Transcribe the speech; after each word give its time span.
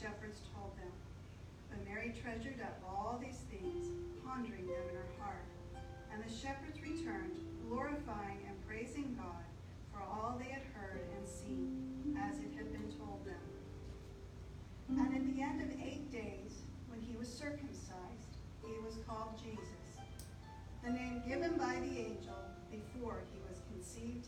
shepherds 0.00 0.40
told 0.56 0.72
them. 0.80 0.92
But 1.68 1.84
Mary 1.84 2.14
treasured 2.16 2.60
up 2.64 2.80
all 2.88 3.20
these 3.20 3.44
things, 3.52 3.92
pondering 4.24 4.66
them 4.66 4.84
in 4.88 4.96
her 4.96 5.12
heart. 5.20 5.44
And 6.12 6.24
the 6.24 6.32
shepherds 6.32 6.80
returned, 6.80 7.36
glorifying 7.68 8.40
and 8.48 8.56
praising 8.66 9.14
God 9.20 9.44
for 9.92 10.00
all 10.00 10.40
they 10.40 10.50
had 10.50 10.64
heard 10.72 11.04
and 11.16 11.28
seen, 11.28 12.16
as 12.16 12.40
it 12.40 12.56
had 12.56 12.72
been 12.72 12.88
told 12.96 13.28
them. 13.28 13.44
And 14.88 15.14
at 15.14 15.26
the 15.28 15.42
end 15.42 15.60
of 15.60 15.78
eight 15.84 16.10
days, 16.10 16.64
when 16.88 17.00
he 17.00 17.14
was 17.16 17.28
circumcised, 17.28 18.32
he 18.64 18.72
was 18.82 18.96
called 19.06 19.36
Jesus, 19.36 20.00
the 20.82 20.90
name 20.90 21.22
given 21.28 21.52
by 21.58 21.76
the 21.84 21.98
angel 22.08 22.40
before 22.72 23.22
he 23.30 23.38
was 23.46 23.60
conceived 23.68 24.26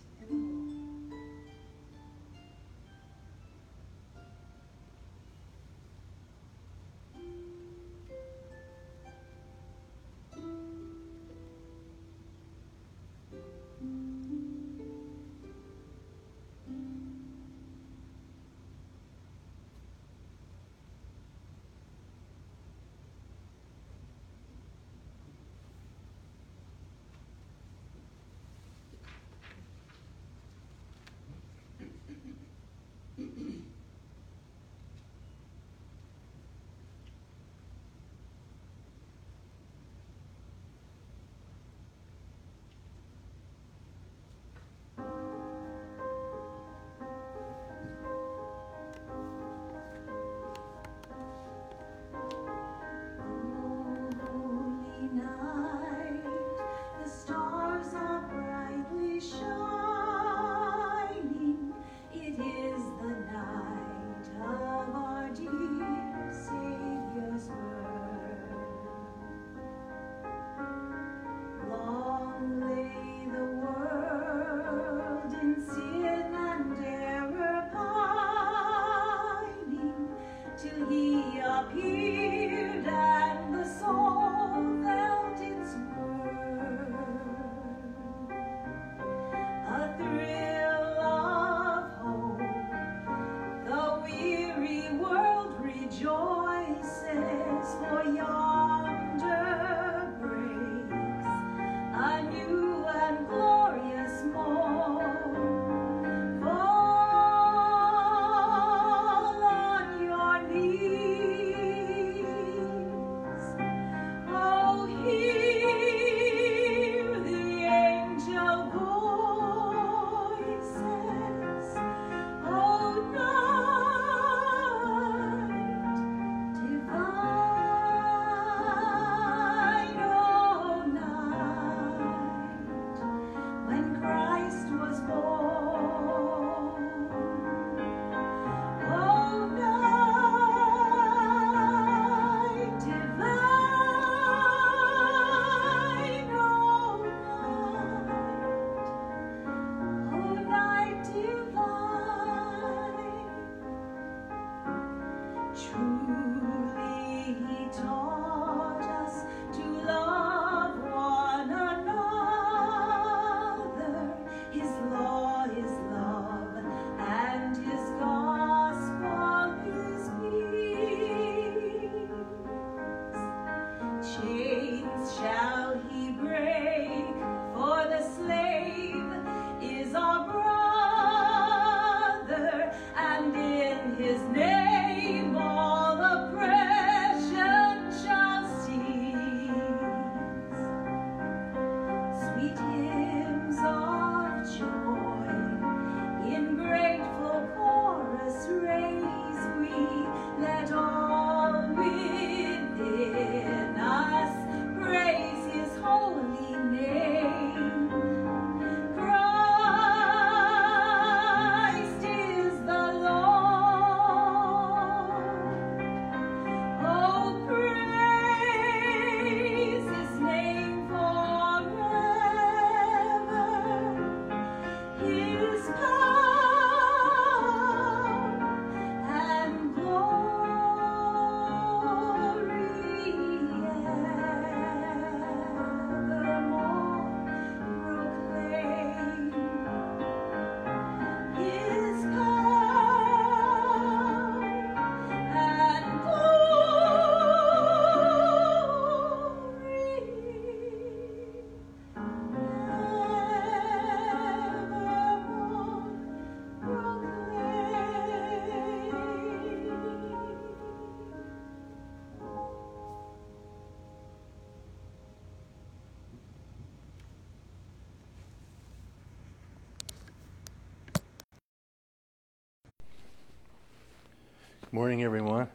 morning, 274.75 275.03
everyone. 275.03 275.47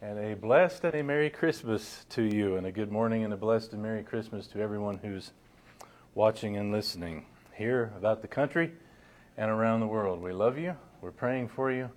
And 0.00 0.18
a 0.18 0.34
blessed 0.34 0.84
and 0.84 0.94
a 0.94 1.02
Merry 1.02 1.28
Christmas 1.28 2.06
to 2.08 2.22
you, 2.22 2.56
and 2.56 2.66
a 2.66 2.72
good 2.72 2.90
morning 2.90 3.22
and 3.22 3.34
a 3.34 3.36
blessed 3.36 3.74
and 3.74 3.82
Merry 3.82 4.02
Christmas 4.02 4.46
to 4.46 4.60
everyone 4.60 4.96
who's 4.96 5.32
watching 6.14 6.56
and 6.56 6.72
listening 6.72 7.26
here 7.54 7.92
about 7.98 8.22
the 8.22 8.28
country 8.28 8.72
and 9.36 9.50
around 9.50 9.80
the 9.80 9.86
world. 9.86 10.22
We 10.22 10.32
love 10.32 10.56
you, 10.56 10.74
we're 11.02 11.10
praying 11.10 11.48
for 11.48 11.70
you, 11.70 11.90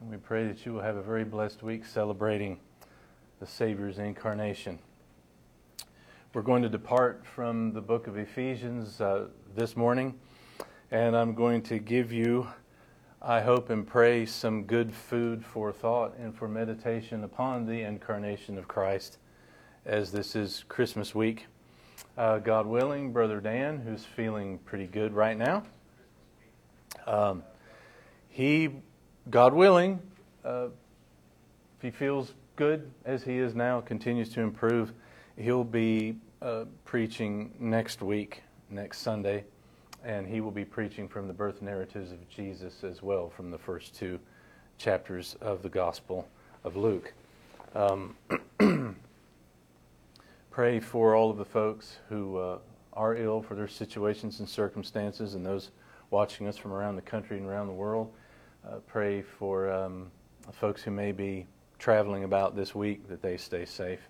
and 0.00 0.08
we 0.08 0.16
pray 0.16 0.46
that 0.46 0.64
you 0.64 0.74
will 0.74 0.82
have 0.82 0.94
a 0.94 1.02
very 1.02 1.24
blessed 1.24 1.64
week 1.64 1.84
celebrating 1.84 2.60
the 3.40 3.46
Savior's 3.48 3.98
incarnation. 3.98 4.78
We're 6.34 6.42
going 6.42 6.62
to 6.62 6.68
depart 6.68 7.24
from 7.26 7.72
the 7.72 7.80
book 7.80 8.06
of 8.06 8.16
Ephesians 8.16 9.00
uh, 9.00 9.26
this 9.56 9.76
morning, 9.76 10.14
and 10.92 11.16
I'm 11.16 11.34
going 11.34 11.62
to 11.62 11.80
give 11.80 12.12
you. 12.12 12.46
I 13.26 13.40
hope 13.40 13.70
and 13.70 13.86
pray 13.86 14.26
some 14.26 14.64
good 14.64 14.92
food 14.92 15.46
for 15.46 15.72
thought 15.72 16.14
and 16.18 16.36
for 16.36 16.46
meditation 16.46 17.24
upon 17.24 17.64
the 17.64 17.80
incarnation 17.80 18.58
of 18.58 18.68
Christ 18.68 19.16
as 19.86 20.12
this 20.12 20.36
is 20.36 20.62
Christmas 20.68 21.14
week. 21.14 21.46
Uh, 22.18 22.36
God 22.36 22.66
willing, 22.66 23.14
Brother 23.14 23.40
Dan, 23.40 23.78
who's 23.78 24.04
feeling 24.04 24.58
pretty 24.58 24.86
good 24.86 25.14
right 25.14 25.38
now, 25.38 25.62
um, 27.06 27.42
he, 28.28 28.68
God 29.30 29.54
willing, 29.54 30.02
uh, 30.44 30.66
if 31.78 31.80
he 31.80 31.90
feels 31.90 32.34
good 32.56 32.90
as 33.06 33.22
he 33.24 33.38
is 33.38 33.54
now, 33.54 33.80
continues 33.80 34.28
to 34.34 34.42
improve, 34.42 34.92
he'll 35.38 35.64
be 35.64 36.16
uh, 36.42 36.66
preaching 36.84 37.54
next 37.58 38.02
week, 38.02 38.42
next 38.68 38.98
Sunday 38.98 39.44
and 40.04 40.26
he 40.26 40.40
will 40.40 40.50
be 40.50 40.64
preaching 40.64 41.08
from 41.08 41.26
the 41.26 41.32
birth 41.32 41.62
narratives 41.62 42.12
of 42.12 42.28
Jesus 42.28 42.84
as 42.84 43.02
well, 43.02 43.30
from 43.30 43.50
the 43.50 43.58
first 43.58 43.94
two 43.94 44.20
chapters 44.76 45.36
of 45.40 45.62
the 45.62 45.68
Gospel 45.68 46.28
of 46.62 46.76
Luke. 46.76 47.14
Um, 47.74 48.16
pray 50.50 50.78
for 50.78 51.16
all 51.16 51.30
of 51.30 51.38
the 51.38 51.44
folks 51.44 51.96
who 52.08 52.36
uh, 52.36 52.58
are 52.92 53.16
ill 53.16 53.42
for 53.42 53.54
their 53.54 53.66
situations 53.66 54.40
and 54.40 54.48
circumstances, 54.48 55.34
and 55.34 55.44
those 55.44 55.70
watching 56.10 56.46
us 56.46 56.56
from 56.56 56.72
around 56.72 56.96
the 56.96 57.02
country 57.02 57.38
and 57.38 57.46
around 57.46 57.66
the 57.66 57.72
world. 57.72 58.12
Uh, 58.66 58.76
pray 58.86 59.22
for 59.22 59.72
um, 59.72 60.10
folks 60.52 60.82
who 60.82 60.90
may 60.90 61.12
be 61.12 61.46
traveling 61.78 62.24
about 62.24 62.54
this 62.54 62.74
week 62.74 63.08
that 63.08 63.22
they 63.22 63.36
stay 63.36 63.64
safe 63.64 64.00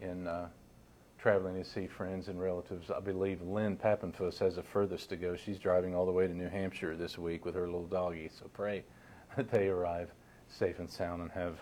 in 0.00 0.26
uh, 0.26 0.48
traveling 1.20 1.62
to 1.62 1.68
see 1.68 1.86
friends 1.86 2.28
and 2.28 2.40
relatives. 2.40 2.90
I 2.90 3.00
believe 3.00 3.42
Lynn 3.42 3.76
Pappenfuss 3.76 4.38
has 4.38 4.56
the 4.56 4.62
furthest 4.62 5.10
to 5.10 5.16
go. 5.16 5.36
She's 5.36 5.58
driving 5.58 5.94
all 5.94 6.06
the 6.06 6.12
way 6.12 6.26
to 6.26 6.32
New 6.32 6.48
Hampshire 6.48 6.96
this 6.96 7.18
week 7.18 7.44
with 7.44 7.54
her 7.56 7.66
little 7.66 7.86
doggie. 7.86 8.30
So 8.38 8.46
pray 8.54 8.84
that 9.36 9.50
they 9.50 9.68
arrive 9.68 10.10
safe 10.48 10.78
and 10.78 10.88
sound 10.88 11.20
and 11.20 11.30
have 11.32 11.58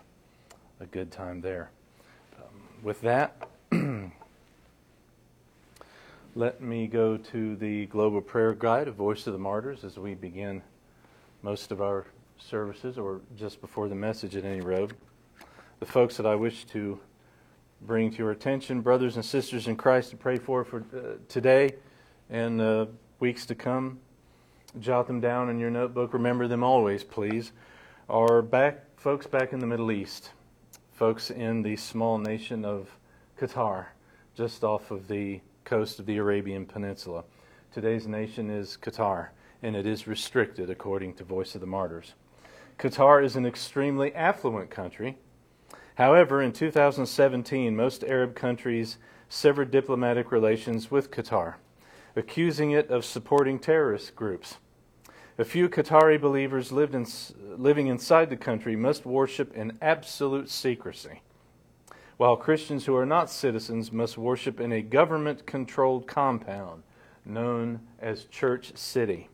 a 0.78 0.86
good 0.86 1.10
time 1.10 1.40
there. 1.40 1.70
Um, 2.38 2.62
with 2.84 3.00
that, 3.00 3.48
let 6.36 6.60
me 6.60 6.86
go 6.86 7.16
to 7.16 7.56
the 7.56 7.86
Global 7.86 8.20
Prayer 8.20 8.54
Guide, 8.54 8.86
A 8.86 8.92
Voice 8.92 9.26
of 9.26 9.32
the 9.32 9.40
Martyrs, 9.40 9.82
as 9.82 9.98
we 9.98 10.14
begin 10.14 10.62
most 11.42 11.72
of 11.72 11.82
our 11.82 12.06
services, 12.38 12.96
or 12.96 13.22
just 13.36 13.60
before 13.60 13.88
the 13.88 13.96
message 13.96 14.36
at 14.36 14.44
any 14.44 14.60
rate. 14.60 14.92
The 15.80 15.86
folks 15.86 16.16
that 16.16 16.26
I 16.26 16.36
wish 16.36 16.64
to 16.66 17.00
bring 17.82 18.10
to 18.10 18.18
your 18.18 18.30
attention, 18.30 18.80
brothers 18.80 19.16
and 19.16 19.24
sisters 19.24 19.66
in 19.66 19.76
Christ, 19.76 20.10
to 20.10 20.16
pray 20.16 20.36
for 20.36 20.64
for 20.64 20.84
uh, 20.94 21.16
today 21.28 21.74
and 22.30 22.60
uh, 22.60 22.86
weeks 23.20 23.46
to 23.46 23.54
come. 23.54 24.00
Jot 24.80 25.06
them 25.06 25.20
down 25.20 25.48
in 25.48 25.58
your 25.58 25.70
notebook. 25.70 26.12
Remember 26.12 26.46
them 26.46 26.62
always, 26.62 27.02
please. 27.04 27.52
Are 28.08 28.42
back 28.42 28.84
folks 28.98 29.26
back 29.26 29.52
in 29.52 29.60
the 29.60 29.66
Middle 29.66 29.92
East, 29.92 30.30
folks 30.92 31.30
in 31.30 31.62
the 31.62 31.76
small 31.76 32.18
nation 32.18 32.64
of 32.64 32.88
Qatar, 33.40 33.86
just 34.34 34.64
off 34.64 34.90
of 34.90 35.08
the 35.08 35.40
coast 35.64 35.98
of 36.00 36.06
the 36.06 36.16
Arabian 36.16 36.66
Peninsula. 36.66 37.24
Today's 37.72 38.06
nation 38.06 38.50
is 38.50 38.78
Qatar, 38.80 39.28
and 39.62 39.76
it 39.76 39.86
is 39.86 40.06
restricted 40.06 40.70
according 40.70 41.14
to 41.14 41.24
Voice 41.24 41.54
of 41.54 41.60
the 41.60 41.66
Martyrs. 41.66 42.14
Qatar 42.78 43.24
is 43.24 43.36
an 43.36 43.46
extremely 43.46 44.14
affluent 44.14 44.70
country. 44.70 45.16
However, 45.98 46.40
in 46.40 46.52
2017, 46.52 47.74
most 47.74 48.04
Arab 48.04 48.36
countries 48.36 48.98
severed 49.28 49.72
diplomatic 49.72 50.30
relations 50.30 50.92
with 50.92 51.10
Qatar, 51.10 51.54
accusing 52.14 52.70
it 52.70 52.88
of 52.88 53.04
supporting 53.04 53.58
terrorist 53.58 54.14
groups. 54.14 54.58
A 55.38 55.44
few 55.44 55.68
Qatari 55.68 56.20
believers 56.20 56.70
in, 56.70 57.04
living 57.56 57.88
inside 57.88 58.30
the 58.30 58.36
country 58.36 58.76
must 58.76 59.06
worship 59.06 59.52
in 59.56 59.76
absolute 59.82 60.48
secrecy, 60.48 61.20
while 62.16 62.36
Christians 62.36 62.86
who 62.86 62.94
are 62.94 63.04
not 63.04 63.28
citizens 63.28 63.90
must 63.90 64.16
worship 64.16 64.60
in 64.60 64.70
a 64.70 64.82
government 64.82 65.46
controlled 65.46 66.06
compound 66.06 66.84
known 67.24 67.80
as 67.98 68.26
Church 68.26 68.76
City. 68.76 69.30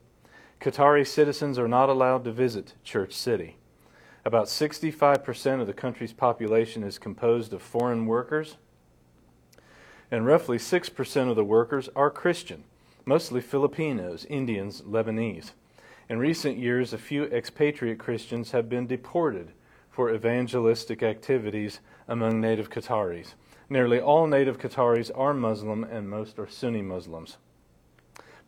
Qatari 0.62 1.06
citizens 1.06 1.58
are 1.58 1.68
not 1.68 1.90
allowed 1.90 2.24
to 2.24 2.32
visit 2.32 2.72
Church 2.82 3.12
City. 3.12 3.58
About 4.26 4.46
65% 4.46 5.60
of 5.60 5.66
the 5.66 5.74
country's 5.74 6.14
population 6.14 6.82
is 6.82 6.98
composed 6.98 7.52
of 7.52 7.60
foreign 7.60 8.06
workers, 8.06 8.56
and 10.10 10.24
roughly 10.24 10.56
6% 10.56 11.30
of 11.30 11.36
the 11.36 11.44
workers 11.44 11.90
are 11.94 12.10
Christian, 12.10 12.64
mostly 13.04 13.42
Filipinos, 13.42 14.24
Indians, 14.30 14.80
Lebanese. 14.80 15.50
In 16.08 16.18
recent 16.18 16.56
years, 16.56 16.92
a 16.94 16.98
few 16.98 17.24
expatriate 17.24 17.98
Christians 17.98 18.52
have 18.52 18.68
been 18.68 18.86
deported 18.86 19.52
for 19.90 20.10
evangelistic 20.10 21.02
activities 21.02 21.80
among 22.08 22.40
native 22.40 22.70
Qataris. 22.70 23.34
Nearly 23.68 24.00
all 24.00 24.26
native 24.26 24.58
Qataris 24.58 25.10
are 25.14 25.34
Muslim, 25.34 25.84
and 25.84 26.08
most 26.08 26.38
are 26.38 26.48
Sunni 26.48 26.82
Muslims. 26.82 27.36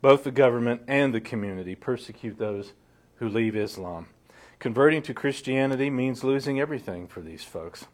Both 0.01 0.23
the 0.23 0.31
government 0.31 0.81
and 0.87 1.13
the 1.13 1.21
community 1.21 1.75
persecute 1.75 2.37
those 2.37 2.73
who 3.15 3.29
leave 3.29 3.55
Islam. 3.55 4.07
Converting 4.59 5.03
to 5.03 5.13
Christianity 5.13 5.89
means 5.89 6.23
losing 6.23 6.59
everything 6.59 7.07
for 7.07 7.21
these 7.21 7.43
folks. 7.43 7.85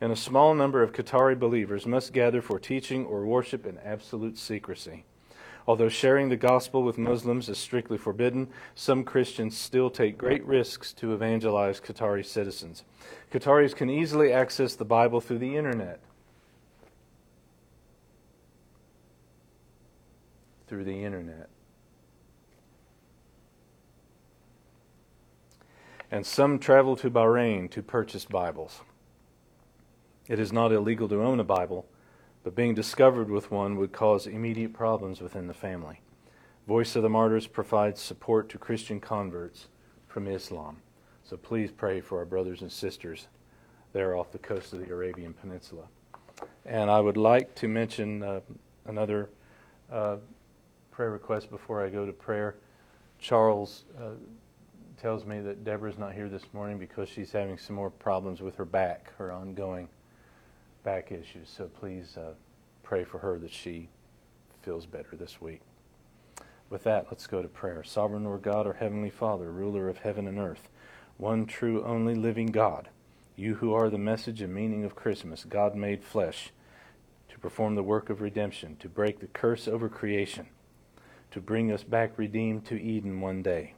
And 0.00 0.10
a 0.10 0.16
small 0.16 0.54
number 0.54 0.82
of 0.82 0.92
Qatari 0.92 1.38
believers 1.38 1.84
must 1.84 2.12
gather 2.12 2.40
for 2.40 2.58
teaching 2.58 3.04
or 3.04 3.26
worship 3.26 3.66
in 3.66 3.78
absolute 3.78 4.38
secrecy. 4.38 5.04
Although 5.66 5.90
sharing 5.90 6.30
the 6.30 6.36
gospel 6.36 6.82
with 6.82 6.96
Muslims 6.96 7.50
is 7.50 7.58
strictly 7.58 7.98
forbidden, 7.98 8.48
some 8.74 9.04
Christians 9.04 9.54
still 9.54 9.90
take 9.90 10.16
great 10.16 10.42
risks 10.46 10.94
to 10.94 11.12
evangelize 11.12 11.78
Qatari 11.78 12.24
citizens. 12.24 12.84
Qataris 13.30 13.76
can 13.76 13.90
easily 13.90 14.32
access 14.32 14.74
the 14.74 14.86
Bible 14.86 15.20
through 15.20 15.38
the 15.38 15.56
internet. 15.56 16.00
Through 20.68 20.84
the 20.84 21.04
internet. 21.04 21.50
And 26.10 26.24
some 26.24 26.58
travel 26.58 26.96
to 26.96 27.10
Bahrain 27.10 27.70
to 27.70 27.82
purchase 27.82 28.24
Bibles. 28.24 28.80
It 30.26 30.38
is 30.38 30.52
not 30.52 30.72
illegal 30.72 31.08
to 31.08 31.22
own 31.22 31.40
a 31.40 31.44
Bible 31.44 31.86
but 32.48 32.54
being 32.54 32.74
discovered 32.74 33.30
with 33.30 33.50
one 33.50 33.76
would 33.76 33.92
cause 33.92 34.26
immediate 34.26 34.72
problems 34.72 35.20
within 35.20 35.46
the 35.46 35.52
family. 35.52 36.00
Voice 36.66 36.96
of 36.96 37.02
the 37.02 37.08
Martyrs 37.08 37.46
provides 37.46 38.00
support 38.00 38.48
to 38.48 38.56
Christian 38.56 39.00
converts 39.00 39.66
from 40.06 40.26
Islam. 40.26 40.78
So 41.24 41.36
please 41.36 41.70
pray 41.70 42.00
for 42.00 42.18
our 42.18 42.24
brothers 42.24 42.62
and 42.62 42.72
sisters 42.72 43.28
there 43.92 44.16
off 44.16 44.32
the 44.32 44.38
coast 44.38 44.72
of 44.72 44.78
the 44.78 44.90
Arabian 44.90 45.34
Peninsula. 45.34 45.84
And 46.64 46.90
I 46.90 47.00
would 47.00 47.18
like 47.18 47.54
to 47.56 47.68
mention 47.68 48.22
uh, 48.22 48.40
another 48.86 49.28
uh, 49.92 50.16
prayer 50.90 51.10
request 51.10 51.50
before 51.50 51.84
I 51.84 51.90
go 51.90 52.06
to 52.06 52.12
prayer. 52.12 52.54
Charles 53.18 53.84
uh, 54.00 54.12
tells 55.00 55.24
me 55.24 55.40
that 55.40 55.64
Deborah's 55.64 55.98
not 55.98 56.14
here 56.14 56.28
this 56.28 56.44
morning 56.52 56.78
because 56.78 57.08
she's 57.08 57.32
having 57.32 57.56
some 57.56 57.76
more 57.76 57.90
problems 57.90 58.40
with 58.40 58.56
her 58.56 58.64
back, 58.64 59.12
her 59.16 59.30
ongoing 59.30 59.88
back 60.82 61.12
issues. 61.12 61.48
So 61.48 61.66
please 61.66 62.16
uh, 62.16 62.34
pray 62.82 63.04
for 63.04 63.18
her 63.18 63.38
that 63.38 63.52
she 63.52 63.88
feels 64.62 64.86
better 64.86 65.16
this 65.16 65.40
week. 65.40 65.60
With 66.70 66.84
that, 66.84 67.06
let's 67.10 67.26
go 67.26 67.40
to 67.40 67.48
prayer. 67.48 67.82
Sovereign 67.84 68.24
Lord 68.24 68.42
God, 68.42 68.66
our 68.66 68.74
Heavenly 68.74 69.10
Father, 69.10 69.50
ruler 69.50 69.88
of 69.88 69.98
heaven 69.98 70.26
and 70.26 70.38
earth, 70.38 70.68
one 71.16 71.46
true, 71.46 71.82
only 71.84 72.14
living 72.14 72.48
God, 72.48 72.88
you 73.36 73.54
who 73.56 73.72
are 73.72 73.88
the 73.88 73.98
message 73.98 74.42
and 74.42 74.52
meaning 74.52 74.84
of 74.84 74.94
Christmas, 74.94 75.44
God 75.44 75.74
made 75.74 76.04
flesh, 76.04 76.50
to 77.30 77.38
perform 77.38 77.74
the 77.74 77.82
work 77.82 78.10
of 78.10 78.20
redemption, 78.20 78.76
to 78.80 78.88
break 78.88 79.20
the 79.20 79.28
curse 79.28 79.68
over 79.68 79.88
creation, 79.88 80.48
to 81.30 81.40
bring 81.40 81.70
us 81.72 81.84
back 81.84 82.18
redeemed 82.18 82.64
to 82.66 82.80
Eden 82.80 83.20
one 83.20 83.42
day. 83.42 83.74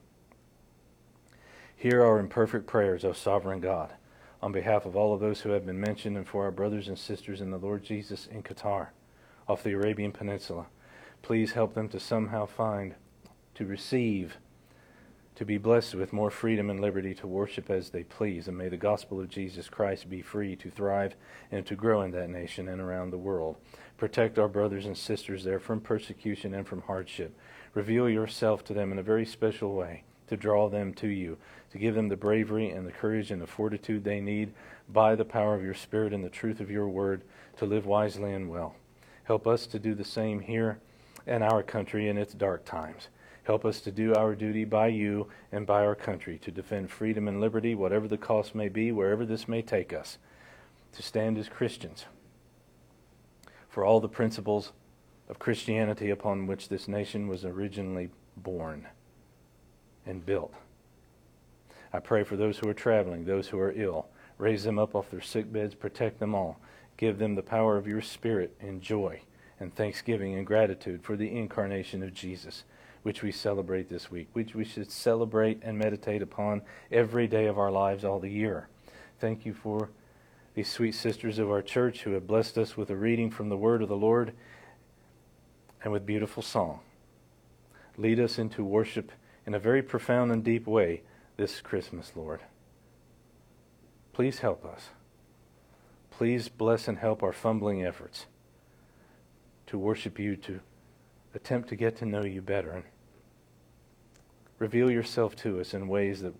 Hear 1.80 2.04
our 2.04 2.18
imperfect 2.18 2.66
prayers, 2.66 3.06
O 3.06 3.14
sovereign 3.14 3.60
God 3.60 3.94
on 4.42 4.52
behalf 4.52 4.86
of 4.86 4.96
all 4.96 5.12
of 5.12 5.20
those 5.20 5.40
who 5.40 5.50
have 5.50 5.66
been 5.66 5.80
mentioned 5.80 6.16
and 6.16 6.26
for 6.26 6.44
our 6.44 6.50
brothers 6.50 6.88
and 6.88 6.98
sisters 6.98 7.40
in 7.40 7.50
the 7.50 7.58
Lord 7.58 7.82
Jesus 7.82 8.26
in 8.26 8.42
Qatar, 8.42 8.88
off 9.48 9.62
the 9.62 9.72
Arabian 9.72 10.12
Peninsula. 10.12 10.66
Please 11.22 11.52
help 11.52 11.74
them 11.74 11.88
to 11.90 12.00
somehow 12.00 12.46
find, 12.46 12.94
to 13.54 13.66
receive, 13.66 14.38
to 15.34 15.44
be 15.44 15.58
blessed 15.58 15.94
with 15.94 16.12
more 16.12 16.30
freedom 16.30 16.70
and 16.70 16.80
liberty 16.80 17.14
to 17.14 17.26
worship 17.26 17.70
as 17.70 17.90
they 17.90 18.02
please. 18.02 18.48
And 18.48 18.56
may 18.56 18.68
the 18.68 18.76
gospel 18.76 19.20
of 19.20 19.28
Jesus 19.28 19.68
Christ 19.68 20.08
be 20.08 20.22
free 20.22 20.56
to 20.56 20.70
thrive 20.70 21.14
and 21.50 21.66
to 21.66 21.74
grow 21.74 22.02
in 22.02 22.10
that 22.12 22.30
nation 22.30 22.68
and 22.68 22.80
around 22.80 23.10
the 23.10 23.18
world. 23.18 23.56
Protect 23.96 24.38
our 24.38 24.48
brothers 24.48 24.86
and 24.86 24.96
sisters 24.96 25.44
there 25.44 25.60
from 25.60 25.80
persecution 25.80 26.54
and 26.54 26.66
from 26.66 26.82
hardship. 26.82 27.36
Reveal 27.74 28.08
yourself 28.08 28.64
to 28.64 28.74
them 28.74 28.90
in 28.92 28.98
a 28.98 29.02
very 29.02 29.26
special 29.26 29.74
way 29.74 30.04
to 30.30 30.36
draw 30.36 30.68
them 30.68 30.94
to 30.94 31.08
you, 31.08 31.36
to 31.72 31.78
give 31.78 31.94
them 31.94 32.08
the 32.08 32.16
bravery 32.16 32.70
and 32.70 32.86
the 32.86 32.92
courage 32.92 33.30
and 33.30 33.40
the 33.40 33.46
fortitude 33.46 34.04
they 34.04 34.20
need 34.20 34.52
by 34.88 35.14
the 35.14 35.24
power 35.24 35.54
of 35.54 35.62
your 35.62 35.74
Spirit 35.74 36.12
and 36.12 36.24
the 36.24 36.28
truth 36.28 36.60
of 36.60 36.70
your 36.70 36.88
word 36.88 37.22
to 37.56 37.66
live 37.66 37.86
wisely 37.86 38.32
and 38.32 38.50
well. 38.50 38.74
Help 39.24 39.46
us 39.46 39.66
to 39.66 39.78
do 39.78 39.94
the 39.94 40.04
same 40.04 40.40
here 40.40 40.78
in 41.26 41.42
our 41.42 41.62
country 41.62 42.08
in 42.08 42.18
its 42.18 42.34
dark 42.34 42.64
times. 42.64 43.08
Help 43.44 43.64
us 43.64 43.80
to 43.80 43.90
do 43.90 44.14
our 44.14 44.34
duty 44.34 44.64
by 44.64 44.88
you 44.88 45.28
and 45.52 45.66
by 45.66 45.84
our 45.84 45.94
country, 45.94 46.38
to 46.38 46.50
defend 46.50 46.90
freedom 46.90 47.28
and 47.28 47.40
liberty, 47.40 47.74
whatever 47.74 48.08
the 48.08 48.18
cost 48.18 48.54
may 48.54 48.68
be, 48.68 48.92
wherever 48.92 49.24
this 49.24 49.48
may 49.48 49.62
take 49.62 49.92
us, 49.92 50.18
to 50.92 51.02
stand 51.02 51.38
as 51.38 51.48
Christians 51.48 52.06
for 53.68 53.84
all 53.84 54.00
the 54.00 54.08
principles 54.08 54.72
of 55.28 55.38
Christianity 55.38 56.10
upon 56.10 56.46
which 56.46 56.68
this 56.68 56.88
nation 56.88 57.28
was 57.28 57.44
originally 57.44 58.10
born 58.36 58.88
and 60.04 60.26
built. 60.26 60.52
I 61.92 61.98
pray 61.98 62.22
for 62.22 62.36
those 62.36 62.58
who 62.58 62.68
are 62.68 62.74
traveling, 62.74 63.24
those 63.24 63.48
who 63.48 63.58
are 63.58 63.72
ill. 63.74 64.06
Raise 64.38 64.64
them 64.64 64.78
up 64.78 64.94
off 64.94 65.10
their 65.10 65.20
sick 65.20 65.52
beds, 65.52 65.74
protect 65.74 66.18
them 66.18 66.34
all. 66.34 66.58
Give 66.96 67.18
them 67.18 67.34
the 67.34 67.42
power 67.42 67.76
of 67.76 67.86
your 67.86 68.00
Spirit 68.00 68.54
and 68.60 68.80
joy 68.80 69.22
and 69.58 69.74
thanksgiving 69.74 70.34
and 70.34 70.46
gratitude 70.46 71.02
for 71.02 71.16
the 71.16 71.36
incarnation 71.36 72.02
of 72.02 72.14
Jesus, 72.14 72.64
which 73.02 73.22
we 73.22 73.32
celebrate 73.32 73.88
this 73.88 74.10
week, 74.10 74.28
which 74.32 74.54
we 74.54 74.64
should 74.64 74.90
celebrate 74.90 75.60
and 75.62 75.78
meditate 75.78 76.22
upon 76.22 76.62
every 76.90 77.26
day 77.26 77.46
of 77.46 77.58
our 77.58 77.70
lives 77.70 78.04
all 78.04 78.18
the 78.18 78.30
year. 78.30 78.68
Thank 79.18 79.44
you 79.44 79.52
for 79.52 79.90
these 80.54 80.70
sweet 80.70 80.94
sisters 80.94 81.38
of 81.38 81.50
our 81.50 81.62
church 81.62 82.02
who 82.02 82.12
have 82.12 82.26
blessed 82.26 82.56
us 82.58 82.76
with 82.76 82.90
a 82.90 82.96
reading 82.96 83.30
from 83.30 83.48
the 83.48 83.56
Word 83.56 83.82
of 83.82 83.88
the 83.88 83.96
Lord 83.96 84.32
and 85.82 85.92
with 85.92 86.06
beautiful 86.06 86.42
song. 86.42 86.80
Lead 87.96 88.18
us 88.18 88.38
into 88.38 88.64
worship 88.64 89.12
in 89.46 89.54
a 89.54 89.58
very 89.58 89.82
profound 89.82 90.32
and 90.32 90.42
deep 90.42 90.66
way 90.66 91.02
this 91.40 91.62
Christmas, 91.62 92.12
Lord. 92.14 92.40
Please 94.12 94.40
help 94.40 94.62
us. 94.62 94.90
Please 96.10 96.50
bless 96.50 96.86
and 96.86 96.98
help 96.98 97.22
our 97.22 97.32
fumbling 97.32 97.82
efforts 97.82 98.26
to 99.66 99.78
worship 99.78 100.18
you, 100.18 100.36
to 100.36 100.60
attempt 101.34 101.70
to 101.70 101.76
get 101.76 101.96
to 101.96 102.04
know 102.04 102.24
you 102.24 102.42
better. 102.42 102.72
And 102.72 102.84
reveal 104.58 104.90
yourself 104.90 105.34
to 105.36 105.58
us 105.60 105.72
in 105.72 105.88
ways 105.88 106.20
that 106.20 106.34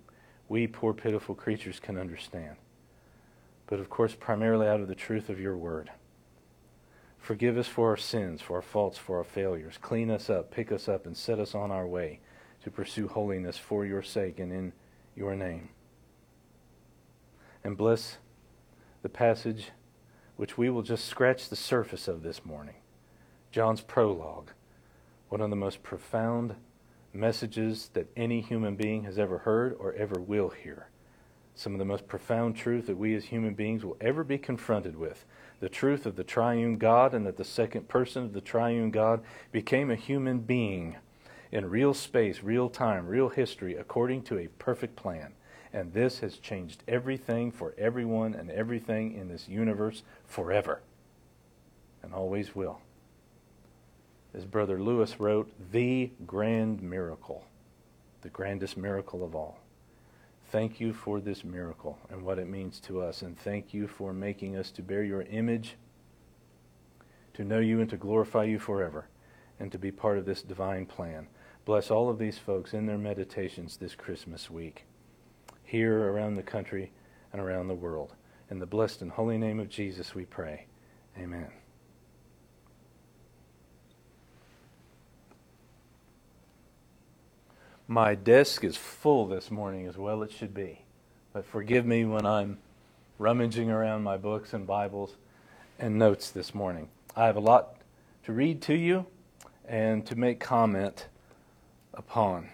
we 0.50 0.66
poor, 0.66 0.92
pitiful 0.92 1.34
creatures 1.34 1.80
can 1.80 1.96
understand. 1.96 2.56
But 3.68 3.80
of 3.80 3.88
course, 3.88 4.14
primarily 4.14 4.66
out 4.66 4.82
of 4.82 4.88
the 4.88 4.94
truth 4.94 5.30
of 5.30 5.40
your 5.40 5.56
word. 5.56 5.90
Forgive 7.16 7.56
us 7.56 7.68
for 7.68 7.88
our 7.88 7.96
sins, 7.96 8.42
for 8.42 8.56
our 8.56 8.62
faults, 8.62 8.98
for 8.98 9.16
our 9.16 9.24
failures. 9.24 9.78
Clean 9.80 10.10
us 10.10 10.28
up, 10.28 10.50
pick 10.50 10.70
us 10.70 10.90
up, 10.90 11.06
and 11.06 11.16
set 11.16 11.38
us 11.38 11.54
on 11.54 11.70
our 11.70 11.86
way 11.86 12.20
to 12.64 12.70
pursue 12.70 13.08
holiness 13.08 13.56
for 13.56 13.86
your 13.86 14.02
sake 14.02 14.38
and 14.38 14.52
in 14.52 14.74
your 15.20 15.36
name. 15.36 15.68
And 17.62 17.76
bless 17.76 18.16
the 19.02 19.10
passage 19.10 19.70
which 20.36 20.56
we 20.56 20.70
will 20.70 20.80
just 20.80 21.04
scratch 21.04 21.50
the 21.50 21.56
surface 21.56 22.08
of 22.08 22.22
this 22.22 22.42
morning 22.44 22.76
John's 23.52 23.82
prologue, 23.82 24.52
one 25.28 25.42
of 25.42 25.50
the 25.50 25.56
most 25.56 25.82
profound 25.82 26.54
messages 27.12 27.90
that 27.92 28.08
any 28.16 28.40
human 28.40 28.76
being 28.76 29.04
has 29.04 29.18
ever 29.18 29.38
heard 29.38 29.76
or 29.78 29.92
ever 29.92 30.18
will 30.18 30.48
hear. 30.48 30.88
Some 31.54 31.74
of 31.74 31.78
the 31.78 31.84
most 31.84 32.08
profound 32.08 32.56
truth 32.56 32.86
that 32.86 32.96
we 32.96 33.14
as 33.14 33.24
human 33.24 33.52
beings 33.52 33.84
will 33.84 33.98
ever 34.00 34.24
be 34.24 34.38
confronted 34.38 34.96
with. 34.96 35.26
The 35.58 35.68
truth 35.68 36.06
of 36.06 36.16
the 36.16 36.24
triune 36.24 36.78
God 36.78 37.12
and 37.12 37.26
that 37.26 37.36
the 37.36 37.44
second 37.44 37.88
person 37.88 38.24
of 38.24 38.32
the 38.32 38.40
triune 38.40 38.90
God 38.90 39.20
became 39.52 39.90
a 39.90 39.96
human 39.96 40.38
being 40.38 40.96
in 41.52 41.68
real 41.68 41.94
space, 41.94 42.42
real 42.42 42.68
time, 42.68 43.06
real 43.06 43.28
history, 43.28 43.76
according 43.76 44.22
to 44.22 44.38
a 44.38 44.48
perfect 44.58 44.96
plan. 44.96 45.32
And 45.72 45.92
this 45.92 46.20
has 46.20 46.38
changed 46.38 46.82
everything 46.88 47.52
for 47.52 47.74
everyone 47.78 48.34
and 48.34 48.50
everything 48.50 49.14
in 49.14 49.28
this 49.28 49.48
universe 49.48 50.02
forever 50.26 50.80
and 52.02 52.14
always 52.14 52.54
will. 52.54 52.80
As 54.32 54.44
Brother 54.44 54.80
Lewis 54.80 55.18
wrote, 55.18 55.50
the 55.72 56.10
grand 56.26 56.82
miracle, 56.82 57.44
the 58.22 58.28
grandest 58.28 58.76
miracle 58.76 59.24
of 59.24 59.34
all. 59.34 59.58
Thank 60.50 60.80
you 60.80 60.92
for 60.92 61.20
this 61.20 61.44
miracle 61.44 61.98
and 62.10 62.22
what 62.22 62.38
it 62.38 62.48
means 62.48 62.80
to 62.80 63.00
us, 63.00 63.22
and 63.22 63.38
thank 63.38 63.72
you 63.72 63.86
for 63.86 64.12
making 64.12 64.56
us 64.56 64.70
to 64.72 64.82
bear 64.82 65.04
your 65.04 65.22
image, 65.22 65.76
to 67.34 67.44
know 67.44 67.60
you 67.60 67.80
and 67.80 67.90
to 67.90 67.96
glorify 67.96 68.44
you 68.44 68.58
forever, 68.58 69.06
and 69.58 69.70
to 69.72 69.78
be 69.78 69.92
part 69.92 70.18
of 70.18 70.26
this 70.26 70.42
divine 70.42 70.86
plan. 70.86 71.28
Bless 71.64 71.90
all 71.90 72.08
of 72.08 72.18
these 72.18 72.38
folks 72.38 72.72
in 72.72 72.86
their 72.86 72.98
meditations 72.98 73.76
this 73.76 73.94
Christmas 73.94 74.50
week, 74.50 74.84
here 75.62 76.10
around 76.10 76.36
the 76.36 76.42
country 76.42 76.90
and 77.32 77.40
around 77.40 77.68
the 77.68 77.74
world. 77.74 78.14
In 78.50 78.58
the 78.58 78.66
blessed 78.66 79.02
and 79.02 79.12
holy 79.12 79.38
name 79.38 79.60
of 79.60 79.68
Jesus, 79.68 80.14
we 80.14 80.24
pray. 80.24 80.66
Amen. 81.18 81.48
My 87.86 88.14
desk 88.14 88.64
is 88.64 88.76
full 88.76 89.26
this 89.26 89.50
morning, 89.50 89.86
as 89.86 89.96
well 89.96 90.22
it 90.22 90.32
should 90.32 90.54
be. 90.54 90.84
But 91.32 91.44
forgive 91.44 91.84
me 91.84 92.04
when 92.04 92.24
I'm 92.24 92.58
rummaging 93.18 93.70
around 93.70 94.02
my 94.02 94.16
books 94.16 94.54
and 94.54 94.66
Bibles 94.66 95.16
and 95.78 95.98
notes 95.98 96.30
this 96.30 96.54
morning. 96.54 96.88
I 97.16 97.26
have 97.26 97.36
a 97.36 97.40
lot 97.40 97.76
to 98.24 98.32
read 98.32 98.62
to 98.62 98.74
you 98.74 99.06
and 99.66 100.06
to 100.06 100.16
make 100.16 100.40
comment 100.40 101.06
upon. 101.94 102.48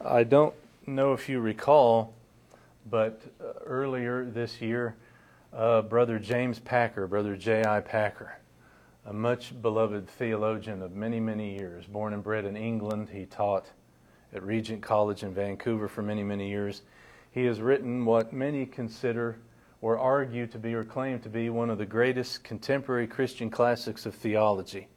I 0.00 0.24
don't 0.24 0.54
know 0.86 1.12
if 1.12 1.28
you 1.28 1.40
recall, 1.40 2.14
but 2.88 3.20
uh, 3.40 3.52
earlier 3.64 4.24
this 4.24 4.60
year, 4.60 4.94
uh, 5.52 5.82
Brother 5.82 6.18
James 6.18 6.58
Packer, 6.58 7.06
Brother 7.06 7.36
J.I. 7.36 7.80
Packer, 7.80 8.36
a 9.06 9.12
much 9.12 9.60
beloved 9.62 10.08
theologian 10.08 10.82
of 10.82 10.92
many, 10.92 11.20
many 11.20 11.56
years. 11.56 11.86
Born 11.86 12.12
and 12.12 12.22
bred 12.22 12.44
in 12.44 12.56
England, 12.56 13.08
he 13.10 13.26
taught 13.26 13.66
at 14.34 14.42
Regent 14.42 14.82
College 14.82 15.22
in 15.22 15.32
Vancouver 15.32 15.88
for 15.88 16.02
many, 16.02 16.22
many 16.22 16.48
years. 16.48 16.82
He 17.30 17.44
has 17.44 17.60
written 17.60 18.04
what 18.04 18.32
many 18.32 18.66
consider 18.66 19.38
or 19.80 19.98
argue 19.98 20.46
to 20.46 20.58
be 20.58 20.74
or 20.74 20.84
claim 20.84 21.18
to 21.20 21.28
be 21.28 21.50
one 21.50 21.70
of 21.70 21.78
the 21.78 21.86
greatest 21.86 22.42
contemporary 22.44 23.06
Christian 23.06 23.50
classics 23.50 24.06
of 24.06 24.14
theology, 24.14 24.88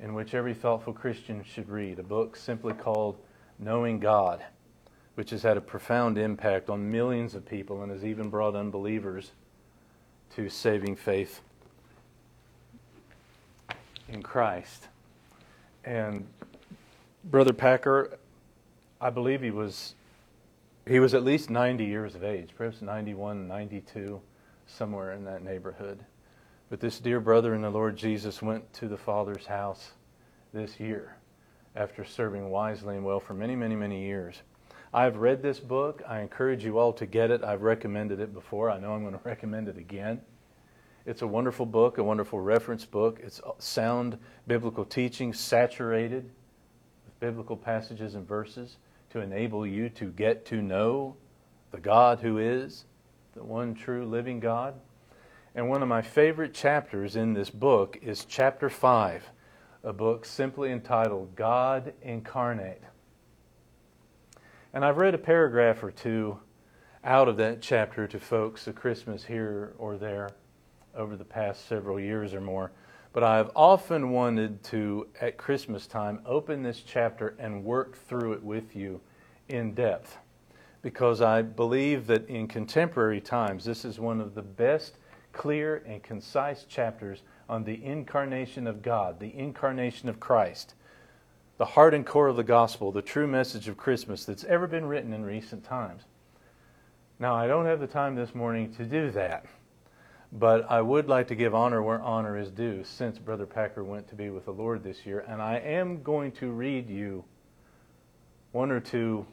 in 0.00 0.14
which 0.14 0.34
every 0.34 0.54
thoughtful 0.54 0.92
Christian 0.92 1.42
should 1.44 1.68
read, 1.68 1.98
a 1.98 2.02
book 2.02 2.36
simply 2.36 2.74
called 2.74 3.16
Knowing 3.58 3.98
God, 3.98 4.44
which 5.14 5.30
has 5.30 5.42
had 5.42 5.56
a 5.56 5.60
profound 5.60 6.18
impact 6.18 6.68
on 6.68 6.90
millions 6.90 7.34
of 7.34 7.46
people 7.46 7.82
and 7.82 7.90
has 7.90 8.04
even 8.04 8.28
brought 8.28 8.54
unbelievers 8.54 9.32
to 10.34 10.48
saving 10.48 10.96
faith 10.96 11.40
in 14.08 14.22
Christ. 14.22 14.88
And 15.84 16.26
Brother 17.24 17.52
Packer, 17.52 18.18
I 19.00 19.10
believe 19.10 19.40
he 19.40 19.50
was 19.50 19.94
he 20.86 21.00
was 21.00 21.14
at 21.14 21.24
least 21.24 21.50
90 21.50 21.84
years 21.84 22.14
of 22.14 22.22
age, 22.22 22.50
perhaps 22.56 22.80
91, 22.80 23.48
92, 23.48 24.20
somewhere 24.68 25.12
in 25.14 25.24
that 25.24 25.42
neighborhood. 25.42 25.98
But 26.68 26.80
this 26.80 26.98
dear 26.98 27.20
brother 27.20 27.54
in 27.54 27.62
the 27.62 27.70
Lord 27.70 27.96
Jesus 27.96 28.42
went 28.42 28.72
to 28.74 28.88
the 28.88 28.96
Father's 28.96 29.46
house 29.46 29.92
this 30.52 30.80
year 30.80 31.16
after 31.76 32.04
serving 32.04 32.50
wisely 32.50 32.96
and 32.96 33.04
well 33.04 33.20
for 33.20 33.34
many, 33.34 33.54
many, 33.54 33.76
many 33.76 34.04
years. 34.04 34.42
I've 34.92 35.18
read 35.18 35.42
this 35.42 35.60
book. 35.60 36.02
I 36.08 36.20
encourage 36.20 36.64
you 36.64 36.78
all 36.78 36.92
to 36.94 37.06
get 37.06 37.30
it. 37.30 37.44
I've 37.44 37.62
recommended 37.62 38.18
it 38.18 38.34
before. 38.34 38.68
I 38.68 38.80
know 38.80 38.94
I'm 38.94 39.02
going 39.02 39.14
to 39.18 39.20
recommend 39.22 39.68
it 39.68 39.78
again. 39.78 40.20
It's 41.04 41.22
a 41.22 41.26
wonderful 41.26 41.66
book, 41.66 41.98
a 41.98 42.02
wonderful 42.02 42.40
reference 42.40 42.84
book. 42.84 43.20
It's 43.22 43.40
sound 43.58 44.18
biblical 44.48 44.84
teaching, 44.84 45.32
saturated 45.32 46.28
with 47.04 47.20
biblical 47.20 47.56
passages 47.56 48.16
and 48.16 48.26
verses 48.26 48.78
to 49.10 49.20
enable 49.20 49.64
you 49.64 49.88
to 49.90 50.06
get 50.06 50.44
to 50.46 50.60
know 50.60 51.14
the 51.70 51.78
God 51.78 52.18
who 52.18 52.38
is 52.38 52.86
the 53.34 53.44
one 53.44 53.72
true 53.72 54.04
living 54.04 54.40
God. 54.40 54.74
And 55.56 55.70
one 55.70 55.82
of 55.82 55.88
my 55.88 56.02
favorite 56.02 56.52
chapters 56.52 57.16
in 57.16 57.32
this 57.32 57.48
book 57.48 57.98
is 58.02 58.26
chapter 58.26 58.68
5, 58.68 59.30
a 59.84 59.92
book 59.94 60.26
simply 60.26 60.70
entitled 60.70 61.34
God 61.34 61.94
Incarnate. 62.02 62.82
And 64.74 64.84
I've 64.84 64.98
read 64.98 65.14
a 65.14 65.18
paragraph 65.18 65.82
or 65.82 65.90
two 65.90 66.38
out 67.02 67.26
of 67.26 67.38
that 67.38 67.62
chapter 67.62 68.06
to 68.06 68.20
folks 68.20 68.68
at 68.68 68.74
Christmas 68.74 69.24
here 69.24 69.72
or 69.78 69.96
there 69.96 70.28
over 70.94 71.16
the 71.16 71.24
past 71.24 71.66
several 71.66 71.98
years 71.98 72.34
or 72.34 72.42
more. 72.42 72.72
But 73.14 73.24
I've 73.24 73.50
often 73.56 74.10
wanted 74.10 74.62
to, 74.64 75.06
at 75.22 75.38
Christmas 75.38 75.86
time, 75.86 76.20
open 76.26 76.62
this 76.62 76.82
chapter 76.82 77.34
and 77.38 77.64
work 77.64 77.96
through 77.96 78.34
it 78.34 78.42
with 78.42 78.76
you 78.76 79.00
in 79.48 79.72
depth. 79.72 80.18
Because 80.82 81.22
I 81.22 81.40
believe 81.40 82.06
that 82.08 82.28
in 82.28 82.46
contemporary 82.46 83.22
times, 83.22 83.64
this 83.64 83.86
is 83.86 83.98
one 83.98 84.20
of 84.20 84.34
the 84.34 84.42
best, 84.42 84.98
clear, 85.36 85.82
and 85.86 86.02
concise 86.02 86.64
chapters 86.64 87.22
on 87.48 87.62
the 87.62 87.84
incarnation 87.84 88.66
of 88.66 88.82
God, 88.82 89.20
the 89.20 89.36
incarnation 89.36 90.08
of 90.08 90.18
Christ, 90.18 90.74
the 91.58 91.64
heart 91.64 91.94
and 91.94 92.04
core 92.04 92.28
of 92.28 92.36
the 92.36 92.42
gospel, 92.42 92.90
the 92.90 93.02
true 93.02 93.26
message 93.26 93.68
of 93.68 93.76
Christmas 93.76 94.24
that's 94.24 94.44
ever 94.44 94.66
been 94.66 94.86
written 94.86 95.12
in 95.12 95.24
recent 95.24 95.62
times. 95.62 96.02
Now, 97.18 97.34
I 97.34 97.46
don't 97.46 97.66
have 97.66 97.80
the 97.80 97.86
time 97.86 98.14
this 98.14 98.34
morning 98.34 98.74
to 98.74 98.84
do 98.84 99.10
that. 99.12 99.46
But 100.32 100.70
I 100.70 100.80
would 100.80 101.08
like 101.08 101.28
to 101.28 101.34
give 101.34 101.54
honor 101.54 101.82
where 101.82 102.00
honor 102.00 102.36
is 102.36 102.50
due 102.50 102.82
since 102.84 103.18
Brother 103.18 103.46
Packer 103.46 103.84
went 103.84 104.08
to 104.08 104.14
be 104.14 104.28
with 104.28 104.44
the 104.44 104.52
Lord 104.52 104.82
this 104.82 105.06
year. 105.06 105.24
And 105.26 105.40
I 105.40 105.58
am 105.58 106.02
going 106.02 106.32
to 106.32 106.50
read 106.50 106.90
you 106.90 107.24
one 108.52 108.70
or 108.70 108.80
two 108.80 109.26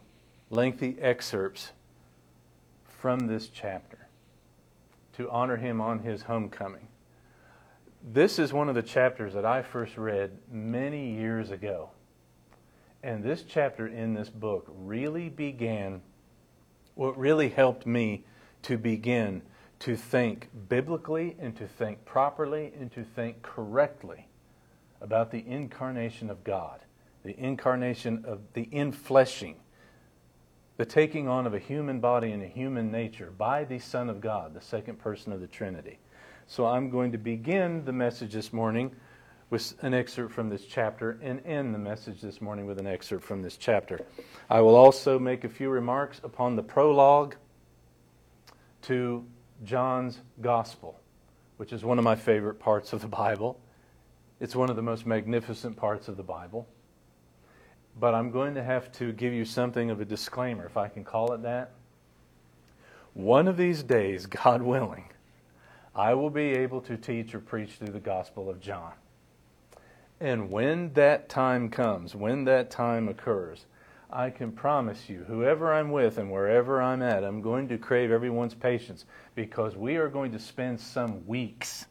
lengthy 0.50 0.96
excerpts 1.02 1.72
from 2.86 3.28
this 3.28 3.48
chapter 3.48 4.03
to 5.14 5.30
honor 5.30 5.58
him 5.58 5.80
on 5.80 6.00
his 6.00 6.24
homecoming. 6.24 6.88
This 8.04 8.40
is 8.40 8.52
one 8.52 8.70
of 8.70 8.76
the 8.76 8.82
chapters 8.82 9.34
that 9.34 9.46
I 9.46 9.62
first 9.62 9.98
read 9.98 10.32
many 10.52 11.14
years 11.14 11.52
ago. 11.52 11.92
And 13.02 13.24
this 13.24 13.44
chapter 13.44 13.88
in 13.88 14.14
this 14.14 14.30
book 14.30 14.66
really 14.68 15.30
began, 15.30 16.02
what 16.96 17.18
really 17.18 17.50
helped 17.50 17.86
me 17.86 18.26
to 18.64 18.78
begin 18.78 19.42
to 19.80 19.98
think 19.98 20.50
biblically 20.70 21.36
and 21.40 21.56
to 21.58 21.68
think 21.68 22.06
properly 22.06 22.72
and 22.80 22.92
to 22.94 23.04
think 23.04 23.42
correctly 23.42 24.28
about 25.02 25.32
the 25.32 25.46
incarnation 25.46 26.30
of 26.30 26.44
God, 26.44 26.80
the 27.24 27.38
incarnation 27.38 28.24
of 28.26 28.40
the 28.54 28.70
infleshing, 28.72 29.56
the 30.78 30.86
taking 30.86 31.28
on 31.28 31.46
of 31.46 31.54
a 31.54 31.60
human 31.60 32.00
body 32.00 32.32
and 32.32 32.42
a 32.42 32.48
human 32.48 32.92
nature 32.92 33.32
by 33.38 33.64
the 33.64 33.80
Son 33.80 34.10
of 34.10 34.22
God, 34.22 34.54
the 34.54 34.62
second 34.62 34.98
person 34.98 35.32
of 35.32 35.40
the 35.40 35.48
Trinity. 35.48 36.00
So 36.48 36.66
I'm 36.66 36.90
going 36.90 37.12
to 37.12 37.18
begin 37.18 37.86
the 37.86 37.94
message 37.94 38.34
this 38.34 38.52
morning 38.52 38.96
with 39.50 39.76
an 39.84 39.94
excerpt 39.94 40.34
from 40.34 40.50
this 40.50 40.66
chapter 40.66 41.20
and 41.22 41.46
end 41.46 41.76
the 41.76 41.80
message 41.80 42.22
this 42.22 42.42
morning 42.42 42.66
with 42.66 42.80
an 42.80 42.88
excerpt 42.88 43.24
from 43.24 43.44
this 43.44 43.56
chapter. 43.56 44.00
I 44.50 44.62
will 44.62 44.76
also 44.76 45.20
make 45.20 45.44
a 45.44 45.50
few 45.50 45.70
remarks 45.70 46.20
upon 46.24 46.56
the 46.56 46.64
prologue 46.64 47.36
to 48.84 49.26
John's 49.64 50.20
Gospel, 50.42 51.00
which 51.58 51.72
is 51.72 51.84
one 51.84 52.00
of 52.00 52.04
my 52.04 52.16
favorite 52.16 52.60
parts 52.60 52.94
of 52.94 53.02
the 53.02 53.08
Bible. 53.08 53.60
It's 54.40 54.56
one 54.56 54.72
of 54.72 54.76
the 54.76 54.82
most 54.82 55.06
magnificent 55.06 55.78
parts 55.78 56.08
of 56.08 56.18
the 56.18 56.24
Bible. 56.24 56.68
But 58.00 58.16
I'm 58.16 58.32
going 58.32 58.56
to 58.56 58.64
have 58.64 58.92
to 58.94 59.12
give 59.14 59.34
you 59.34 59.46
something 59.46 59.92
of 59.92 60.02
a 60.02 60.06
disclaimer, 60.06 60.66
if 60.66 60.78
I 60.78 60.88
can 60.88 61.04
call 61.04 61.34
it 61.34 61.44
that. 61.44 61.72
One 63.14 63.48
of 63.48 63.58
these 63.58 63.84
days, 63.84 64.26
God 64.44 64.62
willing, 64.62 65.10
I 65.96 66.14
will 66.16 66.32
be 66.32 66.54
able 66.54 66.82
to 66.82 66.98
teach 66.98 67.36
or 67.36 67.40
preach 67.40 67.74
through 67.74 67.94
the 67.94 68.00
Gospel 68.00 68.50
of 68.50 68.60
John. 68.60 68.94
And 70.20 70.50
when 70.50 70.94
that 70.94 71.30
time 71.30 71.70
comes, 71.70 72.16
when 72.16 72.46
that 72.46 72.72
time 72.72 73.10
occurs, 73.10 73.66
I 74.10 74.30
can 74.30 74.52
promise 74.52 75.10
you, 75.10 75.24
whoever 75.28 75.74
I'm 75.74 75.92
with 75.92 76.18
and 76.18 76.32
wherever 76.32 76.82
I'm 76.82 77.02
at, 77.02 77.24
I'm 77.24 77.42
going 77.42 77.68
to 77.70 77.78
crave 77.78 78.12
everyone's 78.12 78.54
patience 78.54 79.06
because 79.36 79.76
we 79.76 79.96
are 79.96 80.08
going 80.08 80.32
to 80.32 80.40
spend 80.40 80.80
some 80.80 81.26
weeks 81.26 81.88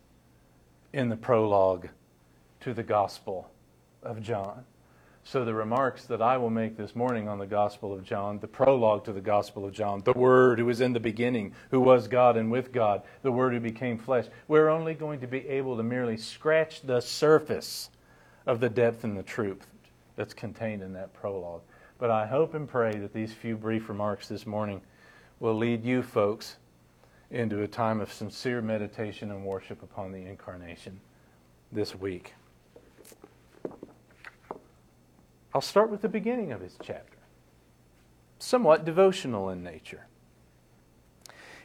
in 0.92 1.08
the 1.08 1.16
prologue 1.16 1.88
to 2.60 2.72
the 2.72 2.82
Gospel 2.82 3.50
of 4.02 4.22
John. 4.22 4.64
So, 5.24 5.44
the 5.44 5.54
remarks 5.54 6.04
that 6.06 6.20
I 6.20 6.36
will 6.36 6.50
make 6.50 6.76
this 6.76 6.96
morning 6.96 7.28
on 7.28 7.38
the 7.38 7.46
Gospel 7.46 7.92
of 7.92 8.02
John, 8.02 8.40
the 8.40 8.48
prologue 8.48 9.04
to 9.04 9.12
the 9.12 9.20
Gospel 9.20 9.64
of 9.64 9.72
John, 9.72 10.02
the 10.02 10.12
Word 10.12 10.58
who 10.58 10.66
was 10.66 10.80
in 10.80 10.92
the 10.92 11.00
beginning, 11.00 11.54
who 11.70 11.80
was 11.80 12.08
God 12.08 12.36
and 12.36 12.50
with 12.50 12.72
God, 12.72 13.02
the 13.22 13.30
Word 13.30 13.52
who 13.52 13.60
became 13.60 13.98
flesh, 13.98 14.26
we're 14.48 14.68
only 14.68 14.94
going 14.94 15.20
to 15.20 15.28
be 15.28 15.46
able 15.48 15.76
to 15.76 15.82
merely 15.84 16.16
scratch 16.16 16.82
the 16.82 17.00
surface 17.00 17.88
of 18.46 18.58
the 18.58 18.68
depth 18.68 19.04
and 19.04 19.16
the 19.16 19.22
truth 19.22 19.64
that's 20.16 20.34
contained 20.34 20.82
in 20.82 20.92
that 20.94 21.14
prologue. 21.14 21.62
But 21.98 22.10
I 22.10 22.26
hope 22.26 22.54
and 22.54 22.68
pray 22.68 22.92
that 22.98 23.14
these 23.14 23.32
few 23.32 23.56
brief 23.56 23.88
remarks 23.88 24.26
this 24.26 24.44
morning 24.44 24.82
will 25.38 25.54
lead 25.54 25.84
you 25.84 26.02
folks 26.02 26.56
into 27.30 27.62
a 27.62 27.68
time 27.68 28.00
of 28.00 28.12
sincere 28.12 28.60
meditation 28.60 29.30
and 29.30 29.44
worship 29.44 29.82
upon 29.84 30.10
the 30.10 30.26
incarnation 30.26 31.00
this 31.70 31.94
week. 31.94 32.34
I'll 35.54 35.60
start 35.60 35.90
with 35.90 36.02
the 36.02 36.08
beginning 36.08 36.52
of 36.52 36.60
his 36.60 36.76
chapter, 36.82 37.18
somewhat 38.38 38.84
devotional 38.84 39.50
in 39.50 39.62
nature. 39.62 40.06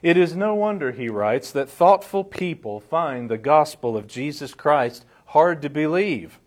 It 0.01 0.17
is 0.17 0.35
no 0.35 0.53
wonder, 0.53 0.91
he 0.91 1.09
writes, 1.09 1.51
that 1.51 1.69
thoughtful 1.69 2.23
people 2.23 2.79
find 2.79 3.29
the 3.29 3.37
gospel 3.37 3.97
of 3.97 4.07
Jesus 4.07 4.53
Christ 4.53 5.05
hard 5.27 5.61
to 5.61 5.69
believe 5.69 6.39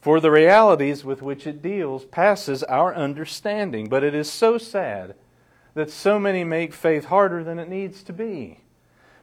for 0.00 0.20
the 0.20 0.30
realities 0.30 1.04
with 1.04 1.22
which 1.22 1.46
it 1.46 1.62
deals 1.62 2.04
passes 2.06 2.62
our 2.64 2.94
understanding. 2.94 3.88
But 3.88 4.04
it 4.04 4.14
is 4.14 4.30
so 4.30 4.58
sad 4.58 5.14
that 5.74 5.90
so 5.90 6.18
many 6.18 6.42
make 6.42 6.72
faith 6.72 7.06
harder 7.06 7.44
than 7.44 7.58
it 7.58 7.68
needs 7.68 8.02
to 8.04 8.12
be 8.12 8.60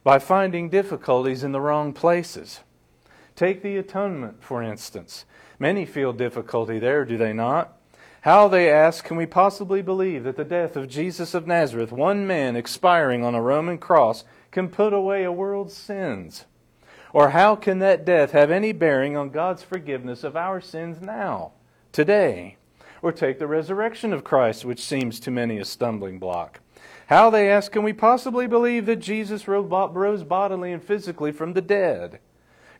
by 0.04 0.18
finding 0.18 0.68
difficulties 0.68 1.42
in 1.42 1.52
the 1.52 1.60
wrong 1.60 1.92
places. 1.92 2.60
Take 3.36 3.62
the 3.62 3.76
atonement, 3.76 4.42
for 4.42 4.62
instance. 4.62 5.24
Many 5.58 5.84
feel 5.84 6.12
difficulty 6.12 6.78
there, 6.78 7.04
do 7.04 7.16
they 7.16 7.32
not? 7.32 7.76
How, 8.22 8.48
they 8.48 8.70
ask, 8.70 9.04
can 9.04 9.16
we 9.16 9.26
possibly 9.26 9.82
believe 9.82 10.24
that 10.24 10.36
the 10.36 10.44
death 10.44 10.76
of 10.76 10.88
Jesus 10.88 11.34
of 11.34 11.46
Nazareth, 11.46 11.92
one 11.92 12.26
man 12.26 12.56
expiring 12.56 13.24
on 13.24 13.34
a 13.34 13.42
Roman 13.42 13.78
cross, 13.78 14.24
can 14.50 14.68
put 14.68 14.92
away 14.92 15.24
a 15.24 15.32
world's 15.32 15.74
sins? 15.76 16.44
Or 17.12 17.30
how 17.30 17.56
can 17.56 17.78
that 17.78 18.04
death 18.04 18.32
have 18.32 18.50
any 18.50 18.72
bearing 18.72 19.16
on 19.16 19.30
God's 19.30 19.62
forgiveness 19.62 20.24
of 20.24 20.36
our 20.36 20.60
sins 20.60 21.00
now, 21.00 21.52
today? 21.92 22.56
Or 23.02 23.12
take 23.12 23.38
the 23.38 23.46
resurrection 23.46 24.12
of 24.12 24.24
Christ, 24.24 24.64
which 24.64 24.84
seems 24.84 25.20
to 25.20 25.30
many 25.30 25.58
a 25.58 25.64
stumbling 25.64 26.18
block. 26.18 26.60
How, 27.06 27.30
they 27.30 27.50
ask, 27.50 27.72
can 27.72 27.82
we 27.82 27.92
possibly 27.92 28.46
believe 28.46 28.86
that 28.86 28.96
Jesus 28.96 29.48
rose 29.48 30.22
bodily 30.24 30.72
and 30.72 30.82
physically 30.82 31.32
from 31.32 31.54
the 31.54 31.62
dead? 31.62 32.18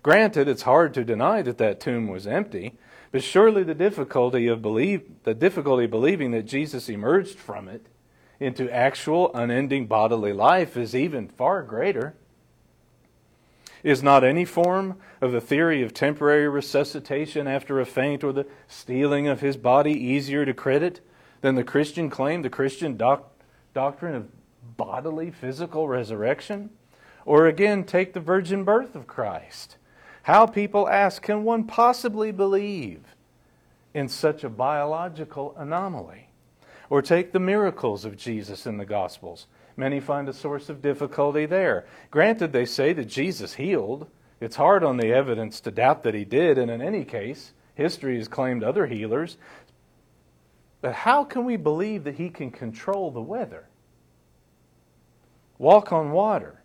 Granted, 0.03 0.49
it's 0.49 0.63
hard 0.63 0.95
to 0.95 1.05
deny 1.05 1.43
that 1.43 1.59
that 1.59 1.81
tomb 1.81 2.09
was 2.09 2.27
empty, 2.27 2.75
but 3.11 3.23
surely 3.23 3.63
the 3.63 3.75
difficulty 3.75 4.47
of 4.47 4.63
believe 4.63 5.03
the 5.25 5.35
difficulty 5.35 5.87
believing 5.87 6.31
that 6.33 6.47
Jesus 6.47 6.89
emerged 6.89 7.39
from 7.39 7.69
it 7.69 7.87
into 8.41 8.71
actual 8.71 9.33
unending 9.35 9.87
bodily 9.87 10.33
life 10.33 10.77
is 10.77 10.95
even 10.95 11.29
far 11.29 11.63
greater. 11.63 12.15
Is 13.83 14.03
not 14.03 14.25
any 14.25 14.45
form 14.45 14.99
of 15.21 15.33
the 15.33 15.41
theory 15.41 15.83
of 15.83 15.95
temporary 15.95 16.49
resuscitation 16.49 17.47
after 17.47 17.81
a 17.81 17.87
faint 17.87 18.25
or 18.25 18.33
the 18.33 18.47
stealing 18.67 19.29
of 19.29 19.41
his 19.41 19.57
body 19.57 19.93
easier 19.93 20.45
to 20.45 20.53
credit 20.53 21.01
than 21.41 21.55
the 21.55 21.65
Christian 21.65 22.11
claim, 22.11 22.43
the 22.43 22.51
Christian 22.51 22.97
doc- 22.97 23.31
doctrine 23.75 24.15
of 24.15 24.29
bodily 24.77 25.31
physical 25.31 25.89
resurrection? 25.89 26.71
Or 27.25 27.47
again, 27.47 27.85
take 27.85 28.15
the 28.15 28.21
virgin 28.21 28.65
birth 28.65 28.97
of 28.97 29.07
Christ. 29.07 29.77
How 30.23 30.47
people 30.47 30.89
ask, 30.89 31.23
can 31.23 31.45
one 31.45 31.65
possibly 31.65 32.33
believe 32.33 33.01
in 33.95 34.09
such 34.09 34.45
a 34.45 34.49
biological 34.49 35.55
anomaly? 35.57 36.29
Or 36.91 37.03
take 37.03 37.33
the 37.33 37.41
miracles 37.41 38.05
of 38.05 38.17
Jesus 38.17 38.67
in 38.67 38.79
the 38.79 38.87
Gospels. 38.87 39.47
Many 39.77 40.01
find 40.01 40.29
a 40.29 40.33
source 40.33 40.69
of 40.69 40.83
difficulty 40.83 41.47
there. 41.47 41.87
Granted, 42.11 42.53
they 42.53 42.65
say 42.65 42.93
that 42.95 43.07
Jesus 43.07 43.55
healed. 43.55 44.09
It's 44.41 44.57
hard 44.57 44.83
on 44.83 44.97
the 44.97 45.13
evidence 45.13 45.61
to 45.61 45.71
doubt 45.71 46.03
that 46.05 46.15
he 46.15 46.25
did, 46.25 46.59
and 46.59 46.71
in 46.71 46.81
any 46.81 47.05
case, 47.05 47.53
history 47.75 48.17
has 48.17 48.27
claimed 48.27 48.65
other 48.65 48.87
healers. 48.87 49.37
But 50.81 50.95
how 50.95 51.25
can 51.25 51.45
we 51.45 51.57
believe 51.57 52.05
that 52.05 52.17
he 52.17 52.31
can 52.31 52.51
control 52.51 53.11
the 53.11 53.21
weather? 53.21 53.67
Walk 55.59 55.93
on 55.93 56.13
water, 56.13 56.58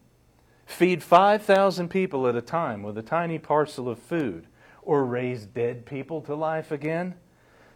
feed 0.74 1.04
5,000 1.04 1.90
people 1.90 2.28
at 2.28 2.36
a 2.36 2.42
time 2.42 2.84
with 2.84 2.98
a 2.98 3.02
tiny 3.02 3.40
parcel 3.40 3.88
of 3.88 4.00
food, 4.00 4.48
or 4.82 5.06
raise 5.06 5.46
dead 5.46 5.86
people 5.86 6.22
to 6.22 6.36
life 6.36 6.72
again? 6.72 7.16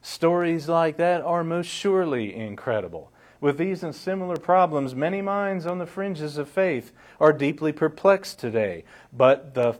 Stories 0.02 0.68
like 0.68 0.98
that 0.98 1.22
are 1.22 1.44
most 1.44 1.68
surely 1.68 2.36
incredible. 2.36 3.12
With 3.40 3.58
these 3.58 3.84
and 3.84 3.94
similar 3.94 4.38
problems, 4.38 4.96
many 4.96 5.22
minds 5.22 5.66
on 5.66 5.78
the 5.78 5.86
fringes 5.86 6.38
of 6.38 6.50
faith 6.50 6.92
are 7.20 7.32
deeply 7.34 7.72
perplexed 7.72 8.40
today. 8.40 8.84
But 9.14 9.54
the, 9.54 9.78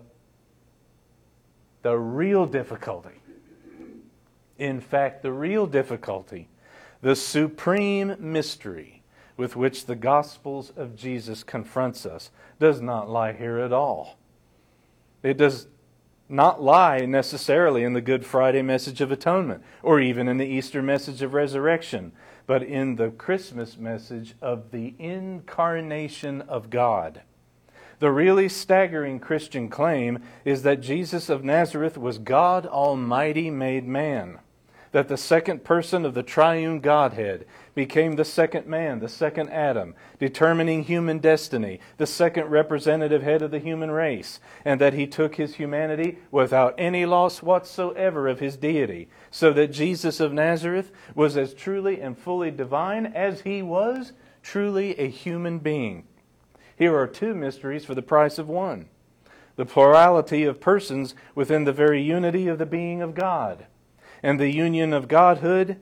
the 1.82 1.98
real 1.98 2.46
difficulty, 2.46 3.22
in 4.58 4.80
fact, 4.80 5.24
the 5.24 5.32
real 5.32 5.66
difficulty, 5.66 6.50
the 7.02 7.16
supreme 7.16 8.16
mystery 8.20 8.97
with 9.38 9.56
which 9.56 9.86
the 9.86 9.96
Gospels 9.96 10.74
of 10.76 10.96
Jesus 10.96 11.44
confronts 11.44 12.06
us, 12.06 12.32
does 12.60 12.82
not 12.82 13.10
lie 13.10 13.34
here 13.34 13.60
at 13.60 13.72
all. 13.72 14.18
It 15.24 15.38
does 15.38 15.68
not 16.28 16.62
lie 16.62 17.06
necessarily 17.06 17.84
in 17.84 17.94
the 17.94 18.02
Good 18.02 18.26
Friday 18.26 18.62
message 18.62 19.00
of 19.00 19.12
atonement 19.12 19.64
or 19.82 20.00
even 20.00 20.28
in 20.28 20.38
the 20.38 20.46
Easter 20.46 20.82
message 20.82 21.22
of 21.22 21.34
resurrection, 21.34 22.12
but 22.48 22.64
in 22.64 22.96
the 22.96 23.12
Christmas 23.12 23.78
message 23.78 24.36
of 24.42 24.72
the 24.72 24.96
incarnation 25.00 26.42
of 26.42 26.70
God. 26.70 27.22
The 28.00 28.12
really 28.12 28.50
staggering 28.50 29.20
Christian 29.20 29.70
claim 29.70 30.20
is 30.46 30.64
that 30.64 30.82
Jesus 30.82 31.30
of 31.30 31.44
Nazareth 31.44 31.98
was 31.98 32.18
God 32.18 32.66
Almighty 32.66 33.50
made 33.50 33.88
man 33.88 34.40
that 34.92 35.08
the 35.08 35.18
second 35.18 35.64
person 35.64 36.06
of 36.06 36.14
the 36.14 36.24
triune 36.24 36.80
Godhead 36.80 37.46
became 37.76 38.14
the 38.14 38.26
second 38.26 38.68
man, 38.68 39.00
the 39.00 39.10
second 39.10 39.50
Adam, 39.50 39.94
determining 40.20 40.84
human 40.84 41.20
destiny, 41.20 41.80
the 41.98 42.08
second 42.08 42.46
representative 42.46 43.22
head 43.22 43.42
of 43.42 43.52
the 43.52 43.60
human 43.60 43.92
race, 43.92 44.40
and 44.64 44.82
that 44.82 44.94
he 44.94 45.06
took 45.06 45.36
his 45.36 45.56
humanity 45.56 46.18
without 46.32 46.74
any 46.78 47.06
loss 47.06 47.44
whatsoever 47.44 48.28
of 48.28 48.40
his 48.40 48.58
deity, 48.58 49.10
so 49.30 49.52
that 49.54 49.72
Jesus 49.72 50.20
of 50.20 50.34
Nazareth 50.34 50.92
was 51.14 51.38
as 51.38 51.54
truly 51.54 52.02
and 52.02 52.18
fully 52.18 52.52
divine 52.52 53.06
as 53.06 53.42
he 53.42 53.62
was 53.62 54.14
truly 54.42 54.98
a 54.98 55.10
human 55.10 55.60
being. 55.60 56.06
Here 56.78 56.96
are 56.96 57.08
two 57.08 57.34
mysteries 57.34 57.86
for 57.86 57.96
the 57.96 58.02
price 58.02 58.38
of 58.38 58.48
one 58.48 58.90
the 59.56 59.66
plurality 59.66 60.44
of 60.44 60.62
persons 60.62 61.16
within 61.34 61.64
the 61.64 61.74
very 61.74 62.00
unity 62.00 62.48
of 62.48 62.60
the 62.60 62.66
being 62.66 63.02
of 63.02 63.16
God 63.16 63.66
and 64.22 64.40
the 64.40 64.54
union 64.54 64.94
of 64.94 65.08
Godhood, 65.08 65.80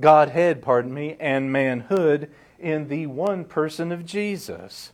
Godhead, 0.00 0.62
pardon 0.62 0.92
me, 0.92 1.16
and 1.20 1.52
manhood 1.52 2.30
in 2.58 2.88
the 2.88 3.06
one 3.06 3.44
person 3.44 3.92
of 3.92 4.04
Jesus. 4.04 4.92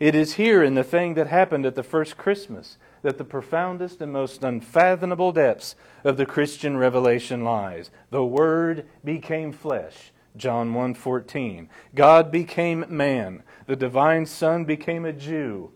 It 0.00 0.14
is 0.14 0.34
here 0.34 0.62
in 0.62 0.74
the 0.74 0.84
thing 0.84 1.14
that 1.14 1.26
happened 1.26 1.66
at 1.66 1.74
the 1.74 1.82
first 1.82 2.16
Christmas 2.16 2.78
that 3.02 3.18
the 3.18 3.24
profoundest 3.24 4.00
and 4.00 4.12
most 4.12 4.42
unfathomable 4.44 5.32
depths 5.32 5.74
of 6.04 6.16
the 6.16 6.26
Christian 6.26 6.76
revelation 6.76 7.44
lies. 7.44 7.90
The 8.10 8.24
word 8.24 8.86
became 9.04 9.52
flesh. 9.52 10.12
John 10.36 10.72
1:14. 10.72 11.68
God 11.94 12.30
became 12.30 12.84
man. 12.88 13.42
The 13.66 13.76
divine 13.76 14.26
son 14.26 14.64
became 14.64 15.04
a 15.04 15.12
Jew. 15.12 15.72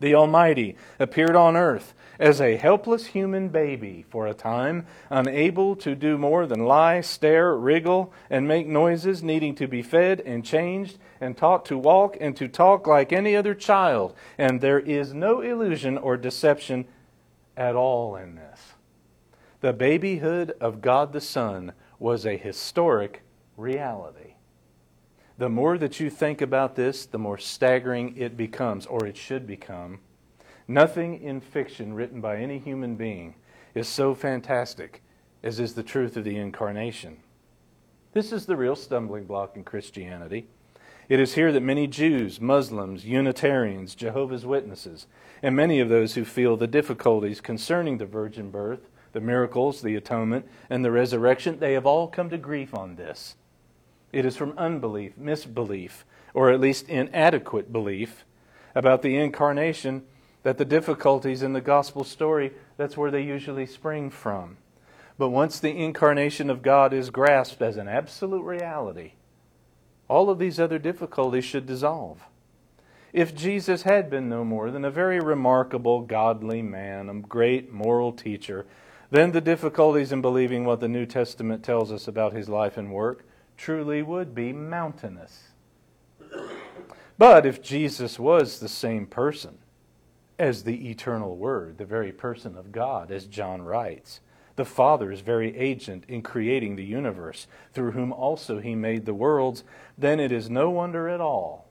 The 0.00 0.14
Almighty 0.14 0.76
appeared 0.98 1.36
on 1.36 1.56
earth 1.56 1.93
as 2.18 2.40
a 2.40 2.56
helpless 2.56 3.06
human 3.06 3.48
baby 3.48 4.04
for 4.08 4.26
a 4.26 4.34
time, 4.34 4.86
unable 5.10 5.74
to 5.76 5.94
do 5.94 6.16
more 6.16 6.46
than 6.46 6.64
lie, 6.64 7.00
stare, 7.00 7.56
wriggle, 7.56 8.12
and 8.30 8.46
make 8.46 8.66
noises, 8.66 9.22
needing 9.22 9.54
to 9.54 9.66
be 9.66 9.82
fed 9.82 10.20
and 10.20 10.44
changed 10.44 10.98
and 11.20 11.36
taught 11.36 11.64
to 11.64 11.78
walk 11.78 12.16
and 12.20 12.36
to 12.36 12.48
talk 12.48 12.86
like 12.86 13.12
any 13.12 13.34
other 13.34 13.54
child. 13.54 14.14
And 14.38 14.60
there 14.60 14.80
is 14.80 15.14
no 15.14 15.40
illusion 15.40 15.98
or 15.98 16.16
deception 16.16 16.86
at 17.56 17.74
all 17.74 18.16
in 18.16 18.34
this. 18.36 18.60
The 19.60 19.72
babyhood 19.72 20.54
of 20.60 20.80
God 20.82 21.12
the 21.12 21.20
Son 21.20 21.72
was 21.98 22.26
a 22.26 22.36
historic 22.36 23.22
reality. 23.56 24.34
The 25.38 25.48
more 25.48 25.78
that 25.78 25.98
you 25.98 26.10
think 26.10 26.40
about 26.40 26.76
this, 26.76 27.06
the 27.06 27.18
more 27.18 27.38
staggering 27.38 28.16
it 28.16 28.36
becomes, 28.36 28.86
or 28.86 29.04
it 29.04 29.16
should 29.16 29.46
become. 29.46 30.00
Nothing 30.66 31.20
in 31.22 31.40
fiction 31.40 31.92
written 31.92 32.20
by 32.20 32.36
any 32.36 32.58
human 32.58 32.96
being 32.96 33.34
is 33.74 33.86
so 33.88 34.14
fantastic 34.14 35.02
as 35.42 35.60
is 35.60 35.74
the 35.74 35.82
truth 35.82 36.16
of 36.16 36.24
the 36.24 36.36
incarnation. 36.36 37.18
This 38.12 38.32
is 38.32 38.46
the 38.46 38.56
real 38.56 38.76
stumbling 38.76 39.24
block 39.24 39.56
in 39.56 39.64
Christianity. 39.64 40.46
It 41.08 41.20
is 41.20 41.34
here 41.34 41.52
that 41.52 41.60
many 41.60 41.86
Jews, 41.86 42.40
Muslims, 42.40 43.04
Unitarians, 43.04 43.94
Jehovah's 43.94 44.46
Witnesses, 44.46 45.06
and 45.42 45.54
many 45.54 45.80
of 45.80 45.90
those 45.90 46.14
who 46.14 46.24
feel 46.24 46.56
the 46.56 46.66
difficulties 46.66 47.42
concerning 47.42 47.98
the 47.98 48.06
virgin 48.06 48.50
birth, 48.50 48.88
the 49.12 49.20
miracles, 49.20 49.82
the 49.82 49.96
atonement, 49.96 50.46
and 50.70 50.82
the 50.82 50.90
resurrection, 50.90 51.58
they 51.58 51.74
have 51.74 51.84
all 51.84 52.08
come 52.08 52.30
to 52.30 52.38
grief 52.38 52.74
on 52.74 52.96
this. 52.96 53.36
It 54.12 54.24
is 54.24 54.36
from 54.36 54.56
unbelief, 54.56 55.18
misbelief, 55.18 56.06
or 56.32 56.50
at 56.50 56.60
least 56.60 56.88
inadequate 56.88 57.70
belief 57.70 58.24
about 58.74 59.02
the 59.02 59.16
incarnation 59.16 60.04
that 60.44 60.58
the 60.58 60.64
difficulties 60.64 61.42
in 61.42 61.54
the 61.54 61.60
gospel 61.60 62.04
story, 62.04 62.52
that's 62.76 62.96
where 62.96 63.10
they 63.10 63.22
usually 63.22 63.66
spring 63.66 64.10
from. 64.10 64.58
But 65.18 65.30
once 65.30 65.58
the 65.58 65.76
incarnation 65.76 66.50
of 66.50 66.62
God 66.62 66.92
is 66.92 67.10
grasped 67.10 67.62
as 67.62 67.76
an 67.76 67.88
absolute 67.88 68.42
reality, 68.42 69.12
all 70.06 70.30
of 70.30 70.38
these 70.38 70.60
other 70.60 70.78
difficulties 70.78 71.44
should 71.44 71.66
dissolve. 71.66 72.20
If 73.12 73.34
Jesus 73.34 73.82
had 73.82 74.10
been 74.10 74.28
no 74.28 74.44
more 74.44 74.70
than 74.70 74.84
a 74.84 74.90
very 74.90 75.18
remarkable, 75.18 76.02
godly 76.02 76.62
man, 76.62 77.08
a 77.08 77.14
great 77.14 77.72
moral 77.72 78.12
teacher, 78.12 78.66
then 79.10 79.32
the 79.32 79.40
difficulties 79.40 80.12
in 80.12 80.20
believing 80.20 80.64
what 80.64 80.80
the 80.80 80.88
New 80.88 81.06
Testament 81.06 81.62
tells 81.62 81.92
us 81.92 82.08
about 82.08 82.32
his 82.32 82.48
life 82.48 82.76
and 82.76 82.92
work 82.92 83.24
truly 83.56 84.02
would 84.02 84.34
be 84.34 84.52
mountainous. 84.52 85.44
But 87.16 87.46
if 87.46 87.62
Jesus 87.62 88.18
was 88.18 88.58
the 88.58 88.68
same 88.68 89.06
person, 89.06 89.58
as 90.38 90.64
the 90.64 90.90
eternal 90.90 91.36
Word, 91.36 91.78
the 91.78 91.84
very 91.84 92.12
person 92.12 92.56
of 92.56 92.72
God, 92.72 93.10
as 93.10 93.26
John 93.26 93.62
writes. 93.62 94.20
The 94.56 94.64
Father's 94.64 95.20
very 95.20 95.56
agent 95.56 96.04
in 96.08 96.22
creating 96.22 96.76
the 96.76 96.84
universe, 96.84 97.46
through 97.72 97.92
whom 97.92 98.12
also 98.12 98.60
he 98.60 98.74
made 98.74 99.04
the 99.04 99.14
worlds, 99.14 99.64
then 99.98 100.20
it 100.20 100.30
is 100.30 100.48
no 100.48 100.70
wonder 100.70 101.08
at 101.08 101.20
all 101.20 101.64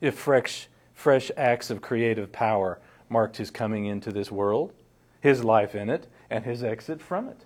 if 0.00 0.14
fresh, 0.14 0.68
fresh 0.94 1.30
acts 1.36 1.70
of 1.70 1.80
creative 1.80 2.32
power 2.32 2.78
marked 3.08 3.36
his 3.36 3.50
coming 3.50 3.86
into 3.86 4.12
this 4.12 4.30
world, 4.30 4.72
his 5.20 5.44
life 5.44 5.74
in 5.74 5.88
it, 5.88 6.06
and 6.28 6.44
his 6.44 6.62
exit 6.62 7.00
from 7.00 7.28
it. 7.28 7.44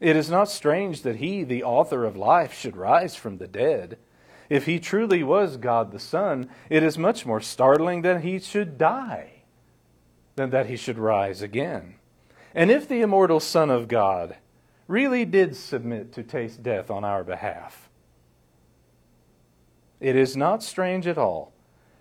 It 0.00 0.16
is 0.16 0.30
not 0.30 0.50
strange 0.50 1.02
that 1.02 1.16
he, 1.16 1.44
the 1.44 1.62
author 1.62 2.04
of 2.04 2.16
life, 2.16 2.52
should 2.52 2.76
rise 2.76 3.14
from 3.14 3.38
the 3.38 3.46
dead 3.46 3.96
if 4.52 4.66
he 4.66 4.78
truly 4.78 5.22
was 5.22 5.56
God 5.56 5.92
the 5.92 5.98
Son, 5.98 6.46
it 6.68 6.82
is 6.82 6.98
much 6.98 7.24
more 7.24 7.40
startling 7.40 8.02
that 8.02 8.20
he 8.20 8.38
should 8.38 8.76
die 8.76 9.44
than 10.36 10.50
that 10.50 10.66
he 10.66 10.76
should 10.76 10.98
rise 10.98 11.40
again. 11.40 11.94
And 12.54 12.70
if 12.70 12.86
the 12.86 13.00
immortal 13.00 13.40
Son 13.40 13.70
of 13.70 13.88
God 13.88 14.36
really 14.86 15.24
did 15.24 15.56
submit 15.56 16.12
to 16.12 16.22
taste 16.22 16.62
death 16.62 16.90
on 16.90 17.02
our 17.02 17.24
behalf, 17.24 17.88
it 20.00 20.16
is 20.16 20.36
not 20.36 20.62
strange 20.62 21.06
at 21.06 21.16
all 21.16 21.54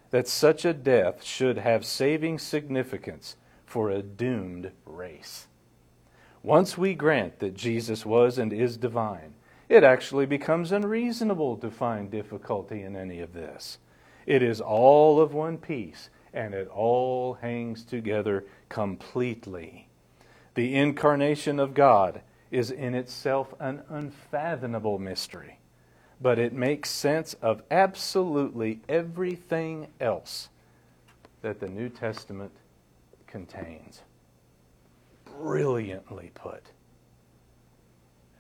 that 0.10 0.28
such 0.28 0.66
a 0.66 0.74
death 0.74 1.24
should 1.24 1.58
have 1.58 1.86
saving 1.86 2.38
significance 2.38 3.38
for 3.66 3.90
a 3.90 4.02
doomed 4.02 4.74
race. 4.86 5.48
Once 6.44 6.78
we 6.78 6.96
grant 6.96 7.40
that 7.40 7.54
Jesus 7.54 8.06
was 8.06 8.38
and 8.38 8.52
is 8.52 8.76
divine, 8.76 9.36
it 9.72 9.86
actually 9.86 10.26
becomes 10.26 10.74
unreasonable 10.74 11.56
to 11.56 11.72
find 11.72 12.12
difficulty 12.12 12.84
in 12.84 12.98
any 12.98 13.22
of 13.22 13.32
this. 13.32 13.78
It 14.26 14.44
is 14.44 14.60
all 14.60 15.22
of 15.22 15.34
one 15.34 15.58
piece, 15.58 16.10
and 16.34 16.54
it 16.54 16.68
all 16.68 17.36
hangs 17.36 17.86
together 17.86 18.44
completely. 18.68 19.88
The 20.56 20.76
incarnation 20.76 21.58
of 21.58 21.74
God 21.74 22.20
is 22.52 22.70
in 22.70 22.94
itself 22.94 23.54
an 23.62 23.84
unfathomable 23.88 25.00
mystery, 25.00 25.60
but 26.20 26.38
it 26.38 26.52
makes 26.52 26.90
sense 26.90 27.34
of 27.36 27.64
absolutely 27.72 28.82
everything 28.90 29.88
else 30.02 30.50
that 31.44 31.62
the 31.62 31.70
New 31.70 31.88
Testament 31.88 32.52
contains. 33.26 34.02
Brilliantly 35.24 36.32
put. 36.34 36.64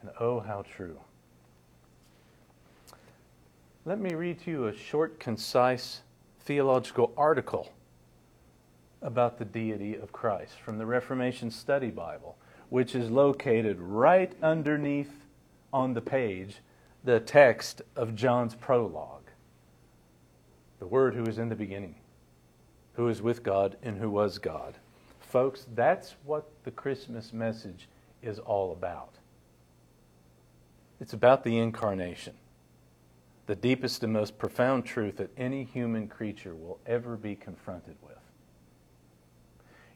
And 0.02 0.12
oh, 0.20 0.42
how 0.42 0.64
true. 0.64 1.00
Let 3.84 4.00
me 4.00 4.14
read 4.14 4.40
to 4.42 4.52
you 4.52 4.68
a 4.68 4.76
short, 4.76 5.20
concise 5.20 6.02
theological 6.42 7.12
article 7.18 7.74
about 9.02 9.40
the 9.40 9.46
deity 9.46 9.96
of 9.96 10.12
Christ 10.12 10.60
from 10.60 10.78
the 10.78 10.86
Reformation 10.86 11.50
Study 11.50 11.90
Bible, 11.90 12.38
which 12.70 12.94
is 12.94 13.10
located 13.10 13.80
right 13.80 14.32
underneath 14.44 15.26
on 15.74 15.96
the 15.96 16.02
page 16.02 16.58
the 17.04 17.20
text 17.20 17.82
of 17.96 18.14
John's 18.14 18.54
prologue. 18.54 19.32
The 20.78 20.86
Word 20.86 21.16
who 21.16 21.24
is 21.24 21.40
in 21.40 21.50
the 21.50 21.56
beginning, 21.56 21.96
who 22.94 23.08
is 23.08 23.20
with 23.20 23.42
God, 23.42 23.78
and 23.82 23.98
who 23.98 24.12
was 24.12 24.38
God. 24.38 24.76
Folks, 25.22 25.66
that's 25.74 26.14
what 26.24 26.52
the 26.66 26.72
Christmas 26.72 27.34
message 27.34 27.88
is 28.22 28.38
all 28.38 28.74
about. 28.74 29.16
It's 31.00 31.14
about 31.14 31.44
the 31.44 31.58
incarnation, 31.58 32.36
the 33.52 33.56
deepest 33.58 34.02
and 34.02 34.14
most 34.14 34.38
profound 34.38 34.86
truth 34.86 35.18
that 35.18 35.30
any 35.36 35.66
human 35.66 36.08
creature 36.08 36.56
will 36.56 36.80
ever 36.86 37.18
be 37.18 37.36
confronted 37.36 37.98
with. 38.02 38.16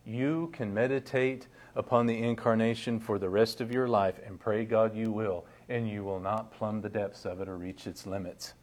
You 0.06 0.50
can 0.52 0.74
meditate 0.74 1.48
upon 1.74 2.06
the 2.06 2.22
incarnation 2.22 3.00
for 3.00 3.18
the 3.18 3.30
rest 3.30 3.62
of 3.62 3.72
your 3.72 3.88
life 3.88 4.20
and 4.26 4.38
pray 4.38 4.66
God 4.66 4.94
you 4.94 5.10
will, 5.10 5.46
and 5.70 5.90
you 5.90 6.04
will 6.04 6.20
not 6.20 6.52
plumb 6.52 6.82
the 6.82 6.90
depths 6.90 7.24
of 7.24 7.40
it 7.40 7.48
or 7.48 7.56
reach 7.56 7.88
its 7.88 8.06
limits. 8.06 8.56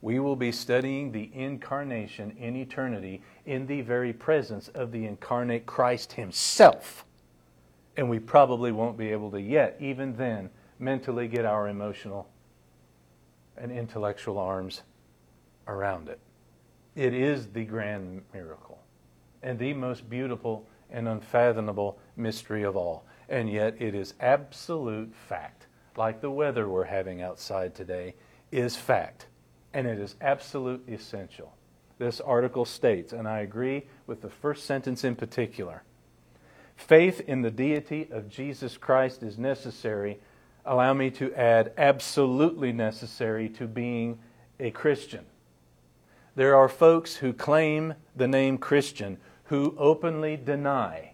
We 0.00 0.18
will 0.18 0.34
be 0.34 0.50
studying 0.50 1.12
the 1.12 1.30
incarnation 1.32 2.36
in 2.40 2.56
eternity 2.56 3.22
in 3.46 3.68
the 3.68 3.82
very 3.82 4.12
presence 4.12 4.66
of 4.66 4.90
the 4.90 5.06
incarnate 5.06 5.64
Christ 5.64 6.14
Himself. 6.14 7.04
And 7.96 8.10
we 8.10 8.18
probably 8.18 8.72
won't 8.72 8.98
be 8.98 9.12
able 9.12 9.30
to 9.30 9.40
yet, 9.40 9.76
even 9.78 10.16
then, 10.16 10.50
mentally 10.80 11.28
get 11.28 11.44
our 11.44 11.68
emotional 11.68 12.31
and 13.56 13.70
intellectual 13.70 14.38
arms 14.38 14.82
around 15.66 16.08
it. 16.08 16.18
It 16.94 17.14
is 17.14 17.48
the 17.48 17.64
grand 17.64 18.22
miracle 18.32 18.78
and 19.42 19.58
the 19.58 19.72
most 19.72 20.08
beautiful 20.08 20.66
and 20.90 21.08
unfathomable 21.08 21.98
mystery 22.16 22.62
of 22.62 22.76
all. 22.76 23.04
And 23.28 23.50
yet 23.50 23.80
it 23.80 23.94
is 23.94 24.14
absolute 24.20 25.14
fact, 25.28 25.66
like 25.96 26.20
the 26.20 26.30
weather 26.30 26.68
we're 26.68 26.84
having 26.84 27.22
outside 27.22 27.74
today 27.74 28.14
is 28.50 28.76
fact, 28.76 29.26
and 29.72 29.86
it 29.86 29.98
is 29.98 30.16
absolute 30.20 30.86
essential. 30.88 31.54
This 31.98 32.20
article 32.20 32.64
states, 32.64 33.12
and 33.12 33.26
I 33.26 33.40
agree 33.40 33.84
with 34.06 34.20
the 34.20 34.28
first 34.28 34.66
sentence 34.66 35.04
in 35.04 35.16
particular 35.16 35.82
faith 36.76 37.20
in 37.26 37.42
the 37.42 37.50
deity 37.50 38.08
of 38.10 38.28
Jesus 38.28 38.76
Christ 38.76 39.22
is 39.22 39.38
necessary. 39.38 40.18
Allow 40.64 40.94
me 40.94 41.10
to 41.12 41.34
add, 41.34 41.72
absolutely 41.76 42.72
necessary 42.72 43.48
to 43.50 43.66
being 43.66 44.18
a 44.60 44.70
Christian. 44.70 45.24
There 46.34 46.56
are 46.56 46.68
folks 46.68 47.16
who 47.16 47.32
claim 47.32 47.94
the 48.16 48.28
name 48.28 48.58
Christian 48.58 49.18
who 49.44 49.74
openly 49.76 50.36
deny 50.36 51.12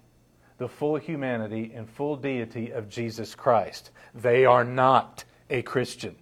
the 0.59 0.69
full 0.69 0.97
humanity 0.97 1.73
and 1.75 1.89
full 1.89 2.17
deity 2.17 2.71
of 2.71 2.89
Jesus 2.89 3.35
Christ. 3.35 3.91
They 4.15 4.45
are 4.45 4.65
not 4.65 5.25
a 5.49 5.63
Christian. 5.63 6.17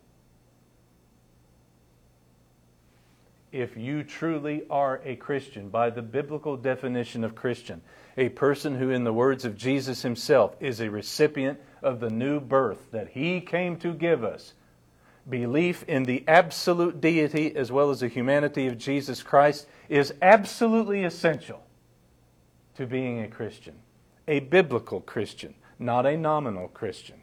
If 3.51 3.77
you 3.77 4.05
truly 4.05 4.65
are 4.69 5.01
a 5.05 5.17
Christian, 5.17 5.69
by 5.71 5.91
the 5.91 6.03
biblical 6.03 6.57
definition 6.57 7.25
of 7.25 7.35
Christian, 7.35 7.81
a 8.17 8.29
person 8.29 8.77
who, 8.77 8.91
in 8.91 9.05
the 9.05 9.12
words 9.12 9.45
of 9.45 9.57
Jesus 9.57 10.03
himself, 10.03 10.55
is 10.61 10.81
a 10.81 10.91
recipient 10.91 11.59
of 11.87 12.01
the 12.01 12.11
new 12.11 12.40
birth 12.40 12.90
that 12.90 13.11
he 13.11 13.40
came 13.40 13.77
to 13.77 13.94
give 13.94 14.25
us, 14.25 14.55
belief 15.29 15.85
in 15.85 16.03
the 16.03 16.25
absolute 16.27 17.01
deity 17.01 17.55
as 17.55 17.70
well 17.70 17.90
as 17.90 18.01
the 18.01 18.09
humanity 18.09 18.66
of 18.66 18.77
Jesus 18.77 19.22
Christ 19.22 19.66
is 19.88 20.12
absolutely 20.20 21.05
essential 21.05 21.62
to 22.75 22.87
being 22.87 23.20
a 23.20 23.29
Christian, 23.29 23.77
a 24.27 24.40
biblical 24.40 25.01
Christian, 25.01 25.55
not 25.79 26.07
a 26.07 26.16
nominal 26.16 26.68
Christian. 26.68 27.20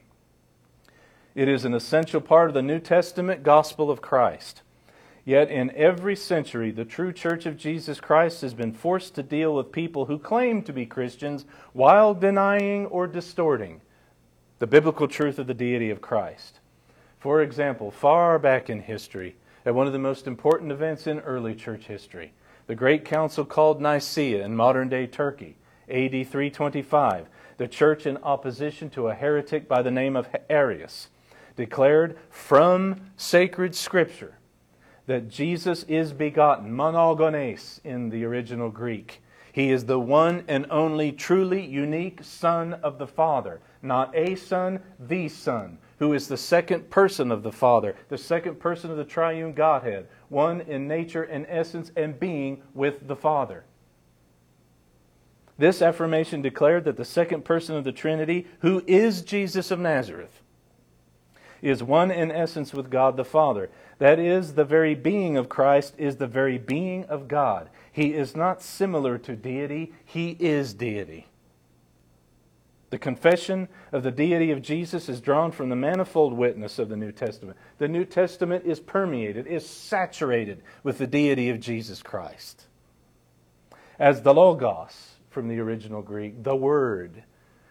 It 1.36 1.49
is 1.49 1.65
an 1.65 1.73
essential 1.73 2.21
part 2.21 2.47
of 2.47 2.54
the 2.54 2.62
New 2.62 2.80
Testament 2.80 3.43
gospel 3.43 3.91
of 3.91 4.02
Christ. 4.02 4.62
Yet, 5.26 5.49
in 5.49 5.71
every 5.71 6.15
century, 6.15 6.71
the 6.71 6.86
true 6.86 7.12
church 7.12 7.45
of 7.45 7.58
Jesus 7.58 7.99
Christ 7.99 8.41
has 8.41 8.54
been 8.54 8.73
forced 8.73 9.15
to 9.15 9.23
deal 9.23 9.56
with 9.56 9.71
people 9.71 10.06
who 10.06 10.19
claim 10.19 10.62
to 10.63 10.73
be 10.73 10.86
Christians 10.86 11.45
while 11.71 12.13
denying 12.13 12.86
or 12.88 13.08
distorting 13.08 13.82
the 14.63 14.67
biblical 14.67 15.10
truth 15.10 15.39
of 15.39 15.47
the 15.47 15.54
deity 15.54 15.89
of 15.89 15.99
Christ. 15.99 16.62
For 17.19 17.41
example, 17.41 17.91
far 17.91 18.39
back 18.39 18.69
in 18.69 18.80
history, 18.80 19.36
at 19.65 19.76
one 19.76 19.88
of 19.88 19.91
the 19.91 19.99
most 19.99 20.26
important 20.26 20.71
events 20.71 21.06
in 21.06 21.19
early 21.19 21.54
church 21.54 21.88
history, 21.88 22.32
the 22.67 22.73
great 22.73 23.04
council 23.04 23.43
called 23.43 23.82
Nicaea 23.82 24.41
in 24.41 24.56
modern 24.56 24.88
day 24.88 25.06
Turkey, 25.06 25.58
AD 25.89 26.12
325, 26.12 27.28
the 27.58 27.67
church 27.67 28.06
in 28.06 28.15
opposition 28.19 28.89
to 28.91 29.10
a 29.10 29.13
heretic 29.13 29.67
by 29.67 29.82
the 29.82 29.91
name 29.91 30.15
of 30.15 30.30
Arius, 30.49 31.10
declared 31.58 32.17
from 32.30 33.02
sacred 33.17 33.76
scripture 33.76 34.38
that 35.08 35.28
Jesus 35.28 35.84
is 35.89 36.13
begotten, 36.13 36.71
monogenes 36.71 37.82
in 37.84 38.12
the 38.12 38.23
original 38.23 38.69
Greek. 38.69 39.21
He 39.52 39.71
is 39.71 39.88
the 39.88 39.99
one 39.99 40.45
and 40.47 40.65
only 40.69 41.12
truly 41.12 41.65
unique 41.65 42.23
Son 42.23 42.76
of 42.76 42.97
the 42.97 43.08
Father, 43.08 43.60
not 43.84 44.15
a 44.15 44.36
Son, 44.36 44.80
the 45.00 45.28
Son, 45.28 45.78
who 46.00 46.13
is 46.13 46.28
the 46.28 46.38
second 46.38 46.89
person 46.89 47.32
of 47.32 47.43
the 47.43 47.52
Father, 47.52 47.96
the 48.10 48.17
second 48.17 48.60
person 48.60 48.89
of 48.89 48.98
the 48.98 49.04
triune 49.04 49.54
Godhead, 49.54 50.08
one 50.30 50.62
in 50.62 50.88
nature 50.88 51.24
and 51.24 51.46
essence 51.50 51.91
and 51.96 52.19
being 52.19 52.62
with 52.74 53.08
the 53.08 53.15
Father. 53.15 53.65
This 55.58 55.82
affirmation 55.82 56.41
declared 56.41 56.86
that 56.86 56.98
the 56.98 57.06
second 57.06 57.46
person 57.46 57.76
of 57.76 57.84
the 57.84 57.91
Trinity, 57.91 58.48
who 58.62 58.84
is 58.88 59.22
Jesus 59.22 59.69
of 59.69 59.80
Nazareth, 59.80 60.41
is 61.62 61.84
one 61.84 62.12
in 62.12 62.32
essence 62.32 62.74
with 62.74 62.89
God 62.89 63.15
the 63.15 63.24
Father. 63.24 63.69
That 64.00 64.19
is, 64.19 64.56
the 64.56 64.65
very 64.65 64.96
being 64.96 65.38
of 65.38 65.48
Christ 65.48 65.93
is 65.98 66.17
the 66.17 66.28
very 66.28 66.58
being 66.58 67.06
of 67.06 67.28
God. 67.28 67.69
He 67.91 68.13
is 68.13 68.36
not 68.36 68.62
similar 68.62 69.17
to 69.19 69.36
deity, 69.36 69.93
he 70.04 70.36
is 70.39 70.74
deity. 70.74 71.28
The 72.93 72.99
confession 72.99 73.69
of 73.91 74.03
the 74.03 74.12
deity 74.12 74.51
of 74.51 74.62
Jesus 74.62 75.10
is 75.10 75.19
drawn 75.19 75.51
from 75.51 75.69
the 75.69 75.75
manifold 75.75 76.32
witness 76.32 76.77
of 76.77 76.89
the 76.89 76.95
New 76.95 77.12
Testament. 77.12 77.58
The 77.79 77.88
New 77.88 78.06
Testament 78.06 78.65
is 78.67 78.79
permeated, 78.79 79.47
is 79.47 79.67
saturated 79.67 80.62
with 80.84 80.99
the 80.99 81.08
deity 81.08 81.49
of 81.49 81.60
Jesus 81.60 82.03
Christ. 82.03 82.67
As 83.97 84.21
the 84.21 84.32
Logos 84.32 85.15
from 85.32 85.47
the 85.47 85.60
original 85.60 86.03
Greek, 86.03 86.43
the 86.43 86.56
Word 86.56 87.23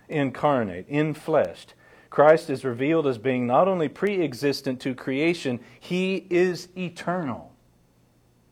incarnate, 0.09 0.91
infleshed, 0.91 1.75
Christ 2.11 2.51
is 2.51 2.65
revealed 2.65 3.07
as 3.07 3.19
being 3.19 3.47
not 3.47 3.69
only 3.69 3.89
pre 3.89 4.25
existent 4.25 4.81
to 4.81 4.93
creation, 4.93 5.61
he 5.79 6.27
is 6.31 6.67
eternal 6.77 7.53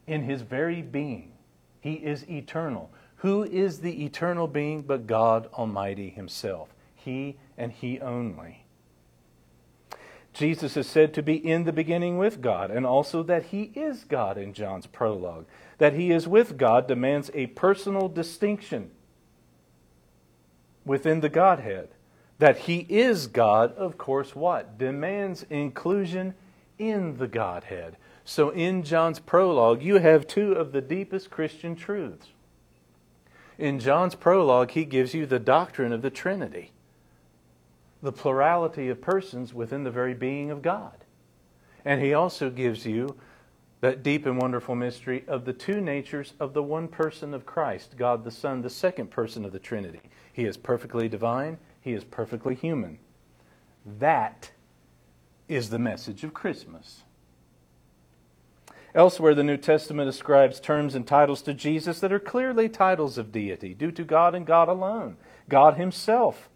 in 0.07 0.23
his 0.23 0.43
very 0.43 0.83
being. 0.83 1.33
He 1.81 1.95
is 1.95 2.31
eternal. 2.31 2.93
Who 3.21 3.45
is 3.45 3.81
the 3.81 4.05
eternal 4.05 4.47
being 4.47 4.81
but 4.81 5.07
God 5.07 5.49
Almighty 5.53 6.09
Himself? 6.09 6.71
He 6.95 7.37
and 7.59 7.71
He 7.71 8.01
only. 8.01 8.65
Jesus 10.33 10.75
is 10.75 10.87
said 10.87 11.13
to 11.13 11.23
be 11.23 11.35
in 11.35 11.65
the 11.65 11.73
beginning 11.73 12.17
with 12.17 12.41
God, 12.41 12.71
and 12.71 12.87
also 12.87 13.23
that 13.25 13.47
He 13.47 13.73
is 13.75 14.05
God 14.05 14.39
in 14.39 14.55
John's 14.55 14.87
prologue. 14.87 15.45
That 15.77 15.93
He 15.93 16.11
is 16.11 16.27
with 16.27 16.57
God 16.57 16.89
demands 16.89 17.31
a 17.35 17.49
personal 17.49 18.09
distinction 18.09 18.91
within 20.87 21.21
the 21.21 21.29
Godhead. 21.29 21.91
That 22.39 22.61
He 22.61 22.87
is 22.89 23.27
God, 23.27 23.75
of 23.75 23.99
course, 23.99 24.35
what? 24.35 24.79
Demands 24.79 25.45
inclusion 25.51 26.33
in 26.79 27.19
the 27.19 27.29
Godhead. 27.29 27.99
So 28.25 28.49
in 28.49 28.83
John's 28.83 29.19
prologue, 29.19 29.83
you 29.83 29.97
have 29.97 30.27
two 30.27 30.53
of 30.53 30.73
the 30.73 30.81
deepest 30.81 31.29
Christian 31.29 31.77
truths. 31.77 32.29
In 33.61 33.79
John's 33.79 34.15
prologue, 34.15 34.71
he 34.71 34.87
gives 34.87 35.13
you 35.13 35.27
the 35.27 35.39
doctrine 35.39 35.93
of 35.93 36.01
the 36.01 36.09
Trinity, 36.09 36.73
the 38.03 38.11
plurality 38.11 38.89
of 38.89 39.03
persons 39.03 39.53
within 39.53 39.85
the 39.85 39.91
very 39.91 40.15
being 40.15 40.51
of 40.51 40.63
God. 40.63 41.05
And 41.85 42.01
he 42.01 42.15
also 42.15 42.49
gives 42.49 42.87
you 42.87 43.19
that 43.83 44.03
deep 44.03 44.25
and 44.25 44.41
wonderful 44.41 44.75
mystery 44.75 45.25
of 45.29 45.45
the 45.45 45.53
two 45.53 45.79
natures 45.79 46.33
of 46.41 46.55
the 46.55 46.63
one 46.63 46.89
person 46.89 47.35
of 47.35 47.45
Christ, 47.45 47.99
God 47.99 48.25
the 48.25 48.31
Son, 48.31 48.63
the 48.63 48.71
second 48.71 49.11
person 49.11 49.45
of 49.45 49.53
the 49.53 49.59
Trinity. 49.59 50.01
He 50.33 50.47
is 50.47 50.57
perfectly 50.57 51.07
divine, 51.07 51.59
he 51.83 51.93
is 51.93 52.05
perfectly 52.05 52.55
human. 52.55 52.99
That 53.85 54.53
is 55.49 55.69
the 55.69 55.79
message 55.79 56.25
of 56.25 56.33
Christmas. 56.33 57.03
Elsewhere, 58.95 59.35
the 59.35 59.45
New 59.45 59.57
Testament 59.57 60.09
ascribes 60.09 60.59
terms 60.59 60.95
and 60.95 61.07
titles 61.07 61.43
to 61.43 61.55
Jesus 61.55 62.01
that 62.01 62.13
are 62.13 62.19
clearly 62.19 62.69
titles 62.69 63.19
of 63.19 63.31
deity, 63.31 63.73
due 63.73 63.93
to 63.93 64.03
God 64.03 64.35
and 64.35 64.45
God 64.45 64.69
alone. 64.69 65.17
God 65.49 65.77
Himself 65.77 66.49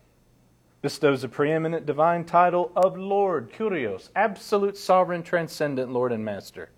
bestows 0.82 1.24
a 1.24 1.28
preeminent 1.28 1.86
divine 1.86 2.24
title 2.24 2.72
of 2.74 2.98
Lord, 2.98 3.52
Kurios, 3.52 4.10
absolute 4.16 4.76
sovereign, 4.76 5.22
transcendent 5.22 5.92
Lord 5.92 6.12
and 6.12 6.24
Master. 6.24 6.70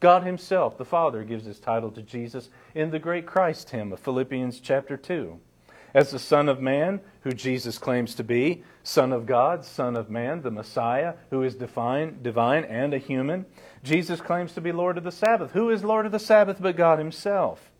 God 0.00 0.24
Himself, 0.24 0.78
the 0.78 0.84
Father, 0.84 1.24
gives 1.24 1.44
His 1.44 1.60
title 1.60 1.90
to 1.92 2.02
Jesus 2.02 2.48
in 2.74 2.90
the 2.90 2.98
great 2.98 3.26
Christ 3.26 3.70
hymn 3.70 3.92
of 3.92 4.00
Philippians 4.00 4.60
chapter 4.60 4.96
2 4.96 5.38
as 5.96 6.10
the 6.10 6.18
Son 6.18 6.46
of 6.46 6.60
Man, 6.60 7.00
who 7.22 7.32
Jesus 7.32 7.78
claims 7.78 8.14
to 8.16 8.22
be, 8.22 8.62
Son 8.82 9.14
of 9.14 9.24
God, 9.24 9.64
Son 9.64 9.96
of 9.96 10.10
Man, 10.10 10.42
the 10.42 10.50
Messiah, 10.50 11.14
who 11.30 11.42
is 11.42 11.54
divine, 11.54 12.18
divine 12.20 12.64
and 12.64 12.92
a 12.92 12.98
human. 12.98 13.46
Jesus 13.82 14.20
claims 14.20 14.52
to 14.52 14.60
be 14.60 14.72
Lord 14.72 14.98
of 14.98 15.04
the 15.04 15.10
Sabbath. 15.10 15.52
Who 15.52 15.70
is 15.70 15.82
Lord 15.82 16.04
of 16.04 16.12
the 16.12 16.18
Sabbath 16.18 16.58
but 16.60 16.76
God 16.76 16.98
Himself? 16.98 17.70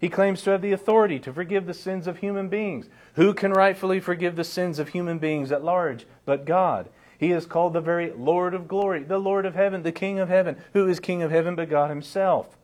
He 0.00 0.08
claims 0.08 0.42
to 0.42 0.50
have 0.50 0.62
the 0.62 0.70
authority 0.70 1.18
to 1.18 1.32
forgive 1.32 1.66
the 1.66 1.74
sins 1.74 2.06
of 2.06 2.18
human 2.18 2.48
beings. 2.48 2.88
Who 3.14 3.34
can 3.34 3.52
rightfully 3.52 3.98
forgive 3.98 4.36
the 4.36 4.44
sins 4.44 4.78
of 4.78 4.90
human 4.90 5.18
beings 5.18 5.50
at 5.50 5.64
large 5.64 6.06
but 6.24 6.44
God? 6.44 6.88
He 7.18 7.32
is 7.32 7.46
called 7.46 7.72
the 7.72 7.80
very 7.80 8.12
Lord 8.12 8.54
of 8.54 8.68
glory, 8.68 9.02
the 9.02 9.18
Lord 9.18 9.44
of 9.44 9.56
heaven, 9.56 9.82
the 9.82 9.90
King 9.90 10.20
of 10.20 10.28
heaven. 10.28 10.56
Who 10.72 10.86
is 10.86 11.00
King 11.00 11.20
of 11.20 11.32
heaven 11.32 11.56
but 11.56 11.68
God 11.68 11.90
Himself? 11.90 12.56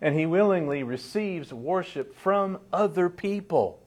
And 0.00 0.18
He 0.18 0.26
willingly 0.26 0.82
receives 0.82 1.52
worship 1.52 2.18
from 2.18 2.58
other 2.72 3.08
people 3.08 3.85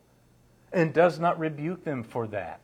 and 0.72 0.94
does 0.94 1.20
not 1.20 1.40
rebuke 1.40 1.84
them 1.84 2.04
for 2.04 2.28
that, 2.28 2.62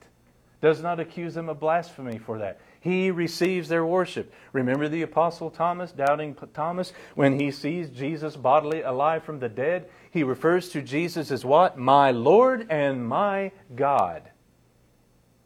does 0.61 0.81
not 0.81 0.99
accuse 0.99 1.33
them 1.33 1.49
of 1.49 1.59
blasphemy 1.59 2.17
for 2.17 2.37
that. 2.39 2.59
He 2.79 3.09
receives 3.09 3.67
their 3.67 3.85
worship. 3.85 4.31
Remember 4.53 4.87
the 4.87 5.01
Apostle 5.01 5.49
Thomas, 5.49 5.91
doubting 5.91 6.35
Thomas, 6.53 6.93
when 7.15 7.39
he 7.39 7.49
sees 7.49 7.89
Jesus 7.89 8.35
bodily 8.35 8.81
alive 8.81 9.23
from 9.23 9.39
the 9.39 9.49
dead? 9.49 9.89
He 10.11 10.23
refers 10.23 10.69
to 10.69 10.81
Jesus 10.83 11.31
as 11.31 11.43
what? 11.43 11.79
My 11.79 12.11
Lord 12.11 12.67
and 12.69 13.07
my 13.07 13.51
God. 13.75 14.29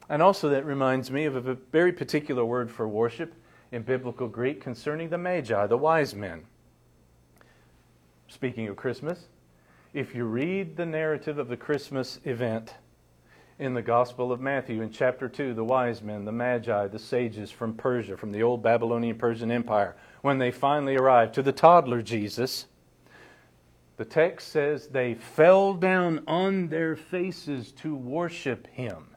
And 0.10 0.22
also, 0.22 0.50
that 0.50 0.66
reminds 0.66 1.12
me 1.12 1.26
of 1.26 1.48
a 1.48 1.54
very 1.54 1.94
particular 1.94 2.44
word 2.44 2.70
for 2.70 2.88
worship 2.88 3.34
in 3.72 3.84
biblical 3.84 4.28
Greek 4.28 4.60
concerning 4.60 5.10
the 5.10 5.18
Magi, 5.18 5.68
the 5.68 5.78
wise 5.78 6.14
men. 6.14 6.44
Speaking 8.28 8.68
of 8.68 8.76
Christmas, 8.76 9.28
if 9.94 10.14
you 10.14 10.24
read 10.26 10.78
the 10.78 10.86
narrative 10.86 11.40
of 11.40 11.48
the 11.48 11.58
Christmas 11.58 12.20
event 12.24 12.76
in 13.58 13.74
the 13.74 13.82
Gospel 13.82 14.32
of 14.32 14.40
Matthew 14.40 14.82
in 14.82 14.92
chapter 14.92 15.28
2, 15.28 15.56
the 15.56 15.64
wise 15.64 16.04
men, 16.04 16.26
the 16.26 16.32
magi, 16.32 16.88
the 16.88 17.00
sages 17.00 17.50
from 17.50 17.74
Persia, 17.74 18.16
from 18.16 18.32
the 18.32 18.44
old 18.44 18.62
Babylonian 18.62 19.18
Persian 19.18 19.52
Empire, 19.52 19.96
when 20.22 20.38
they 20.38 20.52
finally 20.52 20.96
arrived 20.96 21.34
to 21.34 21.42
the 21.42 21.52
toddler 21.52 22.04
Jesus, 22.04 22.68
the 23.98 24.06
text 24.06 24.50
says 24.50 24.88
they 24.88 25.16
fell 25.16 25.74
down 25.74 26.24
on 26.28 26.68
their 26.68 26.96
faces 26.96 27.72
to 27.74 27.96
worship 27.96 28.68
him. 28.68 29.08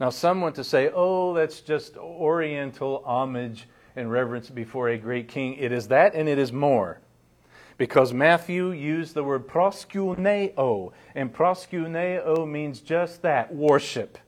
Now, 0.00 0.10
some 0.10 0.40
want 0.40 0.54
to 0.56 0.64
say, 0.64 0.90
oh, 0.94 1.34
that's 1.34 1.60
just 1.60 1.96
oriental 1.98 3.02
homage 3.04 3.68
and 3.94 4.10
reverence 4.10 4.48
before 4.48 4.88
a 4.88 4.98
great 4.98 5.28
king. 5.28 5.54
It 5.54 5.72
is 5.72 5.88
that 5.88 6.14
and 6.14 6.28
it 6.28 6.38
is 6.38 6.52
more 6.52 7.00
because 7.78 8.12
Matthew 8.12 8.70
used 8.70 9.14
the 9.14 9.24
word 9.24 9.46
proskuneo, 9.46 10.92
and 11.14 11.32
proskuneo 11.32 12.48
means 12.48 12.80
just 12.80 13.22
that 13.22 13.54
worship, 13.54 14.18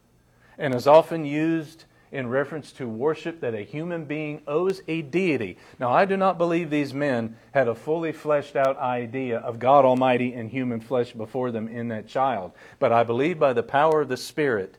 and 0.58 0.74
is 0.74 0.86
often 0.86 1.24
used 1.24 1.84
in 2.10 2.28
reference 2.28 2.72
to 2.72 2.88
worship 2.88 3.40
that 3.40 3.54
a 3.54 3.60
human 3.60 4.04
being 4.04 4.40
owes 4.46 4.80
a 4.88 5.02
deity. 5.02 5.58
Now, 5.78 5.92
I 5.92 6.04
do 6.04 6.16
not 6.16 6.38
believe 6.38 6.70
these 6.70 6.94
men 6.94 7.36
had 7.52 7.68
a 7.68 7.74
fully 7.74 8.12
fleshed 8.12 8.56
out 8.56 8.78
idea 8.78 9.38
of 9.38 9.58
God 9.58 9.84
Almighty 9.84 10.32
in 10.32 10.48
human 10.48 10.80
flesh 10.80 11.12
before 11.12 11.50
them 11.50 11.68
in 11.68 11.88
that 11.88 12.08
child, 12.08 12.52
but 12.78 12.92
I 12.92 13.04
believe 13.04 13.38
by 13.38 13.52
the 13.52 13.62
power 13.62 14.02
of 14.02 14.08
the 14.08 14.16
Spirit 14.16 14.76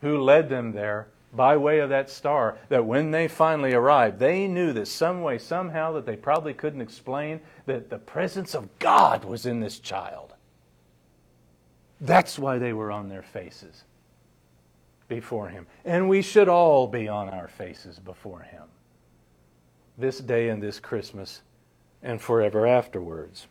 who 0.00 0.20
led 0.20 0.48
them 0.48 0.72
there 0.72 1.08
by 1.32 1.56
way 1.56 1.80
of 1.80 1.90
that 1.90 2.10
star 2.10 2.58
that 2.68 2.86
when 2.86 3.10
they 3.10 3.28
finally 3.28 3.74
arrived, 3.74 4.18
they 4.18 4.46
knew 4.46 4.72
that 4.72 4.88
some 4.88 5.22
way, 5.22 5.38
somehow, 5.38 5.92
that 5.92 6.06
they 6.06 6.16
probably 6.16 6.54
couldn't 6.54 6.80
explain, 6.80 7.40
that 7.66 7.90
the 7.90 7.98
presence 7.98 8.54
of 8.54 8.78
God 8.78 9.24
was 9.24 9.44
in 9.46 9.60
this 9.60 9.78
child. 9.78 10.34
That's 12.00 12.38
why 12.38 12.58
they 12.58 12.72
were 12.72 12.90
on 12.90 13.08
their 13.08 13.22
faces 13.22 13.84
before 15.08 15.48
Him. 15.48 15.66
And 15.84 16.08
we 16.08 16.22
should 16.22 16.48
all 16.48 16.86
be 16.86 17.08
on 17.08 17.28
our 17.28 17.48
faces 17.48 17.98
before 17.98 18.40
Him 18.40 18.64
this 19.98 20.20
day 20.20 20.48
and 20.48 20.62
this 20.62 20.78
Christmas 20.78 21.42
and 22.02 22.22
forever 22.22 22.66
afterwards. 22.66 23.48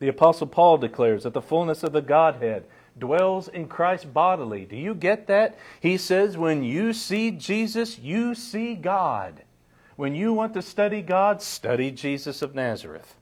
The 0.00 0.08
Apostle 0.08 0.48
Paul 0.48 0.78
declares 0.78 1.22
that 1.22 1.34
the 1.34 1.42
fullness 1.42 1.82
of 1.82 1.92
the 1.92 2.02
Godhead 2.02 2.64
dwells 2.98 3.48
in 3.48 3.68
Christ 3.68 4.12
bodily. 4.12 4.64
Do 4.64 4.76
you 4.76 4.94
get 4.94 5.26
that? 5.28 5.58
He 5.80 5.96
says, 5.96 6.36
when 6.36 6.62
you 6.62 6.92
see 6.92 7.30
Jesus, 7.30 7.98
you 7.98 8.34
see 8.34 8.74
God. 8.74 9.42
When 9.96 10.14
you 10.14 10.32
want 10.32 10.54
to 10.54 10.62
study 10.62 11.02
God, 11.02 11.42
study 11.42 11.90
Jesus 11.90 12.42
of 12.42 12.54
Nazareth. 12.54 13.16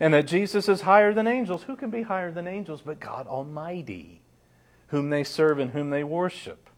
And 0.00 0.12
that 0.12 0.26
Jesus 0.26 0.68
is 0.68 0.80
higher 0.80 1.14
than 1.14 1.26
angels. 1.26 1.62
Who 1.64 1.76
can 1.76 1.90
be 1.90 2.02
higher 2.02 2.32
than 2.32 2.48
angels 2.48 2.82
but 2.84 2.98
God 2.98 3.26
Almighty, 3.26 4.20
whom 4.88 5.10
they 5.10 5.22
serve 5.22 5.58
and 5.58 5.70
whom 5.70 5.90
they 5.90 6.02
worship? 6.02 6.68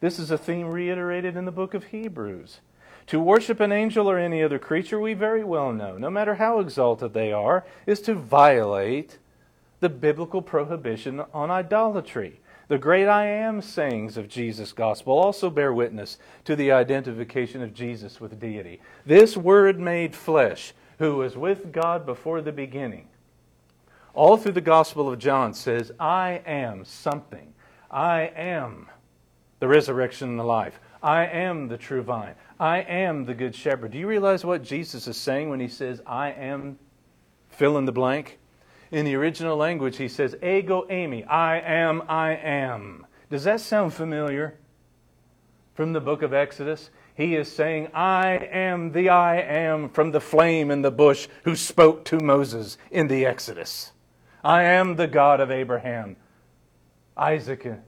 This 0.00 0.18
is 0.18 0.30
a 0.30 0.36
theme 0.38 0.66
reiterated 0.66 1.36
in 1.36 1.44
the 1.44 1.52
book 1.52 1.74
of 1.74 1.84
Hebrews. 1.84 2.60
To 3.06 3.20
worship 3.20 3.58
an 3.60 3.72
angel 3.72 4.08
or 4.08 4.18
any 4.18 4.42
other 4.42 4.58
creature, 4.58 5.00
we 5.00 5.14
very 5.14 5.42
well 5.42 5.72
know, 5.72 5.96
no 5.96 6.10
matter 6.10 6.36
how 6.36 6.60
exalted 6.60 7.14
they 7.14 7.32
are, 7.32 7.64
is 7.86 8.00
to 8.02 8.14
violate 8.14 9.18
the 9.82 9.88
biblical 9.90 10.40
prohibition 10.40 11.20
on 11.34 11.50
idolatry. 11.50 12.40
The 12.68 12.78
great 12.78 13.08
I 13.08 13.26
am 13.26 13.60
sayings 13.60 14.16
of 14.16 14.28
Jesus' 14.28 14.72
gospel 14.72 15.18
also 15.18 15.50
bear 15.50 15.74
witness 15.74 16.18
to 16.44 16.56
the 16.56 16.72
identification 16.72 17.60
of 17.60 17.74
Jesus 17.74 18.20
with 18.20 18.40
deity. 18.40 18.80
This 19.04 19.36
Word 19.36 19.80
made 19.80 20.14
flesh, 20.14 20.72
who 20.98 21.16
was 21.16 21.36
with 21.36 21.72
God 21.72 22.06
before 22.06 22.40
the 22.40 22.52
beginning, 22.52 23.08
all 24.14 24.36
through 24.36 24.52
the 24.52 24.60
Gospel 24.60 25.12
of 25.12 25.18
John 25.18 25.52
says, 25.52 25.90
I 25.98 26.42
am 26.46 26.84
something. 26.84 27.52
I 27.90 28.30
am 28.36 28.88
the 29.58 29.68
resurrection 29.68 30.28
and 30.28 30.38
the 30.38 30.44
life. 30.44 30.78
I 31.02 31.26
am 31.26 31.66
the 31.66 31.76
true 31.76 32.02
vine. 32.02 32.34
I 32.60 32.78
am 32.78 33.24
the 33.24 33.34
good 33.34 33.54
shepherd. 33.54 33.90
Do 33.90 33.98
you 33.98 34.06
realize 34.06 34.44
what 34.44 34.62
Jesus 34.62 35.08
is 35.08 35.16
saying 35.16 35.50
when 35.50 35.60
he 35.60 35.68
says, 35.68 36.00
I 36.06 36.30
am 36.30 36.78
fill 37.50 37.76
in 37.78 37.84
the 37.84 37.92
blank? 37.92 38.38
In 38.92 39.06
the 39.06 39.14
original 39.14 39.56
language, 39.56 39.96
he 39.96 40.06
says, 40.06 40.36
Ego 40.42 40.84
eimi, 40.90 41.26
I 41.26 41.58
am, 41.60 42.02
I 42.08 42.34
am. 42.34 43.06
Does 43.30 43.44
that 43.44 43.62
sound 43.62 43.94
familiar? 43.94 44.58
From 45.72 45.94
the 45.94 46.00
book 46.00 46.20
of 46.20 46.34
Exodus? 46.34 46.90
He 47.14 47.34
is 47.34 47.50
saying, 47.50 47.88
I 47.94 48.34
am 48.52 48.92
the 48.92 49.08
I 49.08 49.40
am 49.40 49.88
from 49.88 50.10
the 50.10 50.20
flame 50.20 50.70
in 50.70 50.82
the 50.82 50.90
bush 50.90 51.26
who 51.44 51.56
spoke 51.56 52.04
to 52.06 52.20
Moses 52.20 52.76
in 52.90 53.08
the 53.08 53.24
Exodus. 53.24 53.92
I 54.44 54.64
am 54.64 54.96
the 54.96 55.06
God 55.06 55.40
of 55.40 55.50
Abraham, 55.50 56.16
Isaac, 57.16 57.64
and 57.64 57.80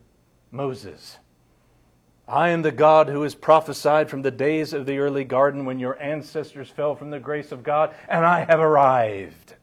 Moses. 0.51 1.19
I 2.27 2.49
am 2.49 2.63
the 2.63 2.73
God 2.73 3.11
who 3.11 3.23
has 3.23 3.35
prophesied 3.35 4.09
from 4.09 4.23
the 4.23 4.31
days 4.31 4.73
of 4.73 4.87
the 4.87 4.99
early 4.99 5.25
garden 5.25 5.67
when 5.67 5.79
your 5.79 6.01
ancestors 6.01 6.71
fell 6.71 6.97
from 6.97 7.11
the 7.11 7.21
grace 7.21 7.53
of 7.53 7.63
God, 7.63 7.95
and 8.09 8.25
I 8.25 8.47
have 8.47 8.61
arrived 8.61 9.54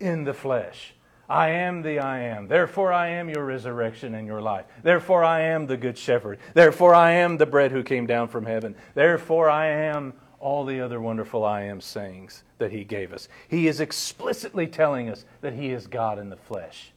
in 0.00 0.24
the 0.24 0.34
flesh. 0.34 0.94
I 1.28 1.48
am 1.48 1.82
the 1.82 1.98
I 1.98 2.20
am. 2.20 2.46
Therefore, 2.46 2.92
I 2.92 3.08
am 3.08 3.28
your 3.28 3.44
resurrection 3.44 4.14
and 4.14 4.26
your 4.26 4.40
life. 4.40 4.64
Therefore, 4.82 5.24
I 5.24 5.40
am 5.40 5.66
the 5.66 5.76
good 5.76 5.98
shepherd. 5.98 6.38
Therefore, 6.54 6.94
I 6.94 7.12
am 7.12 7.36
the 7.36 7.46
bread 7.46 7.72
who 7.72 7.82
came 7.82 8.06
down 8.06 8.28
from 8.28 8.46
heaven. 8.46 8.76
Therefore, 8.94 9.50
I 9.50 9.66
am 9.66 10.14
all 10.38 10.64
the 10.64 10.80
other 10.80 11.00
wonderful 11.00 11.44
I 11.44 11.62
am 11.62 11.80
sayings 11.80 12.44
that 12.58 12.70
he 12.70 12.84
gave 12.84 13.12
us. 13.12 13.28
He 13.48 13.66
is 13.66 13.80
explicitly 13.80 14.68
telling 14.68 15.08
us 15.08 15.24
that 15.40 15.54
he 15.54 15.70
is 15.70 15.88
God 15.88 16.18
in 16.18 16.30
the 16.30 16.36
flesh 16.36 16.92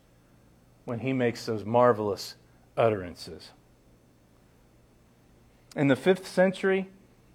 when 0.86 1.00
he 1.00 1.14
makes 1.14 1.46
those 1.46 1.66
marvelous 1.66 2.36
utterances. 2.78 3.50
In 5.76 5.88
the 5.88 5.96
fifth 5.96 6.28
century, 6.28 6.90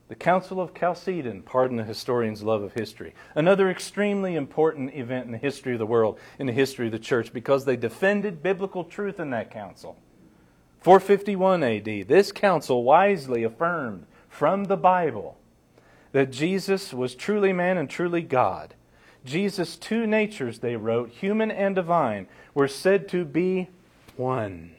The 0.09 0.15
Council 0.15 0.61
of 0.61 0.75
Chalcedon, 0.75 1.43
pardon 1.43 1.79
the 1.79 1.85
historian's 1.85 2.43
love 2.43 2.63
of 2.63 2.75
history. 2.75 3.15
Another 3.35 3.71
extremely 3.71 4.35
important 4.35 4.95
event 4.95 5.25
in 5.25 5.33
the 5.33 5.39
history 5.39 5.73
of 5.73 5.79
the 5.79 5.87
world, 5.87 6.19
in 6.39 6.47
the 6.47 6.53
history 6.53 6.87
of 6.87 6.93
the 6.93 6.99
church, 6.99 7.33
because 7.33 7.65
they 7.65 7.77
defended 7.77 8.43
biblical 8.43 8.85
truth 8.85 9.19
in 9.19 9.31
that 9.31 9.51
council. 9.51 9.97
451 10.81 11.63
AD, 11.63 12.09
this 12.09 12.33
council 12.33 12.85
wisely 12.85 13.45
affirmed 13.45 14.05
from 14.29 14.65
the 14.65 14.77
Bible 14.77 15.39
that 16.13 16.31
Jesus 16.31 16.93
was 16.93 17.15
truly 17.15 17.55
man 17.55 17.79
and 17.79 17.89
truly 17.89 18.21
God. 18.21 18.75
Jesus' 19.25 19.77
two 19.77 20.07
natures, 20.07 20.59
they 20.59 20.77
wrote, 20.77 21.09
human 21.09 21.51
and 21.51 21.75
divine, 21.75 22.27
were 22.53 22.69
said 22.69 23.09
to 23.09 23.25
be 23.25 23.71
one 24.17 24.75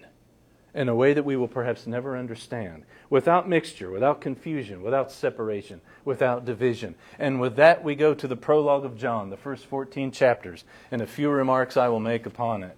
in 0.75 0.89
a 0.89 0.95
way 0.95 1.13
that 1.13 1.23
we 1.23 1.37
will 1.37 1.47
perhaps 1.47 1.87
never 1.87 2.17
understand, 2.17 2.83
without 3.09 3.47
mixture, 3.47 3.89
without 3.89 4.19
confusion, 4.19 4.83
without 4.83 5.09
separation, 5.09 5.79
without 6.03 6.43
division. 6.43 6.93
And 7.17 7.39
with 7.39 7.55
that, 7.55 7.81
we 7.81 7.95
go 7.95 8.13
to 8.13 8.27
the 8.27 8.35
prologue 8.35 8.83
of 8.83 8.97
John, 8.97 9.29
the 9.29 9.37
first 9.37 9.65
14 9.65 10.11
chapters, 10.11 10.65
and 10.91 11.01
a 11.01 11.07
few 11.07 11.29
remarks 11.29 11.77
I 11.77 11.87
will 11.87 12.01
make 12.01 12.25
upon 12.25 12.61
it. 12.61 12.75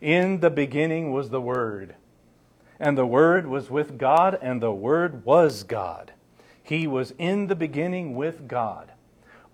In 0.00 0.40
the 0.40 0.50
beginning 0.50 1.12
was 1.12 1.30
the 1.30 1.40
Word, 1.40 1.96
and 2.78 2.96
the 2.96 3.06
Word 3.06 3.48
was 3.48 3.68
with 3.68 3.98
God, 3.98 4.38
and 4.40 4.62
the 4.62 4.72
Word 4.72 5.24
was 5.24 5.64
God. 5.64 6.12
He 6.62 6.86
was 6.86 7.14
in 7.18 7.48
the 7.48 7.56
beginning 7.56 8.14
with 8.14 8.46
God. 8.46 8.92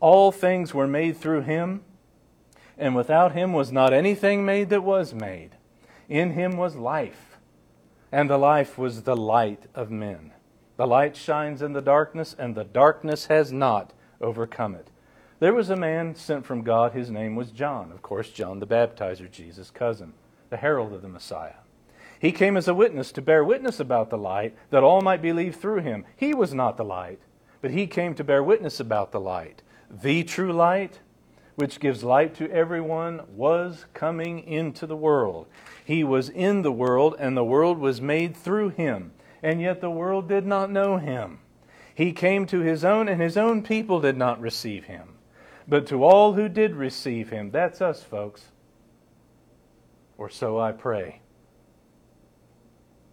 All 0.00 0.30
things 0.30 0.74
were 0.74 0.86
made 0.86 1.16
through 1.16 1.42
him, 1.42 1.80
and 2.76 2.94
without 2.94 3.32
him 3.32 3.54
was 3.54 3.72
not 3.72 3.94
anything 3.94 4.44
made 4.44 4.68
that 4.68 4.82
was 4.82 5.14
made. 5.14 5.52
In 6.10 6.32
him 6.32 6.58
was 6.58 6.76
life 6.76 7.29
and 8.12 8.28
the 8.28 8.38
life 8.38 8.76
was 8.76 9.02
the 9.02 9.16
light 9.16 9.64
of 9.74 9.90
men. 9.90 10.32
The 10.76 10.86
light 10.86 11.16
shines 11.16 11.62
in 11.62 11.72
the 11.72 11.82
darkness, 11.82 12.34
and 12.38 12.54
the 12.54 12.64
darkness 12.64 13.26
has 13.26 13.52
not 13.52 13.92
overcome 14.20 14.74
it. 14.74 14.88
There 15.38 15.54
was 15.54 15.70
a 15.70 15.76
man 15.76 16.14
sent 16.14 16.44
from 16.44 16.62
God. 16.62 16.92
His 16.92 17.10
name 17.10 17.34
was 17.34 17.50
John. 17.50 17.92
Of 17.92 18.02
course, 18.02 18.30
John 18.30 18.60
the 18.60 18.66
Baptizer, 18.66 19.30
Jesus' 19.30 19.70
cousin, 19.70 20.12
the 20.50 20.58
herald 20.58 20.92
of 20.92 21.02
the 21.02 21.08
Messiah. 21.08 21.54
He 22.18 22.32
came 22.32 22.56
as 22.58 22.68
a 22.68 22.74
witness 22.74 23.12
to 23.12 23.22
bear 23.22 23.42
witness 23.42 23.80
about 23.80 24.10
the 24.10 24.18
light, 24.18 24.54
that 24.68 24.82
all 24.82 25.00
might 25.00 25.22
believe 25.22 25.56
through 25.56 25.80
him. 25.80 26.04
He 26.16 26.34
was 26.34 26.52
not 26.52 26.76
the 26.76 26.84
light, 26.84 27.20
but 27.62 27.70
he 27.70 27.86
came 27.86 28.14
to 28.14 28.24
bear 28.24 28.42
witness 28.42 28.80
about 28.80 29.12
the 29.12 29.20
light. 29.20 29.62
The 29.90 30.22
true 30.24 30.52
light, 30.52 31.00
which 31.54 31.80
gives 31.80 32.04
light 32.04 32.34
to 32.34 32.50
everyone, 32.50 33.22
was 33.34 33.86
coming 33.94 34.40
into 34.40 34.86
the 34.86 34.96
world. 34.96 35.46
He 35.90 36.04
was 36.04 36.28
in 36.28 36.62
the 36.62 36.70
world, 36.70 37.16
and 37.18 37.36
the 37.36 37.42
world 37.42 37.80
was 37.80 38.00
made 38.00 38.36
through 38.36 38.68
him, 38.68 39.10
and 39.42 39.60
yet 39.60 39.80
the 39.80 39.90
world 39.90 40.28
did 40.28 40.46
not 40.46 40.70
know 40.70 40.98
him. 40.98 41.40
He 41.92 42.12
came 42.12 42.46
to 42.46 42.60
his 42.60 42.84
own, 42.84 43.08
and 43.08 43.20
his 43.20 43.36
own 43.36 43.64
people 43.64 44.00
did 44.00 44.16
not 44.16 44.40
receive 44.40 44.84
him. 44.84 45.16
But 45.66 45.88
to 45.88 46.04
all 46.04 46.34
who 46.34 46.48
did 46.48 46.76
receive 46.76 47.30
him, 47.30 47.50
that's 47.50 47.80
us, 47.80 48.04
folks. 48.04 48.52
Or 50.16 50.30
so 50.30 50.60
I 50.60 50.70
pray. 50.70 51.22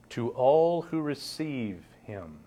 To 0.10 0.30
all 0.30 0.84
who 0.84 1.02
receive 1.02 1.84
him, 2.04 2.42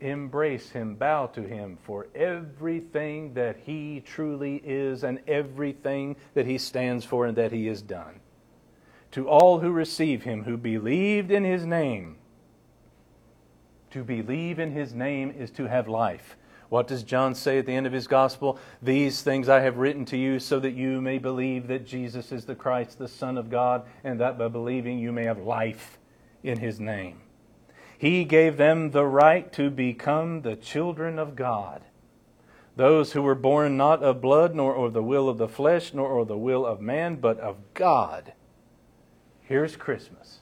embrace 0.00 0.70
him, 0.70 0.96
bow 0.96 1.26
to 1.26 1.42
him 1.42 1.78
for 1.84 2.08
everything 2.12 3.34
that 3.34 3.58
he 3.64 4.02
truly 4.04 4.56
is 4.64 5.04
and 5.04 5.20
everything 5.28 6.16
that 6.34 6.46
he 6.46 6.58
stands 6.58 7.04
for 7.04 7.26
and 7.26 7.36
that 7.36 7.52
he 7.52 7.68
has 7.68 7.82
done 7.82 8.18
to 9.12 9.28
all 9.28 9.60
who 9.60 9.70
receive 9.70 10.22
him, 10.22 10.44
who 10.44 10.56
believed 10.56 11.30
in 11.30 11.44
his 11.44 11.64
name. 11.64 12.16
To 13.92 14.04
believe 14.04 14.58
in 14.58 14.72
his 14.72 14.92
name 14.92 15.30
is 15.30 15.50
to 15.52 15.66
have 15.66 15.88
life. 15.88 16.36
What 16.68 16.86
does 16.86 17.02
John 17.02 17.34
say 17.34 17.58
at 17.58 17.66
the 17.66 17.74
end 17.74 17.86
of 17.86 17.92
his 17.92 18.06
gospel? 18.06 18.58
These 18.82 19.22
things 19.22 19.48
I 19.48 19.60
have 19.60 19.78
written 19.78 20.04
to 20.06 20.18
you 20.18 20.38
so 20.38 20.60
that 20.60 20.74
you 20.74 21.00
may 21.00 21.16
believe 21.16 21.66
that 21.68 21.86
Jesus 21.86 22.30
is 22.30 22.44
the 22.44 22.54
Christ, 22.54 22.98
the 22.98 23.08
Son 23.08 23.38
of 23.38 23.48
God, 23.48 23.86
and 24.04 24.20
that 24.20 24.38
by 24.38 24.48
believing 24.48 24.98
you 24.98 25.10
may 25.10 25.24
have 25.24 25.38
life 25.38 25.98
in 26.42 26.58
his 26.58 26.78
name. 26.78 27.22
He 27.96 28.24
gave 28.24 28.58
them 28.58 28.90
the 28.90 29.06
right 29.06 29.50
to 29.54 29.70
become 29.70 30.42
the 30.42 30.56
children 30.56 31.18
of 31.18 31.34
God. 31.34 31.82
Those 32.76 33.12
who 33.12 33.22
were 33.22 33.34
born 33.34 33.76
not 33.76 34.02
of 34.02 34.20
blood, 34.20 34.54
nor 34.54 34.76
of 34.76 34.92
the 34.92 35.02
will 35.02 35.28
of 35.28 35.38
the 35.38 35.48
flesh, 35.48 35.94
nor 35.94 36.18
of 36.18 36.28
the 36.28 36.38
will 36.38 36.64
of 36.64 36.80
man, 36.80 37.16
but 37.16 37.40
of 37.40 37.56
God. 37.74 38.34
Here's 39.48 39.76
Christmas. 39.76 40.40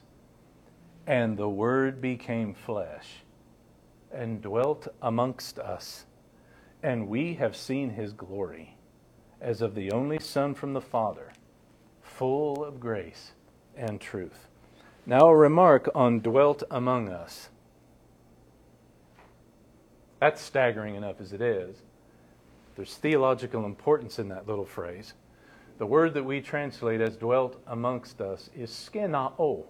And 1.07 1.37
the 1.37 1.47
Word 1.47 2.01
became 2.01 2.53
flesh 2.53 3.23
and 4.11 4.41
dwelt 4.41 4.89
amongst 5.01 5.59
us, 5.59 6.03
and 6.83 7.07
we 7.07 7.35
have 7.35 7.55
seen 7.55 7.91
his 7.91 8.11
glory 8.11 8.75
as 9.39 9.61
of 9.61 9.75
the 9.75 9.93
only 9.93 10.19
Son 10.19 10.53
from 10.53 10.73
the 10.73 10.81
Father, 10.81 11.31
full 12.01 12.65
of 12.65 12.81
grace 12.81 13.31
and 13.77 14.01
truth. 14.01 14.49
Now, 15.05 15.27
a 15.27 15.37
remark 15.37 15.89
on 15.95 16.19
dwelt 16.19 16.63
among 16.69 17.07
us. 17.07 17.47
That's 20.19 20.41
staggering 20.41 20.95
enough 20.95 21.21
as 21.21 21.31
it 21.31 21.41
is. 21.41 21.77
There's 22.75 22.97
theological 22.97 23.63
importance 23.63 24.19
in 24.19 24.27
that 24.27 24.49
little 24.49 24.65
phrase. 24.65 25.13
The 25.77 25.85
word 25.85 26.13
that 26.15 26.25
we 26.25 26.41
translate 26.41 27.01
as 27.01 27.17
dwelt 27.17 27.61
amongst 27.67 28.19
us 28.19 28.49
is 28.55 28.71
skenao 28.71 29.65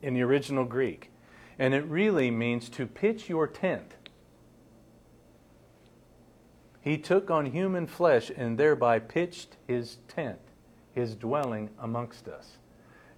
in 0.00 0.14
the 0.14 0.22
original 0.22 0.64
Greek. 0.64 1.10
And 1.58 1.74
it 1.74 1.84
really 1.84 2.30
means 2.30 2.70
to 2.70 2.86
pitch 2.86 3.28
your 3.28 3.46
tent. 3.46 3.94
He 6.80 6.96
took 6.96 7.30
on 7.30 7.46
human 7.46 7.86
flesh 7.86 8.30
and 8.34 8.56
thereby 8.56 9.00
pitched 9.00 9.58
his 9.66 9.98
tent, 10.08 10.40
his 10.94 11.14
dwelling 11.14 11.68
amongst 11.78 12.26
us. 12.26 12.56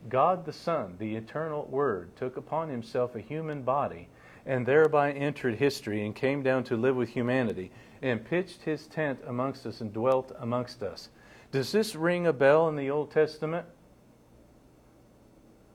God 0.09 0.45
the 0.45 0.53
Son, 0.53 0.97
the 0.99 1.14
eternal 1.14 1.66
Word, 1.66 2.16
took 2.16 2.36
upon 2.36 2.68
himself 2.68 3.14
a 3.14 3.20
human 3.20 3.62
body 3.62 4.09
and 4.45 4.66
thereby 4.66 5.12
entered 5.12 5.55
history 5.55 6.05
and 6.05 6.16
came 6.16 6.43
down 6.43 6.64
to 6.64 6.76
live 6.76 6.97
with 6.97 7.11
humanity 7.11 7.70
and 8.03 8.24
pitched 8.24 8.62
his 8.62 8.88
tent 8.88 9.20
amongst 9.28 9.64
us 9.64 9.80
and 9.80 9.93
dwelt 9.93 10.32
amongst 10.40 10.82
us. 10.82 11.09
Does 11.53 11.71
this 11.71 11.95
ring 11.95 12.27
a 12.27 12.33
bell 12.33 12.69
in 12.69 12.77
the 12.77 12.91
Old 12.91 13.11
Testament? 13.11 13.67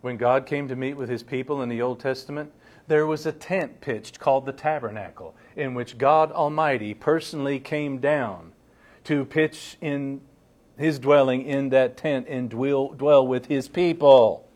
When 0.02 0.18
God 0.18 0.46
came 0.46 0.68
to 0.68 0.76
meet 0.76 0.96
with 0.96 1.08
his 1.08 1.24
people 1.24 1.62
in 1.62 1.70
the 1.70 1.82
Old 1.82 2.00
Testament, 2.00 2.52
there 2.88 3.06
was 3.06 3.26
a 3.26 3.32
tent 3.32 3.80
pitched 3.80 4.20
called 4.20 4.46
the 4.46 4.54
tabernacle, 4.54 5.36
in 5.56 5.76
which 5.76 5.98
God 5.98 6.32
Almighty 6.32 6.94
personally 6.94 7.60
came 7.60 8.00
down 8.00 8.54
to 9.04 9.24
pitch 9.26 9.78
in 9.80 10.22
his 10.78 10.98
dwelling 11.00 11.44
in 11.46 11.70
that 11.70 11.96
tent 11.96 12.28
and 12.28 12.50
dwell, 12.50 12.90
dwell 12.90 13.26
with 13.26 13.46
his 13.46 13.68
people. 13.68 14.48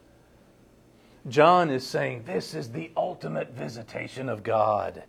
John 1.28 1.70
is 1.70 1.86
saying 1.86 2.24
this 2.26 2.56
is 2.56 2.72
the 2.72 2.92
ultimate 2.98 3.52
visitation 3.52 4.28
of 4.28 4.44
God. 4.44 5.04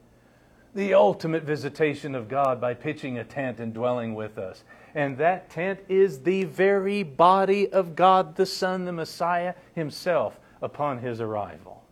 The 0.74 0.94
ultimate 0.94 1.44
visitation 1.44 2.14
of 2.14 2.28
God 2.28 2.60
by 2.60 2.74
pitching 2.74 3.18
a 3.18 3.24
tent 3.24 3.60
and 3.60 3.72
dwelling 3.72 4.14
with 4.14 4.38
us. 4.38 4.62
And 4.94 5.16
that 5.18 5.50
tent 5.50 5.80
is 5.88 6.20
the 6.20 6.44
very 6.44 7.02
body 7.02 7.70
of 7.72 7.96
God 7.96 8.36
the 8.36 8.46
Son, 8.46 8.84
the 8.84 8.92
Messiah 8.92 9.54
himself, 9.74 10.38
upon 10.60 10.98
his 10.98 11.20
arrival. 11.20 11.82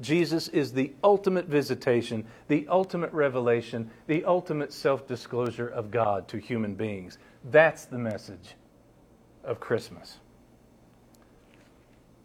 Jesus 0.00 0.48
is 0.48 0.72
the 0.72 0.92
ultimate 1.04 1.46
visitation, 1.46 2.24
the 2.48 2.66
ultimate 2.68 3.12
revelation, 3.12 3.90
the 4.06 4.24
ultimate 4.24 4.72
self 4.72 5.06
disclosure 5.06 5.68
of 5.68 5.90
God 5.90 6.26
to 6.28 6.38
human 6.38 6.74
beings. 6.74 7.18
That's 7.44 7.84
the 7.84 7.98
message 7.98 8.54
of 9.44 9.60
Christmas. 9.60 10.18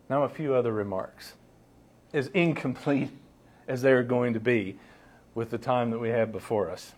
Now, 0.10 0.24
a 0.24 0.30
few 0.30 0.54
other 0.54 0.72
remarks. 0.72 1.34
As 2.14 2.28
incomplete 2.28 3.10
as 3.68 3.82
they 3.82 3.92
are 3.92 4.04
going 4.04 4.34
to 4.34 4.40
be 4.40 4.78
with 5.34 5.50
the 5.50 5.58
time 5.58 5.90
that 5.92 6.00
we 6.00 6.10
have 6.10 6.32
before 6.32 6.70
us. 6.70 6.94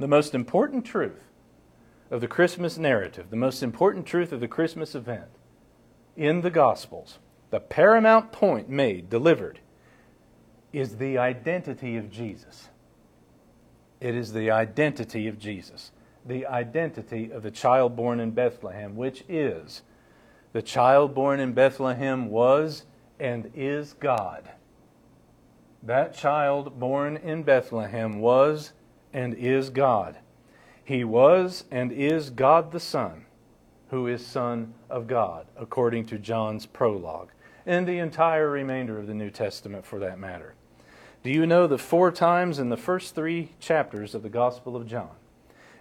The 0.00 0.08
most 0.08 0.34
important 0.34 0.86
truth 0.86 1.26
of 2.10 2.22
the 2.22 2.26
Christmas 2.26 2.78
narrative, 2.78 3.28
the 3.28 3.36
most 3.36 3.62
important 3.62 4.06
truth 4.06 4.32
of 4.32 4.40
the 4.40 4.48
Christmas 4.48 4.94
event 4.94 5.28
in 6.16 6.40
the 6.40 6.48
Gospels, 6.48 7.18
the 7.50 7.60
paramount 7.60 8.32
point 8.32 8.70
made, 8.70 9.10
delivered, 9.10 9.60
is 10.72 10.96
the 10.96 11.18
identity 11.18 11.98
of 11.98 12.10
Jesus. 12.10 12.70
It 14.00 14.14
is 14.14 14.32
the 14.32 14.50
identity 14.50 15.28
of 15.28 15.38
Jesus, 15.38 15.92
the 16.24 16.46
identity 16.46 17.30
of 17.30 17.42
the 17.42 17.50
child 17.50 17.94
born 17.94 18.20
in 18.20 18.30
Bethlehem, 18.30 18.96
which 18.96 19.22
is 19.28 19.82
the 20.54 20.62
child 20.62 21.14
born 21.14 21.40
in 21.40 21.52
Bethlehem 21.52 22.30
was 22.30 22.86
and 23.18 23.50
is 23.54 23.92
God. 23.92 24.48
That 25.82 26.16
child 26.16 26.80
born 26.80 27.18
in 27.18 27.42
Bethlehem 27.42 28.20
was 28.20 28.72
and 29.12 29.34
is 29.34 29.70
God. 29.70 30.18
He 30.84 31.04
was 31.04 31.64
and 31.70 31.92
is 31.92 32.30
God 32.30 32.72
the 32.72 32.80
Son, 32.80 33.26
who 33.90 34.06
is 34.06 34.26
Son 34.26 34.74
of 34.88 35.06
God, 35.06 35.46
according 35.56 36.06
to 36.06 36.18
John's 36.18 36.66
prologue, 36.66 37.30
and 37.66 37.86
the 37.86 37.98
entire 37.98 38.50
remainder 38.50 38.98
of 38.98 39.06
the 39.06 39.14
New 39.14 39.30
Testament 39.30 39.84
for 39.84 39.98
that 40.00 40.18
matter. 40.18 40.54
Do 41.22 41.30
you 41.30 41.46
know 41.46 41.66
that 41.66 41.78
four 41.78 42.10
times 42.10 42.58
in 42.58 42.70
the 42.70 42.76
first 42.76 43.14
three 43.14 43.52
chapters 43.60 44.14
of 44.14 44.22
the 44.22 44.30
Gospel 44.30 44.74
of 44.74 44.86
John, 44.86 45.10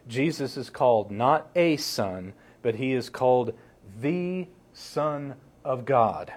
Jesus 0.07 0.57
is 0.57 0.69
called 0.69 1.11
not 1.11 1.49
a 1.55 1.77
son, 1.77 2.34
but 2.61 2.75
he 2.75 2.93
is 2.93 3.09
called 3.09 3.53
the 4.01 4.47
Son 4.73 5.36
of 5.63 5.86
God, 5.86 6.34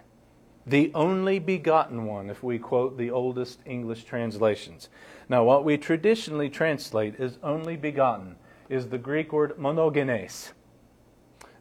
the 0.67 0.93
only 0.95 1.39
begotten 1.39 2.05
one, 2.05 2.31
if 2.31 2.43
we 2.43 2.59
quote 2.59 2.97
the 2.97 3.11
oldest 3.11 3.61
English 3.67 4.05
translations. 4.05 4.89
Now, 5.29 5.45
what 5.45 5.65
we 5.65 5.79
traditionally 5.79 6.51
translate 6.51 7.19
as 7.19 7.39
only 7.43 7.77
begotten 7.77 8.37
is 8.69 8.89
the 8.89 8.99
Greek 8.99 9.33
word 9.33 9.57
monogenes. 9.59 10.53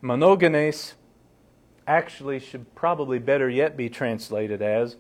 Monogenes 0.02 0.94
actually 1.88 2.40
should 2.40 2.74
probably 2.76 3.20
better 3.20 3.50
yet 3.50 3.76
be 3.76 3.90
translated 3.90 4.62
as 4.62 4.98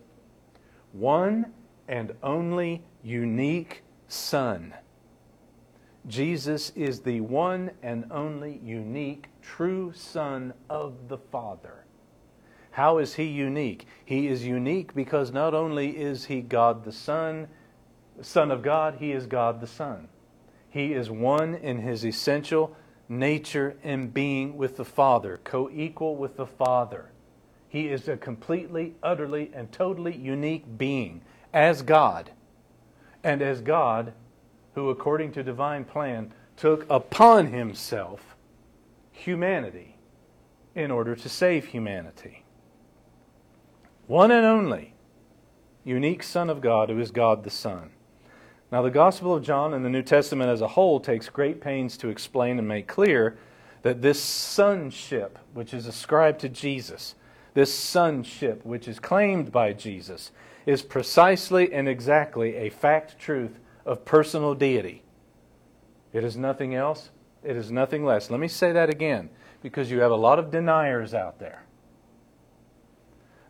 one 0.91 1.53
and 1.87 2.13
only 2.21 2.83
unique 3.03 3.83
Son. 4.07 4.73
Jesus 6.07 6.71
is 6.71 7.01
the 7.01 7.21
one 7.21 7.71
and 7.83 8.05
only 8.11 8.59
unique 8.63 9.27
true 9.41 9.93
Son 9.93 10.53
of 10.69 11.07
the 11.07 11.17
Father. 11.17 11.85
How 12.71 12.97
is 12.97 13.15
he 13.15 13.25
unique? 13.25 13.85
He 14.03 14.27
is 14.27 14.45
unique 14.45 14.93
because 14.95 15.31
not 15.31 15.53
only 15.53 15.89
is 15.97 16.25
he 16.25 16.41
God 16.41 16.83
the 16.83 16.91
Son, 16.91 17.47
Son 18.21 18.51
of 18.51 18.61
God, 18.61 18.95
he 18.99 19.11
is 19.11 19.25
God 19.25 19.61
the 19.61 19.67
Son. 19.67 20.07
He 20.69 20.93
is 20.93 21.09
one 21.09 21.55
in 21.55 21.79
his 21.79 22.05
essential 22.05 22.75
nature 23.09 23.75
and 23.83 24.13
being 24.13 24.57
with 24.57 24.77
the 24.77 24.85
Father, 24.85 25.39
co 25.43 25.69
equal 25.69 26.15
with 26.15 26.37
the 26.37 26.45
Father. 26.45 27.11
He 27.67 27.87
is 27.87 28.07
a 28.07 28.17
completely, 28.17 28.95
utterly, 29.01 29.51
and 29.53 29.71
totally 29.71 30.15
unique 30.15 30.77
being 30.77 31.21
as 31.53 31.81
God. 31.81 32.31
And 33.23 33.41
as 33.41 33.61
God, 33.61 34.13
who, 34.75 34.89
according 34.89 35.31
to 35.33 35.43
divine 35.43 35.85
plan, 35.85 36.33
took 36.57 36.85
upon 36.89 37.47
himself 37.47 38.35
humanity 39.11 39.97
in 40.75 40.91
order 40.91 41.15
to 41.15 41.29
save 41.29 41.65
humanity. 41.67 42.43
One 44.07 44.31
and 44.31 44.45
only 44.45 44.93
unique 45.83 46.23
Son 46.23 46.49
of 46.49 46.61
God, 46.61 46.89
who 46.89 46.99
is 46.99 47.11
God 47.11 47.43
the 47.43 47.49
Son. 47.49 47.91
Now, 48.71 48.81
the 48.81 48.89
Gospel 48.89 49.35
of 49.35 49.43
John 49.43 49.73
and 49.73 49.83
the 49.83 49.89
New 49.89 50.01
Testament 50.01 50.49
as 50.49 50.61
a 50.61 50.69
whole 50.69 51.01
takes 51.01 51.27
great 51.27 51.59
pains 51.59 51.97
to 51.97 52.07
explain 52.07 52.57
and 52.57 52.67
make 52.67 52.87
clear 52.87 53.37
that 53.81 54.01
this 54.01 54.21
sonship, 54.21 55.37
which 55.53 55.73
is 55.73 55.87
ascribed 55.87 56.39
to 56.41 56.49
Jesus, 56.49 57.15
this 57.53 57.73
sonship, 57.73 58.65
which 58.65 58.87
is 58.87 58.99
claimed 58.99 59.51
by 59.51 59.73
Jesus, 59.73 60.31
is 60.65 60.81
precisely 60.81 61.73
and 61.73 61.89
exactly 61.89 62.55
a 62.55 62.69
fact 62.69 63.19
truth 63.19 63.59
of 63.85 64.05
personal 64.05 64.53
deity. 64.53 65.03
It 66.13 66.23
is 66.23 66.37
nothing 66.37 66.73
else, 66.73 67.09
it 67.43 67.57
is 67.57 67.71
nothing 67.71 68.05
less. 68.05 68.29
Let 68.29 68.39
me 68.39 68.47
say 68.47 68.71
that 68.71 68.89
again, 68.89 69.29
because 69.61 69.91
you 69.91 69.99
have 69.99 70.11
a 70.11 70.15
lot 70.15 70.39
of 70.39 70.49
deniers 70.49 71.13
out 71.13 71.39
there. 71.39 71.63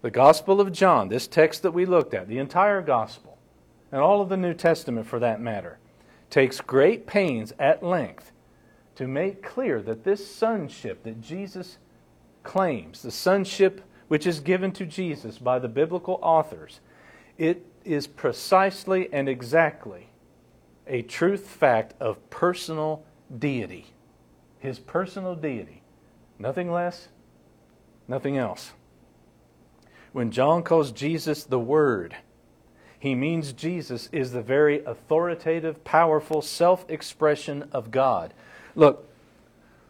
The 0.01 0.09
Gospel 0.09 0.59
of 0.59 0.71
John, 0.71 1.09
this 1.09 1.27
text 1.27 1.61
that 1.61 1.71
we 1.71 1.85
looked 1.85 2.15
at, 2.15 2.27
the 2.27 2.39
entire 2.39 2.81
Gospel, 2.81 3.30
and 3.91 4.01
all 4.01 4.21
of 4.21 4.29
the 4.29 4.37
New 4.37 4.53
Testament 4.53 5.07
for 5.07 5.19
that 5.19 5.41
matter, 5.41 5.79
takes 6.29 6.61
great 6.61 7.05
pains 7.05 7.53
at 7.59 7.83
length 7.83 8.31
to 8.95 9.07
make 9.07 9.43
clear 9.43 9.81
that 9.81 10.03
this 10.03 10.25
sonship 10.33 11.03
that 11.03 11.21
Jesus 11.21 11.77
claims, 12.43 13.01
the 13.01 13.11
sonship 13.11 13.81
which 14.07 14.27
is 14.27 14.39
given 14.39 14.71
to 14.73 14.85
Jesus 14.85 15.37
by 15.37 15.59
the 15.59 15.67
biblical 15.67 16.19
authors, 16.21 16.79
it 17.37 17.65
is 17.83 18.07
precisely 18.07 19.11
and 19.11 19.27
exactly 19.27 20.09
a 20.87 21.01
truth 21.01 21.47
fact 21.47 21.93
of 21.99 22.29
personal 22.29 23.03
deity. 23.39 23.93
His 24.59 24.79
personal 24.79 25.35
deity. 25.35 25.81
Nothing 26.37 26.71
less, 26.71 27.07
nothing 28.07 28.37
else. 28.37 28.71
When 30.11 30.31
John 30.31 30.63
calls 30.63 30.91
Jesus 30.91 31.43
the 31.43 31.59
Word, 31.59 32.15
he 33.01 33.15
means 33.15 33.51
Jesus 33.51 34.09
is 34.11 34.31
the 34.31 34.43
very 34.43 34.85
authoritative, 34.85 35.83
powerful 35.83 36.43
self 36.43 36.85
expression 36.87 37.67
of 37.71 37.89
God. 37.89 38.31
Look, 38.75 39.09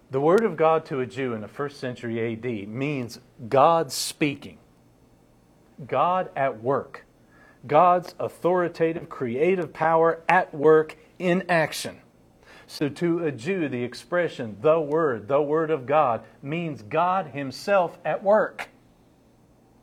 the 0.10 0.22
Word 0.22 0.46
of 0.46 0.56
God 0.56 0.86
to 0.86 1.02
a 1.02 1.06
Jew 1.06 1.34
in 1.34 1.42
the 1.42 1.50
first 1.50 1.78
century 1.78 2.32
AD 2.32 2.70
means 2.70 3.20
God 3.50 3.92
speaking, 3.92 4.60
God 5.86 6.30
at 6.38 6.64
work, 6.64 7.04
God's 7.68 8.16
authoritative, 8.18 9.10
creative 9.10 9.74
power 9.74 10.22
at 10.30 10.56
work 10.56 10.96
in 11.20 11.44
action. 11.50 11.98
So, 12.66 12.88
to 12.88 13.26
a 13.26 13.32
Jew, 13.34 13.68
the 13.68 13.84
expression, 13.84 14.56
the 14.62 14.80
Word, 14.80 15.28
the 15.28 15.42
Word 15.42 15.70
of 15.70 15.86
God, 15.86 16.24
means 16.42 16.82
God 16.82 17.28
Himself 17.28 17.98
at 18.06 18.24
work. 18.24 18.70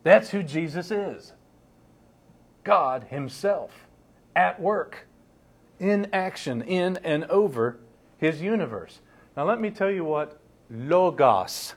That's 0.02 0.30
who 0.30 0.42
Jesus 0.42 0.90
is. 0.90 1.34
God 2.64 3.04
Himself 3.11 3.86
at 4.36 4.61
work, 4.61 5.06
in 5.78 6.09
action, 6.12 6.62
in 6.62 6.98
and 6.98 7.24
over 7.24 7.78
His 8.18 8.40
universe. 8.40 9.00
Now, 9.36 9.44
let 9.44 9.61
me 9.61 9.70
tell 9.70 9.90
you 9.90 10.04
what 10.04 10.38
logos, 10.70 11.74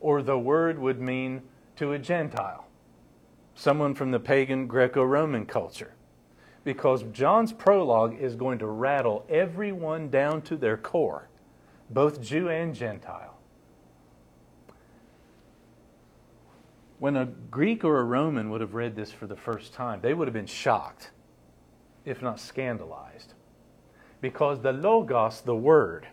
or 0.00 0.22
the 0.22 0.38
word, 0.38 0.78
would 0.78 1.00
mean 1.00 1.42
to 1.76 1.92
a 1.92 1.98
Gentile, 1.98 2.66
someone 3.54 3.94
from 3.94 4.10
the 4.10 4.20
pagan 4.20 4.66
Greco 4.66 5.02
Roman 5.02 5.46
culture. 5.46 5.94
Because 6.64 7.04
John's 7.12 7.52
prologue 7.52 8.20
is 8.20 8.34
going 8.34 8.58
to 8.58 8.66
rattle 8.66 9.24
everyone 9.28 10.10
down 10.10 10.42
to 10.42 10.56
their 10.56 10.76
core, 10.76 11.28
both 11.88 12.20
Jew 12.20 12.48
and 12.48 12.74
Gentile. 12.74 13.37
When 16.98 17.16
a 17.16 17.26
Greek 17.26 17.84
or 17.84 18.00
a 18.00 18.04
Roman 18.04 18.50
would 18.50 18.60
have 18.60 18.74
read 18.74 18.96
this 18.96 19.12
for 19.12 19.26
the 19.26 19.36
first 19.36 19.72
time, 19.72 20.00
they 20.00 20.14
would 20.14 20.26
have 20.26 20.34
been 20.34 20.46
shocked, 20.46 21.10
if 22.04 22.22
not 22.22 22.40
scandalized. 22.40 23.34
Because 24.20 24.60
the 24.60 24.72
Logos, 24.72 25.40
the 25.40 25.54
Word, 25.54 26.08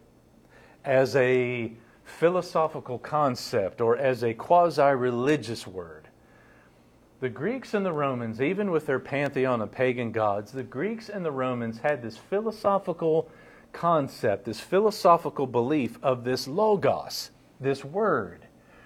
as 0.84 1.16
a 1.16 1.74
philosophical 2.04 3.00
concept 3.00 3.82
or 3.82 3.98
as 3.98 4.24
a 4.24 4.36
quasi 4.36 4.94
religious 4.94 5.66
word, 5.66 6.08
the 7.20 7.30
Greeks 7.30 7.74
and 7.74 7.84
the 7.84 7.94
Romans, 7.94 8.40
even 8.40 8.70
with 8.70 8.86
their 8.86 9.00
pantheon 9.00 9.62
of 9.62 9.72
pagan 9.72 10.12
gods, 10.12 10.52
the 10.52 10.62
Greeks 10.62 11.10
and 11.10 11.26
the 11.26 11.32
Romans 11.32 11.80
had 11.80 12.04
this 12.04 12.18
philosophical 12.18 13.28
concept, 13.74 14.46
this 14.46 14.60
philosophical 14.60 15.48
belief 15.48 15.98
of 16.04 16.24
this 16.24 16.48
Logos, 16.48 17.32
this 17.60 17.84
Word 17.84 18.46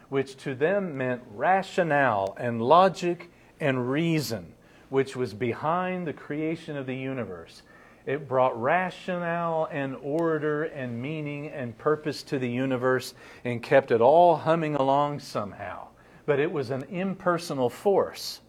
which 0.10 0.36
to 0.38 0.56
them 0.56 0.98
meant 0.98 1.22
rationale 1.34 2.36
and 2.38 2.62
logic 2.62 3.30
and 3.60 3.90
reason, 3.90 4.54
which 4.90 5.16
was 5.16 5.34
behind 5.34 6.06
the 6.06 6.14
creation 6.14 6.76
of 6.76 6.86
the 6.86 6.96
universe. 6.96 7.62
It 8.06 8.28
brought 8.28 8.60
rationale 8.60 9.68
and 9.72 9.96
order 10.02 10.64
and 10.64 11.00
meaning 11.00 11.50
and 11.50 11.78
purpose 11.78 12.24
to 12.24 12.40
the 12.40 12.50
universe 12.50 13.14
and 13.46 13.62
kept 13.62 13.92
it 13.92 14.02
all 14.02 14.36
humming 14.36 14.76
along 14.76 15.20
somehow. 15.20 15.90
But 16.26 16.40
it 16.40 16.52
was 16.52 16.72
an 16.72 16.84
impersonal 16.90 17.70
force. 17.70 18.42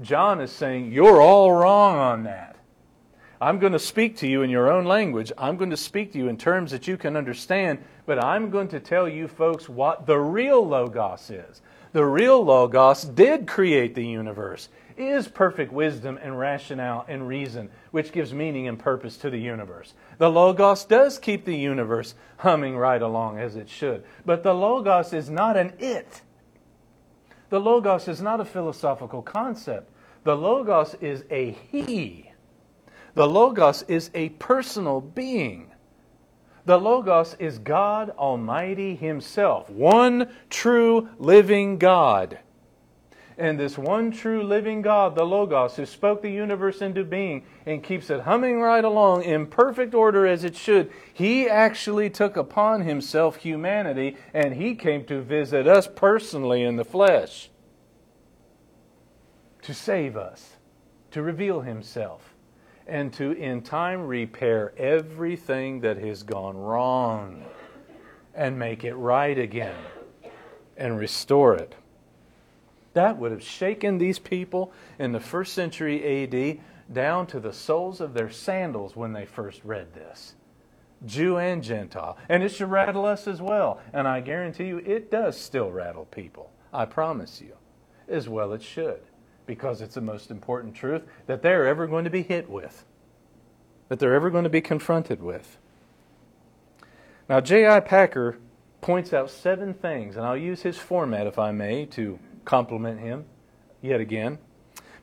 John 0.00 0.40
is 0.40 0.52
saying, 0.52 0.92
You're 0.92 1.20
all 1.20 1.52
wrong 1.52 1.96
on 1.96 2.22
that. 2.24 2.55
I'm 3.40 3.58
going 3.58 3.72
to 3.72 3.78
speak 3.78 4.16
to 4.18 4.26
you 4.26 4.42
in 4.42 4.50
your 4.50 4.70
own 4.70 4.86
language. 4.86 5.30
I'm 5.36 5.56
going 5.56 5.70
to 5.70 5.76
speak 5.76 6.12
to 6.12 6.18
you 6.18 6.28
in 6.28 6.38
terms 6.38 6.70
that 6.70 6.88
you 6.88 6.96
can 6.96 7.16
understand, 7.16 7.80
but 8.06 8.22
I'm 8.22 8.50
going 8.50 8.68
to 8.68 8.80
tell 8.80 9.08
you 9.08 9.28
folks 9.28 9.68
what 9.68 10.06
the 10.06 10.18
real 10.18 10.66
Logos 10.66 11.30
is. 11.30 11.60
The 11.92 12.04
real 12.04 12.44
Logos 12.44 13.04
did 13.04 13.46
create 13.46 13.94
the 13.94 14.06
universe, 14.06 14.68
is 14.96 15.28
perfect 15.28 15.72
wisdom 15.72 16.18
and 16.22 16.38
rationale 16.38 17.04
and 17.08 17.28
reason, 17.28 17.70
which 17.90 18.12
gives 18.12 18.32
meaning 18.32 18.68
and 18.68 18.78
purpose 18.78 19.16
to 19.18 19.30
the 19.30 19.38
universe. 19.38 19.94
The 20.18 20.30
Logos 20.30 20.84
does 20.84 21.18
keep 21.18 21.44
the 21.44 21.56
universe 21.56 22.14
humming 22.38 22.76
right 22.76 23.00
along 23.00 23.38
as 23.38 23.56
it 23.56 23.68
should, 23.68 24.04
but 24.24 24.42
the 24.42 24.54
Logos 24.54 25.12
is 25.12 25.28
not 25.28 25.56
an 25.56 25.74
it. 25.78 26.22
The 27.50 27.60
Logos 27.60 28.08
is 28.08 28.20
not 28.20 28.40
a 28.40 28.44
philosophical 28.44 29.22
concept. 29.22 29.90
The 30.24 30.36
Logos 30.36 30.94
is 31.00 31.24
a 31.30 31.52
He. 31.70 32.25
The 33.16 33.26
Logos 33.26 33.82
is 33.84 34.10
a 34.12 34.28
personal 34.28 35.00
being. 35.00 35.72
The 36.66 36.76
Logos 36.76 37.34
is 37.38 37.58
God 37.58 38.10
Almighty 38.10 38.94
Himself, 38.94 39.70
one 39.70 40.28
true 40.50 41.08
living 41.16 41.78
God. 41.78 42.40
And 43.38 43.58
this 43.58 43.78
one 43.78 44.10
true 44.10 44.42
living 44.42 44.82
God, 44.82 45.14
the 45.14 45.24
Logos, 45.24 45.76
who 45.76 45.86
spoke 45.86 46.20
the 46.20 46.30
universe 46.30 46.82
into 46.82 47.04
being 47.04 47.46
and 47.64 47.82
keeps 47.82 48.10
it 48.10 48.20
humming 48.20 48.60
right 48.60 48.84
along 48.84 49.22
in 49.22 49.46
perfect 49.46 49.94
order 49.94 50.26
as 50.26 50.44
it 50.44 50.54
should, 50.54 50.92
He 51.14 51.48
actually 51.48 52.10
took 52.10 52.36
upon 52.36 52.82
Himself 52.82 53.36
humanity 53.36 54.18
and 54.34 54.56
He 54.56 54.74
came 54.74 55.06
to 55.06 55.22
visit 55.22 55.66
us 55.66 55.88
personally 55.88 56.62
in 56.62 56.76
the 56.76 56.84
flesh 56.84 57.48
to 59.62 59.72
save 59.72 60.18
us, 60.18 60.56
to 61.12 61.22
reveal 61.22 61.62
Himself 61.62 62.25
and 62.86 63.12
to 63.14 63.32
in 63.32 63.62
time 63.62 64.06
repair 64.06 64.72
everything 64.76 65.80
that 65.80 65.98
has 65.98 66.22
gone 66.22 66.56
wrong 66.56 67.44
and 68.34 68.58
make 68.58 68.84
it 68.84 68.94
right 68.94 69.38
again 69.38 69.76
and 70.76 70.98
restore 70.98 71.54
it. 71.54 71.74
That 72.92 73.18
would 73.18 73.32
have 73.32 73.42
shaken 73.42 73.98
these 73.98 74.18
people 74.18 74.72
in 74.98 75.12
the 75.12 75.20
first 75.20 75.52
century 75.52 76.24
AD 76.24 76.60
down 76.92 77.26
to 77.26 77.40
the 77.40 77.52
soles 77.52 78.00
of 78.00 78.14
their 78.14 78.30
sandals 78.30 78.94
when 78.94 79.12
they 79.12 79.26
first 79.26 79.60
read 79.64 79.92
this. 79.92 80.34
Jew 81.04 81.36
and 81.36 81.62
Gentile. 81.62 82.16
And 82.28 82.42
it 82.42 82.50
should 82.50 82.70
rattle 82.70 83.04
us 83.04 83.26
as 83.26 83.42
well. 83.42 83.80
And 83.92 84.08
I 84.08 84.20
guarantee 84.20 84.66
you, 84.66 84.78
it 84.78 85.10
does 85.10 85.38
still 85.38 85.70
rattle 85.70 86.06
people. 86.06 86.50
I 86.72 86.84
promise 86.86 87.40
you. 87.40 87.52
As 88.08 88.28
well 88.28 88.52
it 88.52 88.62
should. 88.62 89.00
Because 89.46 89.80
it's 89.80 89.94
the 89.94 90.00
most 90.00 90.30
important 90.30 90.74
truth 90.74 91.02
that 91.26 91.42
they're 91.42 91.66
ever 91.66 91.86
going 91.86 92.04
to 92.04 92.10
be 92.10 92.22
hit 92.22 92.50
with, 92.50 92.84
that 93.88 93.98
they're 93.98 94.14
ever 94.14 94.30
going 94.30 94.44
to 94.44 94.50
be 94.50 94.60
confronted 94.60 95.22
with. 95.22 95.58
Now, 97.28 97.40
J.I. 97.40 97.80
Packer 97.80 98.38
points 98.80 99.12
out 99.12 99.30
seven 99.30 99.74
things, 99.74 100.16
and 100.16 100.24
I'll 100.24 100.36
use 100.36 100.62
his 100.62 100.78
format, 100.78 101.26
if 101.26 101.38
I 101.38 101.50
may, 101.52 101.86
to 101.86 102.18
compliment 102.44 103.00
him 103.00 103.24
yet 103.82 104.00
again. 104.00 104.38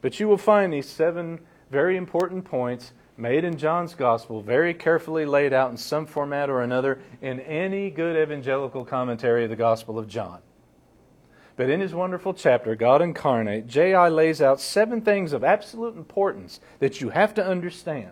But 0.01 0.19
you 0.19 0.27
will 0.27 0.37
find 0.37 0.71
these 0.71 0.89
seven 0.89 1.39
very 1.71 1.97
important 1.97 2.45
points 2.45 2.93
made 3.17 3.43
in 3.43 3.57
John's 3.57 3.95
gospel, 3.95 4.41
very 4.41 4.73
carefully 4.73 5.25
laid 5.25 5.53
out 5.53 5.71
in 5.71 5.77
some 5.77 6.05
format 6.05 6.49
or 6.49 6.61
another 6.61 6.99
in 7.21 7.39
any 7.41 7.89
good 7.89 8.15
evangelical 8.15 8.85
commentary 8.85 9.43
of 9.43 9.49
the 9.49 9.55
Gospel 9.55 9.99
of 9.99 10.07
John. 10.07 10.39
But 11.55 11.69
in 11.69 11.81
his 11.81 11.93
wonderful 11.93 12.33
chapter, 12.33 12.75
God 12.75 13.01
Incarnate, 13.01 13.67
J.I. 13.67 14.09
lays 14.09 14.41
out 14.41 14.59
seven 14.59 15.01
things 15.01 15.33
of 15.33 15.43
absolute 15.43 15.95
importance 15.95 16.59
that 16.79 16.99
you 16.99 17.09
have 17.09 17.33
to 17.35 17.45
understand 17.45 18.11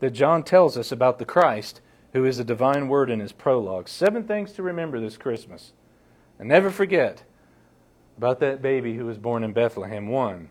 that 0.00 0.10
John 0.10 0.42
tells 0.42 0.76
us 0.76 0.92
about 0.92 1.18
the 1.18 1.24
Christ 1.24 1.80
who 2.12 2.24
is 2.24 2.38
the 2.38 2.44
divine 2.44 2.88
word 2.88 3.10
in 3.10 3.20
his 3.20 3.32
prologue. 3.32 3.88
Seven 3.88 4.24
things 4.24 4.52
to 4.52 4.62
remember 4.62 5.00
this 5.00 5.16
Christmas. 5.16 5.72
And 6.38 6.48
never 6.48 6.70
forget 6.70 7.24
about 8.16 8.40
that 8.40 8.62
baby 8.62 8.96
who 8.96 9.06
was 9.06 9.18
born 9.18 9.44
in 9.44 9.52
Bethlehem. 9.52 10.08
One, 10.08 10.48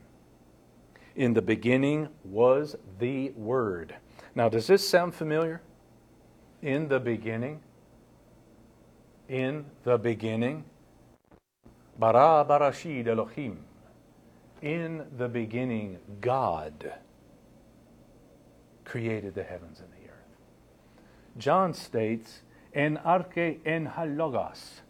in 1.15 1.33
the 1.33 1.41
beginning 1.41 2.09
was 2.23 2.75
the 2.99 3.31
Word. 3.31 3.95
Now, 4.35 4.49
does 4.49 4.67
this 4.67 4.87
sound 4.87 5.15
familiar? 5.15 5.61
In 6.61 6.87
the 6.87 6.99
beginning? 6.99 7.61
In 9.29 9.65
the 9.83 9.97
beginning? 9.97 10.65
Bara 11.97 12.45
barashid 12.47 13.07
Elohim. 13.07 13.59
In 14.61 15.05
the 15.17 15.27
beginning, 15.27 15.97
God 16.21 16.93
created 18.83 19.35
the 19.35 19.43
heavens 19.43 19.79
and 19.79 19.89
the 19.89 20.09
earth. 20.09 20.37
John 21.37 21.73
states, 21.73 22.41
En 22.73 22.97
arche 23.05 23.59
en 23.65 23.85
ho 23.85 24.05
logos. 24.05 24.81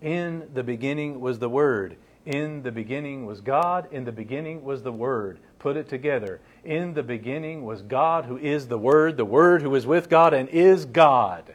In 0.00 0.48
the 0.54 0.62
beginning 0.62 1.20
was 1.20 1.38
the 1.38 1.48
Word. 1.48 1.96
In 2.24 2.62
the 2.62 2.72
beginning 2.72 3.26
was 3.26 3.40
God. 3.40 3.88
In 3.92 4.04
the 4.04 4.12
beginning 4.12 4.62
was 4.62 4.82
the 4.82 4.92
Word. 4.92 5.38
Put 5.58 5.76
it 5.76 5.88
together. 5.88 6.40
In 6.64 6.94
the 6.94 7.02
beginning 7.02 7.64
was 7.64 7.82
God, 7.82 8.24
who 8.24 8.38
is 8.38 8.68
the 8.68 8.78
Word, 8.78 9.16
the 9.16 9.24
Word 9.24 9.62
who 9.62 9.74
is 9.74 9.86
with 9.86 10.08
God 10.08 10.32
and 10.32 10.48
is 10.48 10.86
God, 10.86 11.54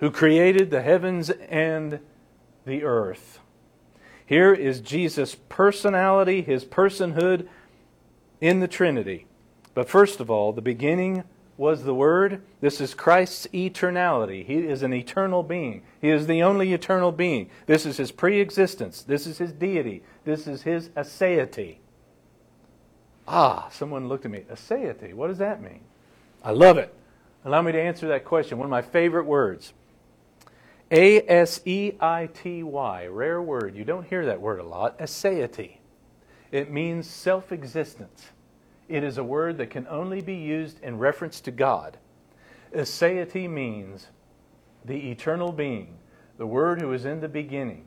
who 0.00 0.10
created 0.10 0.70
the 0.70 0.82
heavens 0.82 1.30
and 1.30 2.00
the 2.66 2.84
earth. 2.84 3.40
Here 4.32 4.54
is 4.54 4.80
Jesus' 4.80 5.36
personality, 5.50 6.40
his 6.40 6.64
personhood 6.64 7.46
in 8.40 8.60
the 8.60 8.66
Trinity. 8.66 9.26
But 9.74 9.90
first 9.90 10.20
of 10.20 10.30
all, 10.30 10.54
the 10.54 10.62
beginning 10.62 11.24
was 11.58 11.84
the 11.84 11.92
Word. 11.92 12.40
This 12.62 12.80
is 12.80 12.94
Christ's 12.94 13.46
eternality. 13.48 14.42
He 14.46 14.60
is 14.60 14.82
an 14.82 14.94
eternal 14.94 15.42
being. 15.42 15.82
He 16.00 16.08
is 16.08 16.26
the 16.26 16.42
only 16.42 16.72
eternal 16.72 17.12
being. 17.12 17.50
This 17.66 17.84
is 17.84 17.98
his 17.98 18.10
pre 18.10 18.40
existence. 18.40 19.02
This 19.02 19.26
is 19.26 19.36
his 19.36 19.52
deity. 19.52 20.02
This 20.24 20.46
is 20.46 20.62
his 20.62 20.88
aseity. 20.96 21.76
Ah, 23.28 23.68
someone 23.70 24.08
looked 24.08 24.24
at 24.24 24.30
me. 24.30 24.46
Aseity, 24.50 25.12
what 25.12 25.26
does 25.26 25.36
that 25.36 25.60
mean? 25.60 25.82
I 26.42 26.52
love 26.52 26.78
it. 26.78 26.94
Allow 27.44 27.60
me 27.60 27.72
to 27.72 27.82
answer 27.82 28.08
that 28.08 28.24
question. 28.24 28.56
One 28.56 28.64
of 28.64 28.70
my 28.70 28.80
favorite 28.80 29.26
words. 29.26 29.74
A 30.92 31.22
S 31.26 31.62
E 31.64 31.92
I 32.00 32.28
T 32.32 32.62
Y, 32.62 33.06
rare 33.06 33.40
word. 33.40 33.74
You 33.74 33.84
don't 33.84 34.06
hear 34.06 34.26
that 34.26 34.40
word 34.40 34.60
a 34.60 34.64
lot. 34.64 34.98
Aseity. 34.98 35.78
It 36.50 36.70
means 36.70 37.08
self 37.08 37.50
existence. 37.50 38.28
It 38.88 39.02
is 39.02 39.16
a 39.16 39.24
word 39.24 39.56
that 39.56 39.70
can 39.70 39.86
only 39.88 40.20
be 40.20 40.34
used 40.34 40.78
in 40.82 40.98
reference 40.98 41.40
to 41.40 41.50
God. 41.50 41.96
Aseity 42.74 43.48
means 43.48 44.08
the 44.84 45.10
eternal 45.10 45.52
being, 45.52 45.96
the 46.36 46.46
Word 46.46 46.80
who 46.80 46.92
is 46.92 47.04
in 47.04 47.20
the 47.20 47.28
beginning. 47.28 47.84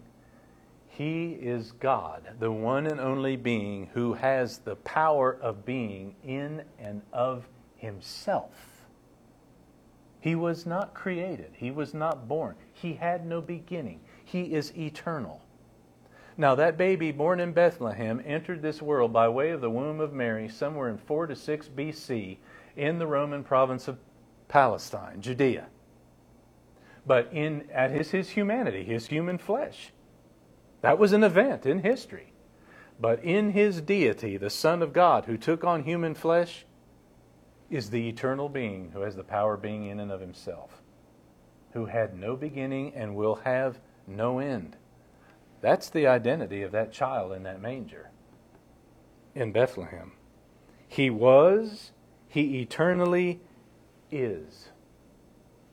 He 0.88 1.34
is 1.34 1.74
God, 1.74 2.24
the 2.40 2.52
one 2.52 2.88
and 2.88 3.00
only 3.00 3.36
being 3.36 3.90
who 3.94 4.14
has 4.14 4.60
the 4.60 4.78
power 4.78 5.38
of 5.42 5.66
being 5.66 6.16
in 6.24 6.64
and 6.80 7.02
of 7.12 7.48
Himself. 7.76 8.75
He 10.26 10.34
was 10.34 10.66
not 10.66 10.96
created, 10.96 11.52
He 11.56 11.70
was 11.70 11.94
not 11.94 12.28
born, 12.28 12.56
He 12.74 12.96
had 12.96 13.28
no 13.28 13.42
beginning. 13.42 14.00
He 14.24 14.56
is 14.56 14.76
eternal. 14.76 15.44
Now, 16.36 16.56
that 16.56 16.80
baby 16.80 17.12
born 17.12 17.40
in 17.40 17.52
Bethlehem 17.52 18.20
entered 18.26 18.64
this 18.64 18.82
world 18.82 19.14
by 19.14 19.30
way 19.30 19.52
of 19.52 19.62
the 19.62 19.70
womb 19.70 20.00
of 20.00 20.14
Mary 20.14 20.50
somewhere 20.50 20.90
in 20.90 20.98
4 20.98 21.28
to 21.28 21.36
6 21.36 21.68
BC 21.68 22.38
in 22.76 22.98
the 22.98 23.06
Roman 23.06 23.44
province 23.44 23.88
of 23.88 24.00
Palestine, 24.48 25.22
Judea. 25.22 25.68
But 27.06 27.30
in, 27.32 27.70
at 27.72 27.92
his, 27.92 28.10
his 28.10 28.30
humanity, 28.30 28.84
his 28.84 29.06
human 29.06 29.38
flesh. 29.38 29.92
That 30.82 30.98
was 30.98 31.14
an 31.14 31.24
event 31.24 31.68
in 31.68 31.84
history. 31.84 32.34
But 33.00 33.24
in 33.24 33.52
his 33.52 33.80
deity, 33.80 34.38
the 34.38 34.50
Son 34.50 34.82
of 34.82 34.92
God 34.92 35.26
who 35.26 35.38
took 35.38 35.64
on 35.64 35.84
human 35.84 36.16
flesh 36.16 36.66
is 37.70 37.90
the 37.90 38.08
eternal 38.08 38.50
being 38.50 38.92
who 38.92 39.02
has 39.02 39.16
the 39.16 39.24
power 39.24 39.58
being 39.58 39.88
in 39.88 40.00
and 40.00 40.12
of 40.12 40.22
himself, 40.22 40.82
who 41.74 41.86
had 41.86 42.18
no 42.18 42.36
beginning 42.36 42.94
and 42.96 43.16
will 43.16 43.36
have 43.36 43.80
no 44.08 44.40
end. 44.40 44.78
That's 45.62 45.90
the 45.90 46.08
identity 46.08 46.62
of 46.62 46.72
that 46.72 46.92
child 46.92 47.34
in 47.34 47.44
that 47.44 47.62
manger 47.62 48.12
in 49.34 49.52
Bethlehem. 49.52 50.14
He 50.88 51.10
was, 51.10 51.92
he 52.28 52.62
eternally 52.62 53.42
is. 54.12 54.70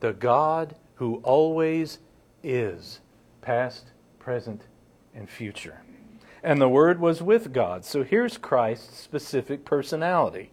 The 0.01 0.13
God 0.13 0.75
who 0.97 1.17
always 1.23 1.99
is, 2.43 3.01
past, 3.41 3.93
present, 4.19 4.63
and 5.15 5.29
future. 5.31 5.83
And 6.43 6.61
the 6.61 6.69
Word 6.69 6.99
was 6.99 7.23
with 7.23 7.53
God. 7.53 7.85
So 7.85 8.03
here's 8.03 8.37
Christ's 8.37 8.99
specific 8.99 9.65
personality 9.65 10.51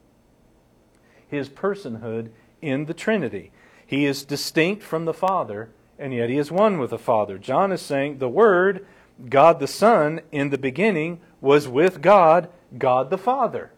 his 1.29 1.49
personhood 1.49 2.29
in 2.61 2.85
the 2.85 2.93
Trinity. 2.93 3.51
He 3.85 4.05
is 4.05 4.23
distinct 4.23 4.83
from 4.83 5.05
the 5.05 5.13
Father, 5.13 5.69
and 5.97 6.13
yet 6.13 6.29
he 6.29 6.37
is 6.37 6.51
one 6.51 6.79
with 6.79 6.89
the 6.89 6.97
Father. 6.97 7.37
John 7.37 7.71
is 7.71 7.81
saying 7.81 8.17
the 8.17 8.29
Word 8.29 8.85
God 9.27 9.59
the 9.59 9.67
Son 9.67 10.21
in 10.31 10.49
the 10.49 10.57
beginning 10.57 11.19
was 11.41 11.67
with 11.67 12.01
God, 12.01 12.49
God 12.77 13.09
the 13.09 13.17
Father. 13.17 13.71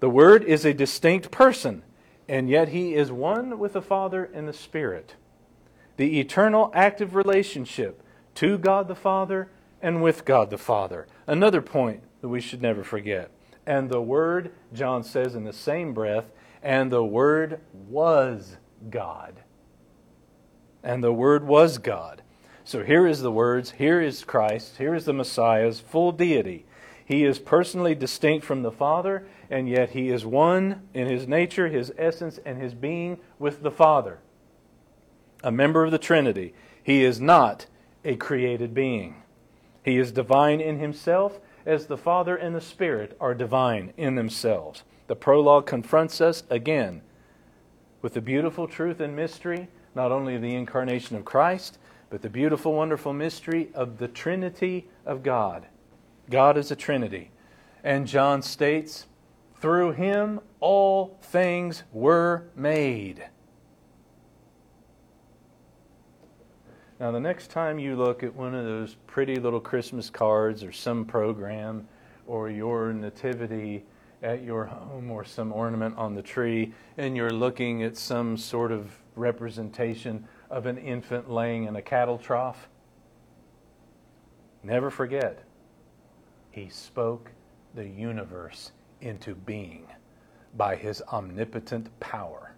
The 0.00 0.08
Word 0.08 0.44
is 0.44 0.64
a 0.64 0.72
distinct 0.72 1.30
person, 1.30 1.82
and 2.28 2.48
yet 2.48 2.68
He 2.68 2.94
is 2.94 3.10
one 3.10 3.58
with 3.58 3.72
the 3.72 3.82
Father 3.82 4.30
and 4.32 4.48
the 4.48 4.52
Spirit. 4.52 5.14
The 5.96 6.20
eternal 6.20 6.70
active 6.72 7.14
relationship 7.14 8.02
to 8.36 8.56
God 8.56 8.88
the 8.88 8.94
Father 8.94 9.50
and 9.82 10.02
with 10.02 10.24
God 10.24 10.50
the 10.50 10.58
Father. 10.58 11.06
Another 11.26 11.60
point 11.60 12.02
that 12.20 12.28
we 12.28 12.40
should 12.40 12.62
never 12.62 12.84
forget. 12.84 13.30
And 13.68 13.90
the 13.90 14.00
Word, 14.00 14.52
John 14.72 15.02
says 15.04 15.34
in 15.34 15.44
the 15.44 15.52
same 15.52 15.92
breath, 15.92 16.24
and 16.62 16.90
the 16.90 17.04
Word 17.04 17.60
was 17.74 18.56
God. 18.88 19.42
And 20.82 21.04
the 21.04 21.12
Word 21.12 21.46
was 21.46 21.76
God. 21.76 22.22
So 22.64 22.82
here 22.82 23.06
is 23.06 23.20
the 23.20 23.30
words, 23.30 23.72
here 23.72 24.00
is 24.00 24.24
Christ, 24.24 24.78
here 24.78 24.94
is 24.94 25.04
the 25.04 25.12
Messiah's 25.12 25.80
full 25.80 26.12
deity. 26.12 26.64
He 27.04 27.24
is 27.24 27.38
personally 27.38 27.94
distinct 27.94 28.46
from 28.46 28.62
the 28.62 28.72
Father, 28.72 29.28
and 29.50 29.68
yet 29.68 29.90
he 29.90 30.08
is 30.08 30.24
one 30.24 30.88
in 30.94 31.06
his 31.06 31.28
nature, 31.28 31.68
his 31.68 31.92
essence, 31.98 32.40
and 32.46 32.60
his 32.60 32.72
being 32.72 33.18
with 33.38 33.62
the 33.62 33.70
Father. 33.70 34.20
A 35.44 35.52
member 35.52 35.84
of 35.84 35.90
the 35.90 35.98
Trinity. 35.98 36.54
He 36.82 37.04
is 37.04 37.20
not 37.20 37.66
a 38.02 38.16
created 38.16 38.72
being. 38.72 39.22
He 39.82 39.98
is 39.98 40.10
divine 40.10 40.58
in 40.58 40.78
himself, 40.78 41.38
as 41.68 41.86
the 41.86 41.98
Father 41.98 42.34
and 42.34 42.56
the 42.56 42.62
Spirit 42.62 43.14
are 43.20 43.34
divine 43.34 43.92
in 43.98 44.14
themselves. 44.14 44.84
The 45.06 45.14
prologue 45.14 45.66
confronts 45.66 46.18
us 46.18 46.42
again 46.48 47.02
with 48.00 48.14
the 48.14 48.22
beautiful 48.22 48.66
truth 48.66 49.00
and 49.00 49.14
mystery, 49.14 49.68
not 49.94 50.10
only 50.10 50.34
of 50.34 50.40
the 50.40 50.54
incarnation 50.54 51.14
of 51.14 51.26
Christ, 51.26 51.78
but 52.08 52.22
the 52.22 52.30
beautiful, 52.30 52.72
wonderful 52.72 53.12
mystery 53.12 53.68
of 53.74 53.98
the 53.98 54.08
Trinity 54.08 54.88
of 55.04 55.22
God. 55.22 55.66
God 56.30 56.56
is 56.56 56.70
a 56.70 56.76
Trinity. 56.76 57.30
And 57.84 58.06
John 58.06 58.40
states 58.40 59.04
Through 59.60 59.92
him 59.92 60.40
all 60.60 61.18
things 61.20 61.82
were 61.92 62.44
made. 62.56 63.24
Now, 67.00 67.12
the 67.12 67.20
next 67.20 67.50
time 67.52 67.78
you 67.78 67.94
look 67.94 68.24
at 68.24 68.34
one 68.34 68.56
of 68.56 68.64
those 68.64 68.96
pretty 69.06 69.36
little 69.36 69.60
Christmas 69.60 70.10
cards 70.10 70.64
or 70.64 70.72
some 70.72 71.04
program 71.04 71.86
or 72.26 72.50
your 72.50 72.92
nativity 72.92 73.84
at 74.20 74.42
your 74.42 74.64
home 74.64 75.08
or 75.08 75.24
some 75.24 75.52
ornament 75.52 75.96
on 75.96 76.14
the 76.14 76.22
tree, 76.22 76.74
and 76.96 77.16
you're 77.16 77.30
looking 77.30 77.84
at 77.84 77.96
some 77.96 78.36
sort 78.36 78.72
of 78.72 78.90
representation 79.14 80.26
of 80.50 80.66
an 80.66 80.76
infant 80.76 81.30
laying 81.30 81.64
in 81.64 81.76
a 81.76 81.82
cattle 81.82 82.18
trough, 82.18 82.68
never 84.64 84.90
forget, 84.90 85.44
he 86.50 86.68
spoke 86.68 87.30
the 87.76 87.86
universe 87.86 88.72
into 89.00 89.36
being 89.36 89.86
by 90.56 90.74
his 90.74 91.00
omnipotent 91.12 91.88
power, 92.00 92.56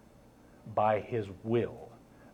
by 0.73 0.99
his 0.99 1.27
will, 1.43 1.91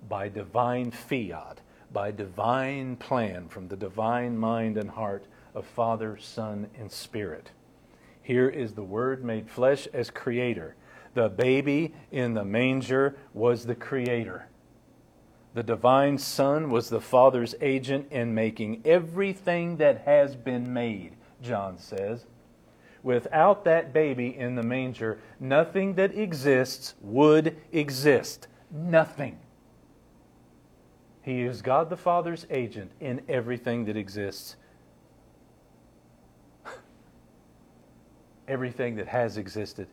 by 0.07 0.29
divine 0.29 0.89
fiat, 0.89 1.59
by 1.91 2.11
divine 2.11 2.95
plan 2.97 3.47
from 3.47 3.67
the 3.67 3.77
divine 3.77 4.37
mind 4.37 4.77
and 4.77 4.89
heart 4.89 5.25
of 5.55 5.65
Father, 5.65 6.17
Son, 6.19 6.69
and 6.77 6.91
Spirit. 6.91 7.51
Here 8.21 8.49
is 8.49 8.73
the 8.73 8.83
Word 8.83 9.23
made 9.23 9.49
flesh 9.49 9.87
as 9.93 10.09
creator. 10.09 10.75
The 11.13 11.29
baby 11.29 11.93
in 12.11 12.33
the 12.33 12.45
manger 12.45 13.17
was 13.33 13.65
the 13.65 13.75
creator. 13.75 14.49
The 15.53 15.63
divine 15.63 16.17
Son 16.19 16.69
was 16.69 16.89
the 16.89 17.01
Father's 17.01 17.55
agent 17.61 18.11
in 18.11 18.35
making 18.35 18.81
everything 18.85 19.77
that 19.77 20.01
has 20.01 20.35
been 20.35 20.71
made, 20.71 21.15
John 21.41 21.79
says. 21.79 22.25
Without 23.01 23.63
that 23.63 23.93
baby 23.93 24.37
in 24.37 24.55
the 24.55 24.63
manger, 24.63 25.19
nothing 25.39 25.95
that 25.95 26.13
exists 26.13 26.93
would 27.01 27.55
exist. 27.71 28.47
Nothing. 28.69 29.39
He 31.27 31.41
is 31.41 31.61
God 31.61 31.89
the 31.89 31.97
Father's 31.97 32.47
agent 32.49 32.91
in 33.01 33.21
everything 33.27 33.83
that 33.83 33.97
exists. 33.97 34.55
everything 38.47 38.95
that 38.95 39.09
has 39.09 39.35
existed, 39.35 39.89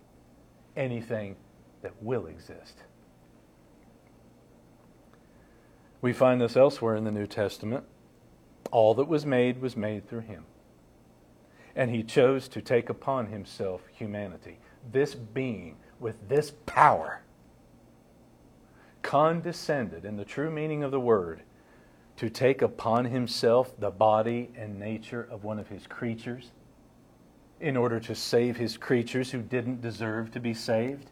anything 0.76 1.35
that 1.82 2.01
will 2.01 2.26
exist. 2.26 2.85
We 6.01 6.12
find 6.12 6.41
this 6.41 6.57
elsewhere 6.57 6.95
in 6.95 7.03
the 7.03 7.11
New 7.11 7.26
Testament. 7.26 7.82
All 8.70 8.95
that 8.95 9.09
was 9.09 9.26
made 9.26 9.61
was 9.61 9.76
made 9.76 10.09
through 10.09 10.20
him. 10.20 10.45
And 11.74 11.91
he 11.91 12.05
chose 12.05 12.47
to 12.47 12.62
take 12.62 12.89
upon 12.89 13.26
himself 13.26 13.80
humanity. 13.93 14.61
This 14.93 15.16
being 15.16 15.78
with 15.99 16.28
this 16.28 16.53
power 16.64 17.24
condescended, 19.05 20.05
in 20.05 20.17
the 20.17 20.25
true 20.25 20.51
meaning 20.51 20.83
of 20.83 20.91
the 20.91 20.99
word, 20.99 21.43
to 22.17 22.29
take 22.29 22.63
upon 22.63 23.05
himself 23.05 23.79
the 23.79 23.91
body 23.91 24.51
and 24.57 24.81
nature 24.81 25.29
of 25.31 25.45
one 25.45 25.61
of 25.61 25.69
his 25.69 25.87
creatures 25.87 26.51
in 27.61 27.77
order 27.77 28.01
to 28.01 28.15
save 28.15 28.57
his 28.57 28.77
creatures 28.77 29.31
who 29.31 29.43
didn't 29.43 29.81
deserve 29.81 30.33
to 30.33 30.41
be 30.41 30.55
saved. 30.55 31.11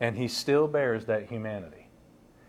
And 0.00 0.16
he 0.16 0.28
still 0.28 0.66
bears 0.66 1.06
that 1.06 1.28
humanity. 1.28 1.88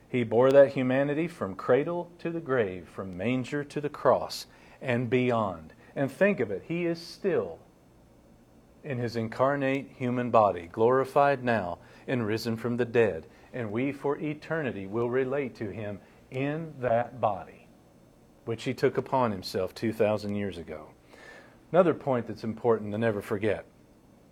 He 0.10 0.24
bore 0.24 0.52
that 0.52 0.74
humanity 0.74 1.28
from 1.28 1.56
cradle 1.56 2.12
to 2.20 2.32
the 2.32 2.40
grave, 2.40 2.90
from 2.90 3.16
manger 3.16 3.64
to 3.64 3.80
the 3.80 3.90
cross, 3.90 4.48
and 4.82 5.10
beyond. 5.10 5.74
And 5.96 6.12
think 6.12 6.40
of 6.40 6.50
it, 6.50 6.64
he 6.68 6.86
is 6.86 7.00
still 7.00 7.60
in 8.84 8.98
his 8.98 9.16
incarnate 9.16 9.90
human 9.98 10.32
body, 10.32 10.70
glorified 10.72 11.44
now 11.44 11.78
and 12.08 12.26
risen 12.26 12.58
from 12.58 12.78
the 12.78 12.86
dead. 12.86 13.28
And 13.53 13.72
we 13.72 13.91
for 13.91 14.18
eternity 14.18 14.88
will 14.88 15.10
relate 15.10 15.55
to 15.55 15.70
him 15.70 15.99
in 16.32 16.74
that 16.80 17.22
body, 17.22 17.68
which 18.45 18.64
he 18.64 18.74
took 18.74 18.97
upon 18.97 19.32
himself 19.32 19.74
2,000 19.76 20.36
years 20.36 20.58
ago. 20.58 20.88
Another 21.72 21.93
point 21.93 22.28
that's 22.28 22.43
important 22.43 22.91
to 22.91 22.97
never 22.97 23.22
forget 23.22 23.66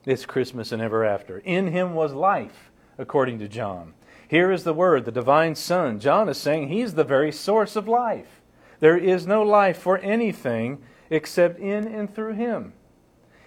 it's 0.06 0.26
Christmas 0.26 0.72
and 0.72 0.82
ever 0.82 1.04
after. 1.04 1.40
In 1.40 1.68
him 1.68 1.96
was 1.96 2.14
life, 2.14 2.72
according 2.98 3.40
to 3.40 3.48
John. 3.48 3.96
Here 4.28 4.52
is 4.52 4.64
the 4.64 4.74
Word, 4.74 5.06
the 5.06 5.12
divine 5.12 5.56
Son. 5.56 6.00
John 6.00 6.30
is 6.30 6.38
saying 6.38 6.68
he's 6.68 6.94
the 6.94 7.04
very 7.04 7.32
source 7.32 7.76
of 7.76 7.88
life. 7.88 8.42
There 8.80 8.98
is 8.98 9.26
no 9.26 9.42
life 9.42 9.78
for 9.78 9.98
anything 10.00 10.82
except 11.10 11.60
in 11.60 11.88
and 11.88 12.14
through 12.14 12.34
him. 12.34 12.74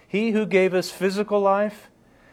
He 0.07 0.31
who 0.31 0.45
gave 0.45 0.73
us 0.73 0.91
physical 0.91 1.39
life 1.39 1.89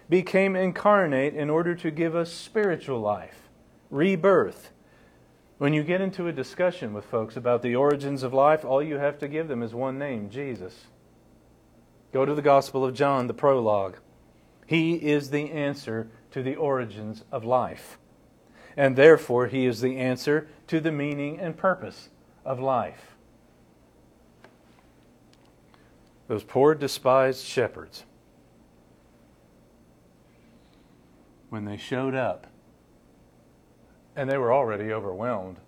became 0.09 0.54
incarnate 0.54 1.34
in 1.34 1.50
order 1.50 1.74
to 1.74 1.90
give 1.90 2.14
us 2.14 2.32
spiritual 2.32 3.00
life, 3.00 3.48
rebirth. 3.90 4.70
When 5.59 5.72
you 5.72 5.82
get 5.82 6.00
into 6.00 6.28
a 6.28 6.32
discussion 6.32 6.92
with 6.92 7.04
folks 7.07 7.36
about 7.36 7.62
the 7.62 7.74
origins 7.74 8.22
of 8.22 8.34
life, 8.34 8.64
all 8.64 8.82
you 8.82 8.98
have 8.98 9.18
to 9.18 9.28
give 9.28 9.48
them 9.48 9.62
is 9.62 9.74
one 9.74 9.98
name 9.98 10.28
Jesus. 10.28 10.84
Go 12.12 12.24
to 12.24 12.34
the 12.34 12.42
Gospel 12.42 12.84
of 12.84 12.94
John, 12.94 13.26
the 13.26 13.34
prologue. 13.34 13.96
He 14.66 14.94
is 14.94 15.30
the 15.30 15.50
answer 15.50 16.09
to 16.32 16.42
the 16.42 16.57
origins 16.57 17.24
of 17.32 17.44
life. 17.44 17.98
And 18.76 18.96
therefore, 18.96 19.46
He 19.46 19.66
is 19.66 19.80
the 19.80 19.96
answer 19.96 20.48
to 20.66 20.80
the 20.80 20.92
meaning 20.92 21.40
and 21.40 21.57
purpose 21.57 22.11
of 22.44 22.61
life. 22.61 23.16
Those 26.28 26.42
poor, 26.42 26.74
despised 26.74 27.44
shepherds, 27.44 28.04
when 31.49 31.64
they 31.64 31.76
showed 31.76 32.14
up, 32.14 32.47
and 34.14 34.30
they 34.30 34.38
were 34.38 34.53
already 34.53 34.92
overwhelmed 34.92 35.59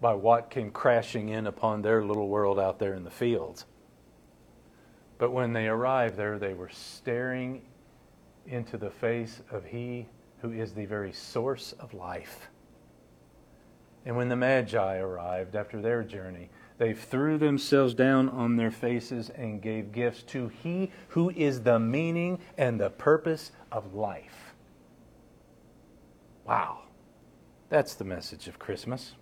by 0.00 0.14
what 0.14 0.50
came 0.50 0.70
crashing 0.70 1.28
in 1.28 1.46
upon 1.46 1.82
their 1.82 2.04
little 2.04 2.28
world 2.28 2.58
out 2.58 2.78
there 2.78 2.94
in 2.94 3.04
the 3.04 3.10
fields. 3.10 3.64
But 5.18 5.30
when 5.30 5.52
they 5.52 5.68
arrived 5.68 6.16
there, 6.16 6.38
they 6.38 6.54
were 6.54 6.70
staring 6.70 7.62
into 8.46 8.76
the 8.76 8.90
face 8.90 9.40
of 9.50 9.64
He 9.64 10.08
who 10.40 10.52
is 10.52 10.72
the 10.72 10.86
very 10.86 11.12
source 11.12 11.72
of 11.78 11.94
life. 11.94 12.50
And 14.04 14.16
when 14.16 14.28
the 14.28 14.34
Magi 14.34 14.98
arrived 14.98 15.54
after 15.54 15.80
their 15.80 16.02
journey, 16.02 16.50
they 16.78 16.92
threw 16.92 17.38
themselves 17.38 17.94
down 17.94 18.28
on 18.28 18.56
their 18.56 18.72
faces 18.72 19.30
and 19.30 19.62
gave 19.62 19.92
gifts 19.92 20.24
to 20.24 20.48
He 20.48 20.90
who 21.10 21.30
is 21.30 21.62
the 21.62 21.78
meaning 21.78 22.40
and 22.58 22.80
the 22.80 22.90
purpose 22.90 23.52
of 23.70 23.94
life. 23.94 24.41
Wow. 26.44 26.82
That's 27.68 27.94
the 27.94 28.04
message 28.04 28.48
of 28.48 28.58
Christmas. 28.58 29.14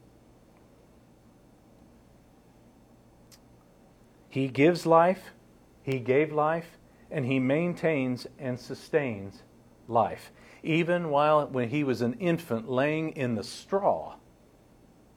He 4.28 4.48
gives 4.48 4.86
life, 4.86 5.30
He 5.82 5.98
gave 5.98 6.32
life, 6.32 6.78
and 7.10 7.26
He 7.26 7.38
maintains 7.38 8.26
and 8.38 8.58
sustains 8.58 9.42
life. 9.88 10.32
Even 10.62 11.10
while 11.10 11.46
when 11.46 11.70
He 11.70 11.84
was 11.84 12.00
an 12.00 12.14
infant 12.14 12.68
laying 12.68 13.10
in 13.10 13.34
the 13.34 13.44
straw, 13.44 14.16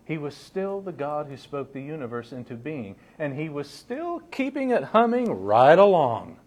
he 0.06 0.18
was 0.18 0.36
still 0.36 0.82
the 0.82 0.92
God 0.92 1.28
who 1.28 1.38
spoke 1.38 1.72
the 1.72 1.82
universe 1.82 2.34
into 2.34 2.56
being, 2.56 2.96
and 3.18 3.36
he 3.36 3.48
was 3.48 3.70
still 3.70 4.20
keeping 4.32 4.72
it 4.72 4.84
humming 4.84 5.32
right 5.32 5.80
along, 5.80 6.40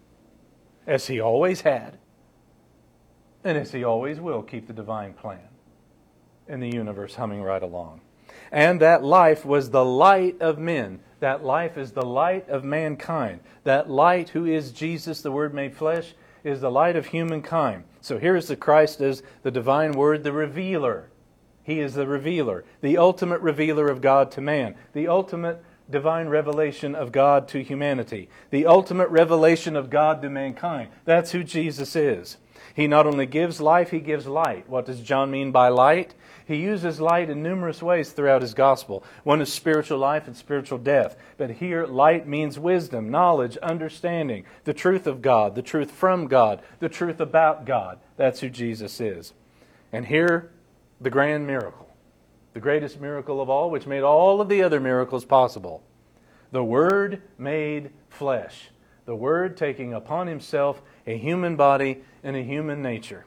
as 0.85 1.07
he 1.07 1.19
always 1.19 1.61
had, 1.61 1.97
and 3.43 3.57
as 3.57 3.71
he 3.71 3.83
always 3.83 4.19
will 4.19 4.41
keep 4.41 4.67
the 4.67 4.73
divine 4.73 5.13
plan 5.13 5.47
in 6.47 6.59
the 6.59 6.69
universe 6.69 7.15
humming 7.15 7.41
right 7.41 7.63
along. 7.63 8.01
And 8.51 8.81
that 8.81 9.03
life 9.03 9.45
was 9.45 9.69
the 9.69 9.85
light 9.85 10.41
of 10.41 10.57
men. 10.57 10.99
That 11.19 11.43
life 11.43 11.77
is 11.77 11.91
the 11.91 12.05
light 12.05 12.47
of 12.49 12.63
mankind. 12.63 13.39
That 13.63 13.89
light, 13.89 14.29
who 14.29 14.45
is 14.45 14.71
Jesus, 14.71 15.21
the 15.21 15.31
Word 15.31 15.53
made 15.53 15.75
flesh, 15.75 16.13
is 16.43 16.61
the 16.61 16.71
light 16.71 16.95
of 16.95 17.07
humankind. 17.07 17.83
So 18.01 18.17
here 18.17 18.35
is 18.35 18.47
the 18.47 18.55
Christ 18.55 19.01
as 19.01 19.23
the 19.43 19.51
divine 19.51 19.91
Word, 19.91 20.23
the 20.23 20.31
revealer. 20.31 21.09
He 21.63 21.79
is 21.81 21.95
the 21.95 22.07
revealer, 22.07 22.63
the 22.81 22.97
ultimate 22.97 23.41
revealer 23.41 23.89
of 23.89 23.99
God 23.99 24.31
to 24.31 24.41
man, 24.41 24.75
the 24.93 25.09
ultimate 25.09 25.61
divine 25.89 26.29
revelation 26.29 26.95
of 26.95 27.11
God 27.11 27.47
to 27.49 27.63
humanity, 27.63 28.29
the 28.51 28.65
ultimate 28.65 29.09
revelation 29.09 29.75
of 29.75 29.89
God 29.89 30.21
to 30.21 30.29
mankind. 30.29 30.89
That's 31.03 31.31
who 31.31 31.43
Jesus 31.43 31.95
is. 31.95 32.37
He 32.77 32.85
not 32.85 33.07
only 33.07 33.25
gives 33.25 33.59
life, 33.59 33.89
he 33.89 33.99
gives 33.99 34.27
light. 34.27 34.69
What 34.69 34.85
does 34.85 35.01
John 35.01 35.31
mean 35.31 35.51
by 35.51 35.69
light? 35.69 36.13
He 36.45 36.57
uses 36.57 37.01
light 37.01 37.27
in 37.27 37.41
numerous 37.41 37.81
ways 37.81 38.11
throughout 38.11 38.43
his 38.43 38.53
gospel. 38.53 39.03
One 39.23 39.41
is 39.41 39.51
spiritual 39.51 39.97
life 39.97 40.27
and 40.27 40.37
spiritual 40.37 40.77
death. 40.77 41.17
But 41.37 41.49
here, 41.49 41.87
light 41.87 42.27
means 42.27 42.59
wisdom, 42.59 43.09
knowledge, 43.09 43.57
understanding, 43.63 44.45
the 44.63 44.75
truth 44.75 45.07
of 45.07 45.23
God, 45.23 45.55
the 45.55 45.63
truth 45.63 45.89
from 45.89 46.27
God, 46.27 46.61
the 46.77 46.87
truth 46.87 47.19
about 47.19 47.65
God. 47.65 47.97
That's 48.15 48.41
who 48.41 48.49
Jesus 48.49 49.01
is. 49.01 49.33
And 49.91 50.05
here, 50.05 50.51
the 51.01 51.09
grand 51.09 51.47
miracle, 51.47 51.89
the 52.53 52.59
greatest 52.59 53.01
miracle 53.01 53.41
of 53.41 53.49
all, 53.49 53.71
which 53.71 53.87
made 53.87 54.03
all 54.03 54.39
of 54.39 54.49
the 54.49 54.61
other 54.61 54.79
miracles 54.79 55.25
possible. 55.25 55.81
The 56.51 56.63
Word 56.63 57.23
made 57.39 57.89
flesh. 58.11 58.69
The 59.07 59.15
Word 59.15 59.55
taking 59.55 59.93
upon 59.93 60.27
himself 60.27 60.81
a 61.07 61.17
human 61.17 61.55
body 61.55 62.03
and 62.23 62.35
a 62.35 62.43
human 62.43 62.81
nature. 62.81 63.25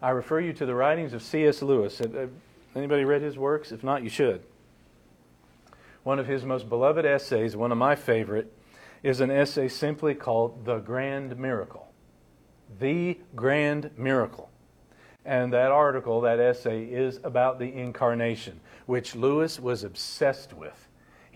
I 0.00 0.08
refer 0.08 0.40
you 0.40 0.54
to 0.54 0.64
the 0.64 0.74
writings 0.74 1.12
of 1.12 1.22
C.S. 1.22 1.60
Lewis. 1.60 2.00
Anybody 2.74 3.04
read 3.04 3.20
his 3.20 3.36
works? 3.36 3.72
If 3.72 3.84
not, 3.84 4.02
you 4.02 4.08
should. 4.08 4.42
One 6.02 6.18
of 6.18 6.26
his 6.26 6.44
most 6.44 6.70
beloved 6.70 7.04
essays, 7.04 7.54
one 7.54 7.72
of 7.72 7.78
my 7.78 7.94
favorite, 7.94 8.50
is 9.02 9.20
an 9.20 9.30
essay 9.30 9.68
simply 9.68 10.14
called 10.14 10.64
The 10.64 10.78
Grand 10.78 11.38
Miracle. 11.38 11.92
The 12.80 13.18
Grand 13.34 13.90
Miracle. 13.98 14.48
And 15.26 15.52
that 15.52 15.72
article, 15.72 16.22
that 16.22 16.40
essay, 16.40 16.84
is 16.84 17.20
about 17.22 17.58
the 17.58 17.70
incarnation, 17.70 18.60
which 18.86 19.14
Lewis 19.14 19.60
was 19.60 19.84
obsessed 19.84 20.54
with. 20.54 20.85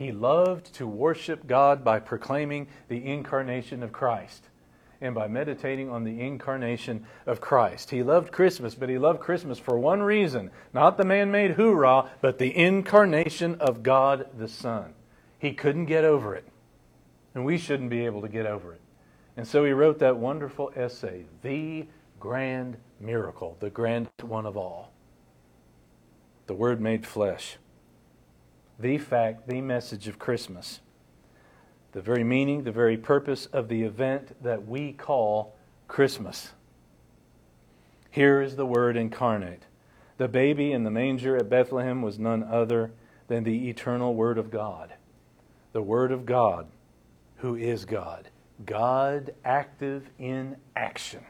He 0.00 0.12
loved 0.12 0.72
to 0.76 0.86
worship 0.86 1.46
God 1.46 1.84
by 1.84 2.00
proclaiming 2.00 2.68
the 2.88 3.04
incarnation 3.04 3.82
of 3.82 3.92
Christ 3.92 4.46
and 4.98 5.14
by 5.14 5.28
meditating 5.28 5.90
on 5.90 6.04
the 6.04 6.22
incarnation 6.22 7.04
of 7.26 7.42
Christ. 7.42 7.90
He 7.90 8.02
loved 8.02 8.32
Christmas, 8.32 8.74
but 8.74 8.88
he 8.88 8.96
loved 8.96 9.20
Christmas 9.20 9.58
for 9.58 9.78
one 9.78 10.02
reason 10.02 10.52
not 10.72 10.96
the 10.96 11.04
man 11.04 11.30
made 11.30 11.50
hoorah, 11.50 12.08
but 12.22 12.38
the 12.38 12.56
incarnation 12.56 13.56
of 13.56 13.82
God 13.82 14.26
the 14.38 14.48
Son. 14.48 14.94
He 15.38 15.52
couldn't 15.52 15.84
get 15.84 16.06
over 16.06 16.34
it, 16.34 16.48
and 17.34 17.44
we 17.44 17.58
shouldn't 17.58 17.90
be 17.90 18.06
able 18.06 18.22
to 18.22 18.28
get 18.28 18.46
over 18.46 18.72
it. 18.72 18.80
And 19.36 19.46
so 19.46 19.66
he 19.66 19.72
wrote 19.72 19.98
that 19.98 20.16
wonderful 20.16 20.72
essay, 20.74 21.26
The 21.42 21.86
Grand 22.18 22.78
Miracle, 23.00 23.58
the 23.60 23.68
grandest 23.68 24.24
one 24.24 24.46
of 24.46 24.56
all. 24.56 24.92
The 26.46 26.54
Word 26.54 26.80
made 26.80 27.06
flesh. 27.06 27.58
The 28.80 28.98
fact, 28.98 29.46
the 29.46 29.60
message 29.60 30.08
of 30.08 30.18
Christmas 30.18 30.80
the 31.92 32.00
very 32.00 32.24
meaning, 32.24 32.62
the 32.62 32.72
very 32.72 32.96
purpose 32.96 33.46
of 33.46 33.68
the 33.68 33.82
event 33.82 34.42
that 34.42 34.66
we 34.66 34.92
call 34.92 35.54
Christmas. 35.88 36.50
Here 38.10 38.40
is 38.40 38.56
the 38.56 38.66
Word 38.66 38.96
incarnate. 38.96 39.64
The 40.18 40.28
baby 40.28 40.72
in 40.72 40.84
the 40.84 40.90
manger 40.90 41.36
at 41.36 41.48
Bethlehem 41.48 42.02
was 42.02 42.18
none 42.18 42.44
other 42.44 42.92
than 43.28 43.44
the 43.44 43.68
eternal 43.68 44.14
Word 44.14 44.38
of 44.38 44.50
God. 44.50 44.92
The 45.72 45.82
Word 45.82 46.12
of 46.12 46.26
God, 46.26 46.66
who 47.36 47.56
is 47.56 47.84
God. 47.84 48.28
God 48.64 49.34
active 49.44 50.10
in 50.18 50.56
action 50.76 51.24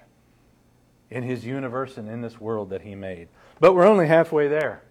in 1.10 1.22
His 1.22 1.44
universe 1.44 1.96
and 1.96 2.08
in 2.08 2.20
this 2.20 2.40
world 2.40 2.70
that 2.70 2.82
He 2.82 2.94
made. 2.94 3.28
But 3.60 3.74
we're 3.74 3.86
only 3.86 4.08
halfway 4.08 4.48
there. 4.48 4.82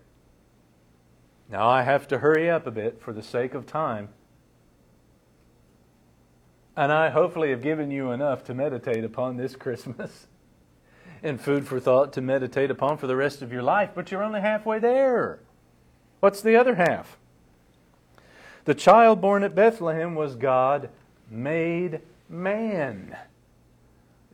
Now 1.49 1.67
I 1.67 1.81
have 1.81 2.07
to 2.09 2.19
hurry 2.19 2.49
up 2.49 2.67
a 2.67 2.71
bit 2.71 3.01
for 3.01 3.11
the 3.11 3.23
sake 3.23 3.53
of 3.53 3.65
time. 3.65 4.09
And 6.77 6.91
I 6.91 7.09
hopefully 7.09 7.49
have 7.49 7.61
given 7.61 7.91
you 7.91 8.11
enough 8.11 8.43
to 8.45 8.53
meditate 8.53 9.03
upon 9.03 9.37
this 9.37 9.55
Christmas 9.55 10.27
and 11.23 11.41
food 11.41 11.67
for 11.67 11.79
thought 11.79 12.13
to 12.13 12.21
meditate 12.21 12.71
upon 12.71 12.97
for 12.97 13.07
the 13.07 13.15
rest 13.15 13.41
of 13.41 13.51
your 13.51 13.63
life, 13.63 13.89
but 13.95 14.11
you're 14.11 14.23
only 14.23 14.41
halfway 14.41 14.79
there. 14.79 15.39
What's 16.19 16.41
the 16.41 16.55
other 16.55 16.75
half? 16.75 17.17
The 18.65 18.75
child 18.75 19.19
born 19.19 19.43
at 19.43 19.55
Bethlehem 19.55 20.15
was 20.15 20.35
God 20.35 20.89
made 21.29 22.01
man. 22.29 23.17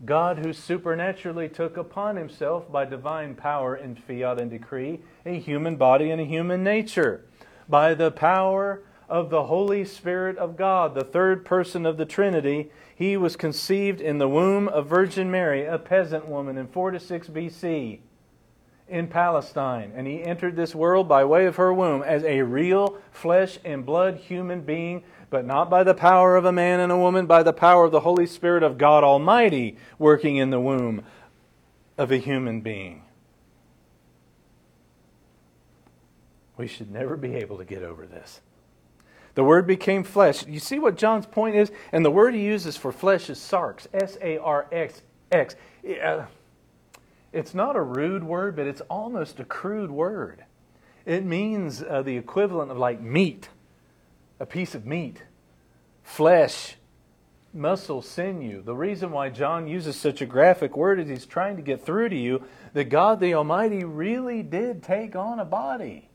God 0.04 0.40
who 0.40 0.52
supernaturally 0.52 1.48
took 1.48 1.78
upon 1.78 2.18
himself 2.18 2.70
by 2.70 2.84
divine 2.84 3.36
power 3.36 3.76
and 3.76 3.98
fiat 3.98 4.42
and 4.42 4.50
decree 4.50 5.00
a 5.26 5.40
human 5.40 5.78
body 5.78 6.12
and 6.12 6.20
a 6.20 6.26
human 6.26 6.64
nature. 6.64 7.24
By 7.70 7.94
the 7.94 8.12
power 8.12 8.84
of 9.08 9.30
the 9.30 9.46
Holy 9.46 9.86
Spirit 9.86 10.38
of 10.38 10.58
God, 10.58 10.96
the 10.96 11.04
third 11.04 11.46
person 11.46 11.86
of 11.86 11.98
the 11.98 12.06
Trinity, 12.06 12.72
he 12.94 13.16
was 13.16 13.36
conceived 13.36 14.02
in 14.02 14.18
the 14.18 14.28
womb 14.28 14.68
of 14.68 14.88
Virgin 14.88 15.32
Mary, 15.32 15.66
a 15.66 15.78
peasant 15.78 16.28
woman 16.28 16.58
in 16.58 16.68
4 16.68 16.92
to 16.92 17.00
6 17.00 17.28
BC 17.30 18.00
in 18.88 19.08
Palestine. 19.08 19.92
And 19.96 20.08
he 20.08 20.24
entered 20.24 20.56
this 20.56 20.76
world 20.76 21.08
by 21.08 21.24
way 21.24 21.46
of 21.46 21.56
her 21.56 21.74
womb 21.74 22.04
as 22.04 22.24
a 22.24 22.42
real 22.42 22.98
flesh 23.12 23.60
and 23.64 23.86
blood 23.86 24.18
human 24.18 24.62
being, 24.62 25.04
but 25.30 25.46
not 25.46 25.70
by 25.70 25.84
the 25.84 25.94
power 25.94 26.36
of 26.36 26.46
a 26.46 26.52
man 26.52 26.80
and 26.80 26.92
a 26.92 26.98
woman, 26.98 27.26
by 27.26 27.44
the 27.44 27.54
power 27.54 27.86
of 27.86 27.92
the 27.92 28.02
Holy 28.02 28.26
Spirit 28.26 28.64
of 28.64 28.78
God 28.78 29.04
Almighty 29.04 29.78
working 29.98 30.38
in 30.38 30.50
the 30.50 30.60
womb 30.60 31.04
of 31.98 32.12
a 32.12 32.18
human 32.18 32.62
being. 32.62 33.04
We 36.58 36.68
should 36.68 36.92
never 36.92 37.18
be 37.18 37.36
able 37.36 37.58
to 37.58 37.66
get 37.66 37.84
over 37.84 38.06
this. 38.06 38.42
The 39.34 39.44
Word 39.44 39.68
became 39.68 40.04
flesh. 40.04 40.48
You 40.48 40.60
see 40.60 40.80
what 40.80 40.96
John's 40.96 41.26
point 41.26 41.58
is? 41.58 41.70
And 41.92 42.06
the 42.06 42.12
word 42.12 42.34
he 42.34 42.42
uses 42.42 42.78
for 42.78 42.94
flesh 42.94 43.30
is 43.30 43.38
sarx, 43.38 43.88
S 43.94 44.18
A 44.22 44.38
R 44.38 44.68
X 44.72 45.02
X. 45.32 45.56
Uh, 46.02 46.26
it's 47.34 47.54
not 47.54 47.76
a 47.76 47.82
rude 47.82 48.24
word, 48.24 48.56
but 48.56 48.66
it's 48.66 48.80
almost 48.90 49.42
a 49.42 49.44
crude 49.44 49.92
word. 49.92 50.46
It 51.06 51.26
means 51.26 51.84
uh, 51.84 52.02
the 52.02 52.16
equivalent 52.16 52.72
of 52.72 52.78
like 52.78 53.02
meat, 53.02 53.50
a 54.40 54.46
piece 54.46 54.76
of 54.76 54.86
meat, 54.86 55.24
flesh, 56.04 56.76
muscle, 57.54 58.02
sinew. 58.02 58.62
The 58.62 58.76
reason 58.76 59.12
why 59.12 59.30
John 59.30 59.68
uses 59.68 59.96
such 59.96 60.22
a 60.22 60.26
graphic 60.26 60.76
word 60.76 61.00
is 61.00 61.08
he's 61.08 61.26
trying 61.26 61.56
to 61.56 61.62
get 61.62 61.86
through 61.86 62.10
to 62.10 62.16
you 62.16 62.44
that 62.74 62.86
God 62.86 63.20
the 63.20 63.34
Almighty 63.34 63.84
really 63.84 64.44
did 64.44 64.84
take 64.84 65.16
on 65.16 65.40
a 65.40 65.46
body. 65.46 66.10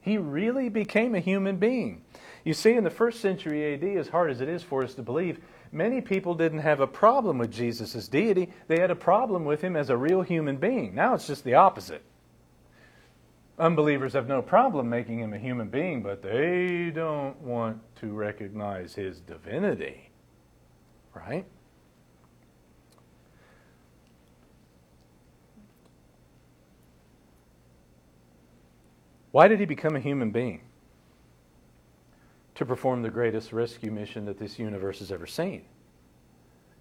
He 0.00 0.18
really 0.18 0.68
became 0.68 1.14
a 1.14 1.20
human 1.20 1.56
being. 1.56 2.02
You 2.44 2.52
see, 2.52 2.72
in 2.74 2.84
the 2.84 2.90
first 2.90 3.20
century 3.20 3.74
AD, 3.74 3.84
as 3.84 4.08
hard 4.08 4.30
as 4.30 4.40
it 4.40 4.48
is 4.48 4.62
for 4.62 4.82
us 4.84 4.94
to 4.94 5.02
believe, 5.02 5.38
many 5.72 6.00
people 6.00 6.34
didn't 6.34 6.58
have 6.58 6.80
a 6.80 6.86
problem 6.86 7.38
with 7.38 7.50
Jesus' 7.50 8.06
deity. 8.08 8.50
They 8.68 8.80
had 8.80 8.90
a 8.90 8.96
problem 8.96 9.44
with 9.44 9.62
him 9.62 9.76
as 9.76 9.88
a 9.88 9.96
real 9.96 10.22
human 10.22 10.56
being. 10.56 10.94
Now 10.94 11.14
it's 11.14 11.26
just 11.26 11.44
the 11.44 11.54
opposite. 11.54 12.02
Unbelievers 13.58 14.14
have 14.14 14.26
no 14.26 14.42
problem 14.42 14.88
making 14.88 15.20
him 15.20 15.32
a 15.32 15.38
human 15.38 15.68
being, 15.68 16.02
but 16.02 16.22
they 16.22 16.90
don't 16.94 17.40
want 17.40 17.80
to 17.96 18.12
recognize 18.12 18.94
his 18.94 19.20
divinity. 19.20 20.10
Right? 21.14 21.46
Why 29.30 29.48
did 29.48 29.60
he 29.60 29.66
become 29.66 29.94
a 29.96 30.00
human 30.00 30.30
being? 30.30 30.62
to 32.54 32.64
perform 32.64 33.02
the 33.02 33.10
greatest 33.10 33.52
rescue 33.52 33.90
mission 33.90 34.24
that 34.26 34.38
this 34.38 34.58
universe 34.58 35.00
has 35.00 35.10
ever 35.10 35.26
seen 35.26 35.62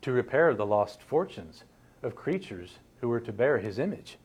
to 0.01 0.11
repair 0.11 0.53
the 0.53 0.65
lost 0.65 1.01
fortunes 1.01 1.63
of 2.03 2.15
creatures 2.15 2.79
who 2.99 3.07
were 3.07 3.21
to 3.21 3.31
bear 3.31 3.57
his 3.57 3.79
image. 3.79 4.17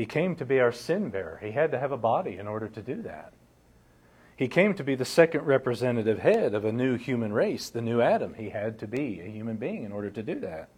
He 0.00 0.06
came 0.06 0.34
to 0.36 0.46
be 0.46 0.60
our 0.60 0.72
sin 0.72 1.10
bearer. 1.10 1.38
He 1.42 1.50
had 1.50 1.72
to 1.72 1.78
have 1.78 1.92
a 1.92 1.98
body 1.98 2.38
in 2.38 2.48
order 2.48 2.68
to 2.68 2.80
do 2.80 3.02
that. 3.02 3.34
He 4.34 4.48
came 4.48 4.72
to 4.76 4.82
be 4.82 4.94
the 4.94 5.04
second 5.04 5.42
representative 5.42 6.20
head 6.20 6.54
of 6.54 6.64
a 6.64 6.72
new 6.72 6.96
human 6.96 7.34
race, 7.34 7.68
the 7.68 7.82
new 7.82 8.00
Adam. 8.00 8.32
He 8.32 8.48
had 8.48 8.78
to 8.78 8.86
be 8.86 9.20
a 9.20 9.28
human 9.28 9.58
being 9.58 9.84
in 9.84 9.92
order 9.92 10.08
to 10.08 10.22
do 10.22 10.40
that. 10.40 10.70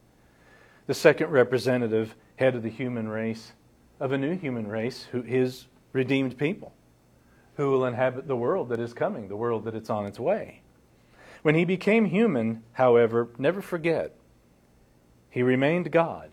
The 0.88 0.94
second 0.94 1.30
representative 1.30 2.16
head 2.34 2.56
of 2.56 2.64
the 2.64 2.68
human 2.68 3.06
race, 3.06 3.52
of 4.00 4.10
a 4.10 4.18
new 4.18 4.36
human 4.36 4.66
race, 4.66 5.06
who, 5.12 5.22
his 5.22 5.66
redeemed 5.92 6.36
people 6.36 6.72
who 7.54 7.70
will 7.70 7.84
inhabit 7.84 8.26
the 8.26 8.34
world 8.34 8.70
that 8.70 8.80
is 8.80 8.92
coming, 8.92 9.28
the 9.28 9.36
world 9.36 9.66
that 9.66 9.76
it's 9.76 9.88
on 9.88 10.04
its 10.04 10.18
way. 10.18 10.62
When 11.42 11.54
he 11.54 11.64
became 11.64 12.06
human, 12.06 12.64
however, 12.72 13.28
never 13.38 13.62
forget, 13.62 14.16
he 15.30 15.44
remained 15.44 15.92
God. 15.92 16.31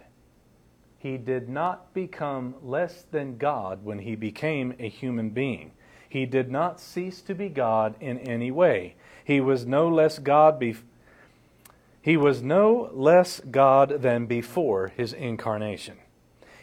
He 0.99 1.17
did 1.17 1.47
not 1.47 1.93
become 1.93 2.55
less 2.61 3.05
than 3.09 3.37
God 3.37 3.85
when 3.85 3.99
he 3.99 4.15
became 4.15 4.73
a 4.77 4.89
human 4.89 5.29
being. 5.29 5.71
He 6.09 6.25
did 6.25 6.51
not 6.51 6.81
cease 6.81 7.21
to 7.21 7.33
be 7.33 7.47
God 7.47 7.95
in 8.01 8.19
any 8.19 8.51
way. 8.51 8.95
He 9.23 9.39
was 9.39 9.65
no 9.65 9.87
less 9.87 10.19
God 10.19 10.59
be- 10.59 10.75
he 12.01 12.17
was 12.17 12.41
no 12.41 12.89
less 12.93 13.39
God 13.39 14.01
than 14.01 14.25
before 14.25 14.89
his 14.89 15.13
incarnation. 15.13 15.97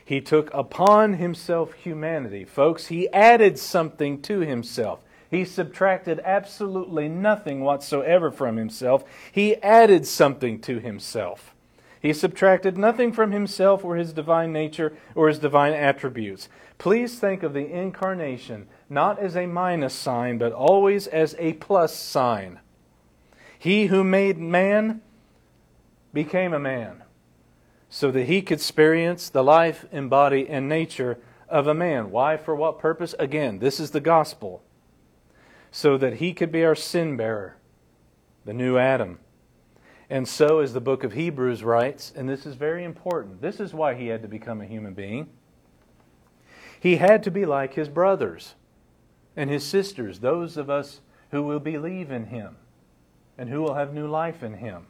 He 0.05 0.21
took 0.21 0.53
upon 0.53 1.15
himself 1.15 1.73
humanity. 1.75 2.45
Folks, 2.45 2.87
he 2.87 3.09
added 3.11 3.59
something 3.59 4.23
to 4.23 4.41
himself. 4.41 5.03
He 5.31 5.45
subtracted 5.45 6.21
absolutely 6.25 7.09
nothing 7.09 7.61
whatsoever 7.61 8.31
from 8.31 8.57
himself. 8.57 9.03
He 9.33 9.57
added 9.57 10.07
something 10.07 10.61
to 10.61 10.79
himself. 10.79 11.56
He 12.01 12.13
subtracted 12.13 12.77
nothing 12.77 13.13
from 13.13 13.33
himself 13.33 13.85
or 13.85 13.97
his 13.97 14.13
divine 14.13 14.53
nature 14.53 14.97
or 15.15 15.29
his 15.29 15.39
divine 15.39 15.73
attributes. 15.73 16.49
Please 16.79 17.19
think 17.19 17.43
of 17.43 17.55
the 17.55 17.67
incarnation 17.67 18.69
not 18.89 19.19
as 19.19 19.37
a 19.37 19.47
minus 19.47 19.95
sign, 19.95 20.39
but 20.39 20.53
always 20.53 21.07
as 21.07 21.35
a 21.39 21.55
plus 21.55 21.95
sign. 21.97 22.61
He 23.59 23.87
who 23.87 24.05
made 24.05 24.39
man 24.39 25.01
became 26.13 26.53
a 26.53 26.59
man 26.59 27.03
so 27.89 28.11
that 28.11 28.25
he 28.25 28.43
could 28.43 28.59
experience 28.59 29.29
the 29.29 29.43
life 29.43 29.87
and 29.91 30.11
body 30.11 30.49
and 30.49 30.69
nature 30.69 31.19
of 31.49 31.67
a 31.67 31.75
man. 31.75 32.11
Why? 32.11 32.37
For 32.37 32.55
what 32.55 32.79
purpose? 32.79 33.15
Again, 33.19 33.59
this 33.59 33.81
is 33.81 33.93
the 33.93 34.01
gospel. 34.01 34.63
So 35.71 35.97
that 35.99 36.15
he 36.15 36.33
could 36.33 36.51
be 36.51 36.65
our 36.65 36.75
sin 36.75 37.17
bearer, 37.17 37.57
the 38.45 38.53
new 38.53 38.79
Adam. 38.79 39.19
And 40.09 40.29
so, 40.29 40.61
as 40.61 40.73
the 40.73 40.81
book 40.81 41.03
of 41.03 41.15
Hebrews 41.15 41.65
writes, 41.65 42.13
and 42.15 42.29
this 42.29 42.47
is 42.47 42.55
very 42.55 42.85
important, 42.85 43.41
this 43.41 43.59
is 43.59 43.75
why 43.75 43.95
he 43.95 44.07
had 44.09 44.23
to 44.23 44.29
become 44.29 44.61
a 44.61 44.67
human 44.67 44.95
being. 44.95 45.29
He 46.79 46.97
had 46.97 47.23
to 47.25 47.31
be 47.31 47.45
like 47.45 47.75
his 47.75 47.89
brothers 47.89 48.55
and 49.35 49.51
his 49.51 49.65
sisters, 49.65 50.21
those 50.21 50.57
of 50.57 50.71
us 50.71 51.01
who 51.31 51.43
will 51.43 51.59
believe 51.59 52.11
in 52.11 52.27
him 52.27 52.57
and 53.37 53.49
who 53.49 53.61
will 53.61 53.75
have 53.75 53.93
new 53.93 54.07
life 54.07 54.43
in 54.43 54.55
him. 54.55 54.87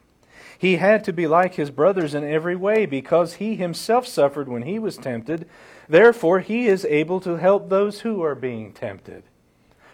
He 0.57 0.77
had 0.77 1.03
to 1.05 1.13
be 1.13 1.27
like 1.27 1.55
his 1.55 1.71
brothers 1.71 2.13
in 2.13 2.23
every 2.23 2.55
way 2.55 2.85
because 2.85 3.35
he 3.35 3.55
himself 3.55 4.07
suffered 4.07 4.47
when 4.47 4.63
he 4.63 4.77
was 4.77 4.97
tempted. 4.97 5.47
Therefore, 5.89 6.39
he 6.39 6.67
is 6.67 6.85
able 6.85 7.19
to 7.21 7.37
help 7.37 7.69
those 7.69 8.01
who 8.01 8.21
are 8.21 8.35
being 8.35 8.71
tempted. 8.71 9.23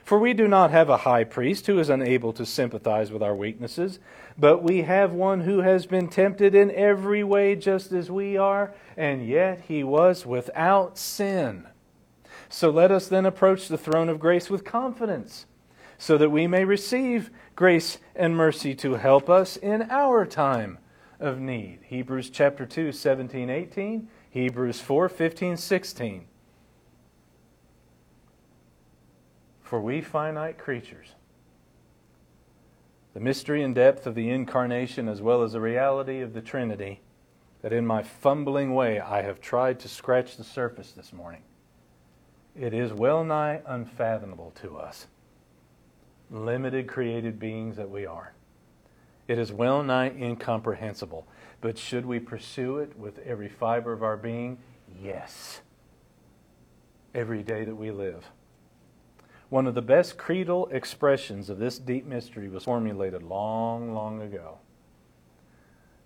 For 0.04 0.20
we 0.20 0.34
do 0.34 0.48
not 0.48 0.72
have 0.72 0.90
a 0.90 0.98
high 0.98 1.24
priest 1.24 1.68
who 1.68 1.80
is 1.80 1.90
unable 1.90 2.34
to 2.34 2.46
sympathize 2.46 3.12
with 3.12 3.24
our 3.24 3.36
weaknesses, 3.36 4.00
but 4.38 4.64
we 4.64 4.82
have 4.82 5.14
one 5.14 5.42
who 5.42 5.60
has 5.62 5.86
been 5.86 6.08
tempted 6.08 6.56
in 6.56 6.72
every 6.72 7.24
way 7.24 7.56
just 7.56 7.92
as 7.92 8.10
we 8.10 8.38
are, 8.38 8.74
and 8.98 9.28
yet 9.28 9.62
he 9.68 9.84
was 9.84 10.26
without 10.26 10.98
sin. 10.98 11.68
So 12.50 12.70
let 12.70 12.92
us 12.92 13.08
then 13.08 13.26
approach 13.26 13.68
the 13.68 13.78
throne 13.78 14.10
of 14.10 14.20
grace 14.20 14.50
with 14.50 14.64
confidence, 14.64 15.46
so 15.98 16.18
that 16.18 16.30
we 16.30 16.48
may 16.48 16.66
receive 16.66 17.30
grace 17.56 17.98
and 18.16 18.36
mercy 18.36 18.76
to 18.76 18.96
help 18.96 19.30
us 19.30 19.58
in 19.58 19.84
our 19.90 20.26
time 20.26 20.78
of 21.20 21.40
need. 21.40 21.80
Hebrews 21.86 22.30
chapter 22.30 22.66
2, 22.66 22.92
17, 22.92 23.50
18, 23.50 24.08
Hebrews 24.30 24.82
4, 24.82 25.10
15, 25.10 25.58
16. 25.58 26.26
For 29.62 29.80
we 29.80 30.02
finite 30.02 30.58
creatures, 30.58 31.14
the 33.14 33.20
mystery 33.20 33.62
and 33.64 33.76
depth 33.76 34.08
of 34.08 34.16
the 34.16 34.30
incarnation, 34.30 35.08
as 35.08 35.22
well 35.22 35.44
as 35.44 35.54
the 35.54 35.62
reality 35.62 36.22
of 36.22 36.34
the 36.34 36.42
Trinity, 36.42 37.02
that 37.62 37.74
in 37.74 37.86
my 37.86 38.04
fumbling 38.04 38.74
way 38.74 39.00
I 39.00 39.22
have 39.22 39.40
tried 39.40 39.80
to 39.82 39.88
scratch 39.88 40.36
the 40.38 40.44
surface 40.44 40.92
this 40.92 41.14
morning. 41.14 41.44
It 42.60 42.74
is 42.74 42.94
well 42.94 43.24
nigh 43.24 43.62
unfathomable 43.66 44.52
to 44.62 44.78
us, 44.78 45.08
limited 46.30 46.88
created 46.88 47.40
beings 47.40 47.78
that 47.78 47.90
we 47.90 48.06
are. 48.06 48.34
It 49.28 49.40
is 49.40 49.52
well 49.52 49.84
nigh 49.84 50.10
incomprehensible. 50.10 51.28
But 51.62 51.78
should 51.78 52.06
we 52.06 52.20
pursue 52.20 52.80
it 52.80 52.98
with 52.98 53.20
every 53.20 53.48
fiber 53.48 53.94
of 53.94 54.04
our 54.04 54.18
being? 54.18 54.58
Yes. 55.02 55.62
Every 57.16 57.42
day 57.42 57.64
that 57.64 57.76
we 57.76 57.90
live. 57.90 58.26
One 59.54 59.68
of 59.68 59.76
the 59.76 59.84
best 59.84 60.18
creedal 60.18 60.68
expressions 60.72 61.48
of 61.48 61.60
this 61.60 61.78
deep 61.78 62.08
mystery 62.08 62.50
was 62.50 62.64
formulated 62.64 63.22
long, 63.22 63.94
long 63.94 64.20
ago 64.20 64.58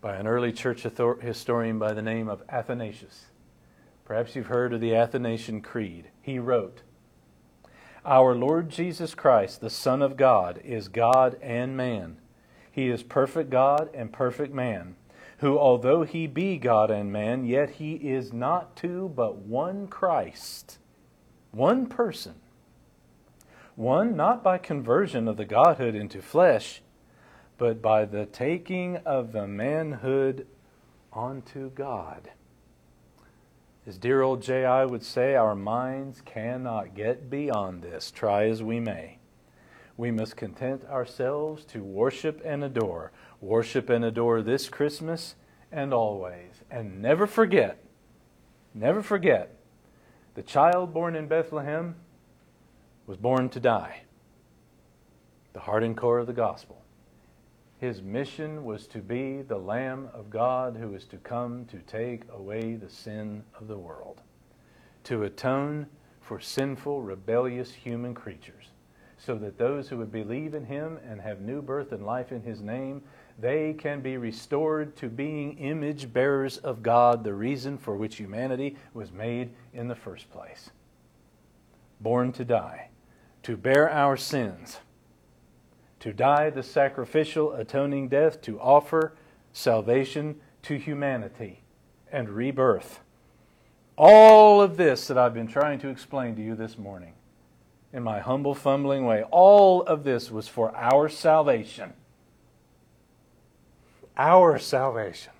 by 0.02 0.18
an 0.18 0.28
early 0.28 0.52
church 0.52 0.84
historian 0.84 1.80
by 1.80 1.94
the 1.94 2.02
name 2.02 2.28
of 2.28 2.44
Athanasius. 2.50 3.28
Perhaps 4.04 4.36
you've 4.36 4.48
heard 4.48 4.74
of 4.74 4.82
the 4.82 4.94
Athanasian 4.94 5.62
Creed. 5.62 6.10
He 6.22 6.40
wrote, 6.40 6.82
Our 8.04 8.36
Lord 8.36 8.70
Jesus 8.70 9.16
Christ, 9.16 9.62
the 9.62 9.70
Son 9.70 10.02
of 10.02 10.18
God, 10.18 10.60
is 10.66 10.90
God 10.90 11.38
and 11.42 11.78
man. 11.78 12.18
He 12.70 12.90
is 12.90 13.02
perfect 13.02 13.50
God 13.50 13.90
and 13.94 14.12
perfect 14.12 14.54
man, 14.54 14.98
who, 15.38 15.58
although 15.58 16.04
he 16.04 16.28
be 16.28 16.58
God 16.58 16.92
and 16.92 17.14
man, 17.14 17.46
yet 17.46 17.70
he 17.70 17.94
is 17.94 18.34
not 18.34 18.76
two, 18.76 19.10
but 19.16 19.38
one 19.38 19.88
Christ, 19.88 20.80
one 21.54 21.86
person 21.86 22.42
one, 23.78 24.16
not 24.16 24.44
by 24.44 24.58
conversion 24.58 25.28
of 25.28 25.38
the 25.38 25.46
Godhood 25.46 25.94
into 25.94 26.20
flesh, 26.20 26.82
but 27.60 27.80
by 27.80 28.06
the 28.06 28.26
taking 28.26 28.98
of 28.98 29.32
the 29.32 29.48
manhood 29.48 30.48
onto 31.14 31.70
God. 31.70 32.32
As 33.86 34.00
dear 34.00 34.24
old 34.24 34.42
J.I. 34.42 34.86
would 34.86 35.04
say, 35.04 35.36
our 35.36 35.56
minds 35.56 36.22
cannot 36.26 36.96
get 36.96 37.30
beyond 37.30 37.84
this, 37.84 38.10
try 38.10 38.50
as 38.50 38.64
we 38.64 38.80
may. 38.80 39.20
We 39.96 40.10
must 40.10 40.36
content 40.36 40.84
ourselves 40.86 41.64
to 41.66 41.84
worship 41.84 42.42
and 42.44 42.64
adore. 42.64 43.12
Worship 43.42 43.92
and 43.92 44.04
adore 44.04 44.42
this 44.42 44.70
Christmas 44.70 45.36
and 45.72 45.94
always. 45.94 46.64
And 46.72 47.00
never 47.00 47.28
forget, 47.28 47.84
never 48.74 49.04
forget, 49.04 49.56
the 50.34 50.44
child 50.44 50.94
born 50.94 51.16
in 51.16 51.28
Bethlehem 51.28 51.96
was 53.08 53.18
born 53.18 53.48
to 53.50 53.60
die. 53.60 54.02
The 55.54 55.62
heart 55.62 55.82
and 55.82 55.96
core 55.96 56.20
of 56.20 56.28
the 56.28 56.34
gospel. 56.34 56.84
His 57.80 58.02
mission 58.02 58.66
was 58.66 58.86
to 58.88 59.00
be 59.00 59.42
the 59.42 59.58
Lamb 59.58 60.10
of 60.14 60.30
God 60.30 60.76
who 60.76 60.94
is 60.94 61.06
to 61.06 61.18
come 61.18 61.66
to 61.66 61.78
take 61.80 62.24
away 62.34 62.76
the 62.76 62.90
sin 62.90 63.44
of 63.60 63.68
the 63.68 63.78
world, 63.78 64.22
to 65.06 65.24
atone 65.24 65.88
for 66.20 66.40
sinful, 66.40 67.02
rebellious 67.02 67.72
human 67.72 68.14
creatures, 68.14 68.72
so 69.18 69.36
that 69.36 69.58
those 69.58 69.88
who 69.88 69.98
would 69.98 70.12
believe 70.12 70.54
in 70.54 70.66
him 70.66 71.00
and 71.08 71.22
have 71.22 71.40
new 71.40 71.62
birth 71.62 71.94
and 71.94 72.06
life 72.06 72.32
in 72.32 72.42
his 72.42 72.62
name, 72.62 73.02
they 73.40 73.74
can 73.74 74.02
be 74.02 74.18
restored 74.18 74.96
to 74.98 75.08
being 75.08 75.58
image 75.60 76.12
bearers 76.12 76.58
of 76.58 76.84
God, 76.84 77.24
the 77.24 77.34
reason 77.34 77.78
for 77.78 77.96
which 77.96 78.18
humanity 78.18 78.76
was 78.94 79.12
made 79.12 79.52
in 79.74 79.88
the 79.88 79.96
first 79.96 80.30
place. 80.32 80.72
Born 82.02 82.32
to 82.34 82.44
die 82.44 82.90
to 83.48 83.56
bear 83.56 83.90
our 83.90 84.18
sins, 84.18 84.80
to 86.02 86.12
die 86.12 86.50
the 86.50 86.62
sacrificial 86.62 87.54
atoning 87.54 88.10
death, 88.10 88.42
to 88.42 88.60
offer 88.60 89.14
salvation 89.54 90.36
to 90.62 90.76
humanity 90.76 91.62
and 92.12 92.28
rebirth. 92.28 93.00
All 93.98 94.62
of 94.62 94.76
this 94.76 95.08
that 95.08 95.18
I've 95.18 95.34
been 95.34 95.48
trying 95.48 95.80
to 95.80 95.88
explain 95.88 96.36
to 96.36 96.42
you 96.42 96.56
this 96.56 96.78
morning 96.78 97.14
in 97.94 98.04
my 98.04 98.20
humble, 98.20 98.54
fumbling 98.54 99.06
way, 99.06 99.24
all 99.32 99.82
of 99.82 100.04
this 100.04 100.30
was 100.30 100.50
for 100.50 100.76
our 100.76 101.08
salvation. 101.08 101.94
Our 104.18 104.60
salvation. 104.60 105.32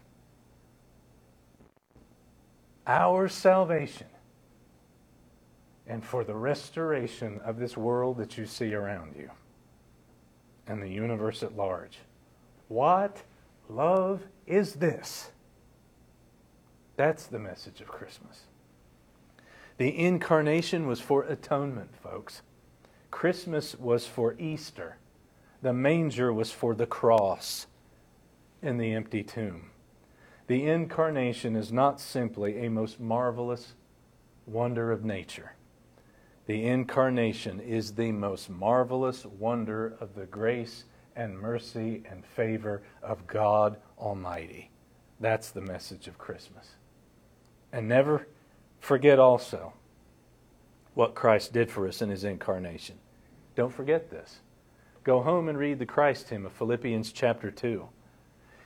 Our 2.88 3.28
salvation 3.28 4.08
and 5.88 6.04
for 6.04 6.24
the 6.24 6.36
restoration 6.36 7.40
of 7.44 7.60
this 7.60 7.78
world 7.78 8.18
that 8.18 8.38
you 8.38 8.46
see 8.46 8.74
around 8.74 9.16
you 9.16 9.30
and 10.68 10.82
the 10.82 10.90
universe 10.90 11.42
at 11.44 11.56
large. 11.56 12.00
What 12.68 13.24
love 13.70 14.24
is 14.46 14.74
this? 14.74 15.32
That's 16.98 17.26
the 17.28 17.40
message 17.40 17.80
of 17.80 17.88
Christmas. 17.88 18.44
The 19.78 19.98
incarnation 19.98 20.88
was 20.88 21.00
for 21.00 21.24
atonement, 21.24 21.96
folks. 21.96 22.42
Christmas 23.12 23.76
was 23.76 24.06
for 24.06 24.36
Easter. 24.40 24.98
The 25.62 25.74
manger 25.74 26.34
was 26.34 26.52
for 26.52 26.76
the 26.76 26.86
cross 26.86 27.68
and 28.62 28.82
the 28.82 28.94
empty 28.94 29.24
tomb. 29.24 29.70
The 30.48 30.68
incarnation 30.68 31.56
is 31.56 31.72
not 31.72 32.02
simply 32.02 32.66
a 32.66 32.70
most 32.70 33.00
marvelous 33.00 33.74
wonder 34.46 34.92
of 34.92 35.06
nature. 35.06 35.54
The 36.48 36.66
incarnation 36.66 37.60
is 37.60 37.94
the 37.94 38.14
most 38.14 38.50
marvelous 38.50 39.26
wonder 39.26 39.98
of 40.00 40.16
the 40.16 40.26
grace 40.26 40.86
and 41.14 41.38
mercy 41.38 42.04
and 42.10 42.26
favor 42.26 42.82
of 43.04 43.28
God 43.28 43.78
Almighty. 44.00 44.72
That's 45.20 45.50
the 45.50 45.62
message 45.62 46.08
of 46.08 46.18
Christmas. 46.18 46.76
And 47.74 47.90
never 47.90 48.28
forget 48.80 49.20
also 49.20 49.74
what 50.94 51.16
Christ 51.16 51.52
did 51.52 51.70
for 51.70 51.86
us 51.86 52.02
in 52.02 52.10
his 52.10 52.24
incarnation. 52.24 52.96
Don't 53.56 53.74
forget 53.74 54.10
this. 54.10 54.40
Go 55.04 55.22
home 55.22 55.50
and 55.50 55.58
read 55.58 55.80
the 55.80 55.86
Christ 55.86 56.30
hymn 56.30 56.46
of 56.46 56.54
Philippians 56.54 57.12
chapter 57.12 57.52
2. 57.52 57.90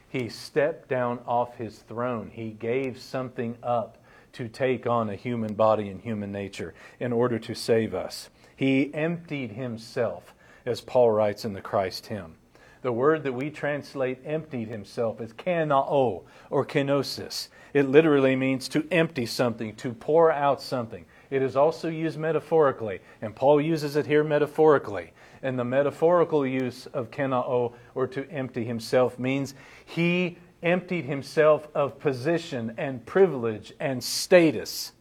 He 0.08 0.30
stepped 0.30 0.88
down 0.88 1.20
off 1.26 1.56
his 1.56 1.80
throne, 1.80 2.30
he 2.32 2.52
gave 2.52 3.00
something 3.00 3.58
up 3.64 3.98
to 4.34 4.48
take 4.48 4.88
on 4.88 5.10
a 5.10 5.16
human 5.16 5.54
body 5.54 5.90
and 5.90 6.02
human 6.02 6.32
nature 6.32 6.74
in 7.00 7.12
order 7.12 7.40
to 7.40 7.54
save 7.54 7.94
us. 7.94 8.30
He 8.56 8.94
emptied 8.94 9.52
himself, 9.52 10.34
as 10.66 10.82
Paul 10.82 11.12
writes 11.12 11.46
in 11.46 11.54
the 11.54 11.62
Christ 11.62 12.08
hymn. 12.08 12.36
The 12.82 12.92
word 12.92 13.24
that 13.24 13.34
we 13.34 13.52
translate 13.52 14.20
emptied 14.26 14.68
himself 14.68 15.22
is 15.22 15.34
kanao 15.34 16.24
or 16.50 16.66
kenosis. 16.66 17.50
It 17.74 17.88
literally 17.88 18.36
means 18.36 18.68
to 18.70 18.88
empty 18.92 19.26
something, 19.26 19.76
to 19.76 19.94
pour 19.94 20.32
out 20.32 20.62
something. 20.62 21.06
It 21.30 21.42
is 21.42 21.56
also 21.56 21.90
used 21.90 22.18
metaphorically, 22.18 23.00
and 23.22 23.36
Paul 23.36 23.62
uses 23.62 23.96
it 23.96 24.08
here 24.08 24.24
metaphorically. 24.24 25.14
And 25.44 25.58
the 25.58 25.64
metaphorical 25.64 26.46
use 26.46 26.88
of 26.88 27.12
kanao, 27.12 27.74
or 27.96 28.08
to 28.08 28.30
empty 28.30 28.66
himself, 28.66 29.18
means 29.18 29.54
he 29.86 30.38
emptied 30.64 31.06
himself 31.06 31.68
of 31.74 32.00
position 32.00 32.74
and 32.78 33.06
privilege 33.06 33.74
and 33.80 34.04
status. 34.04 34.92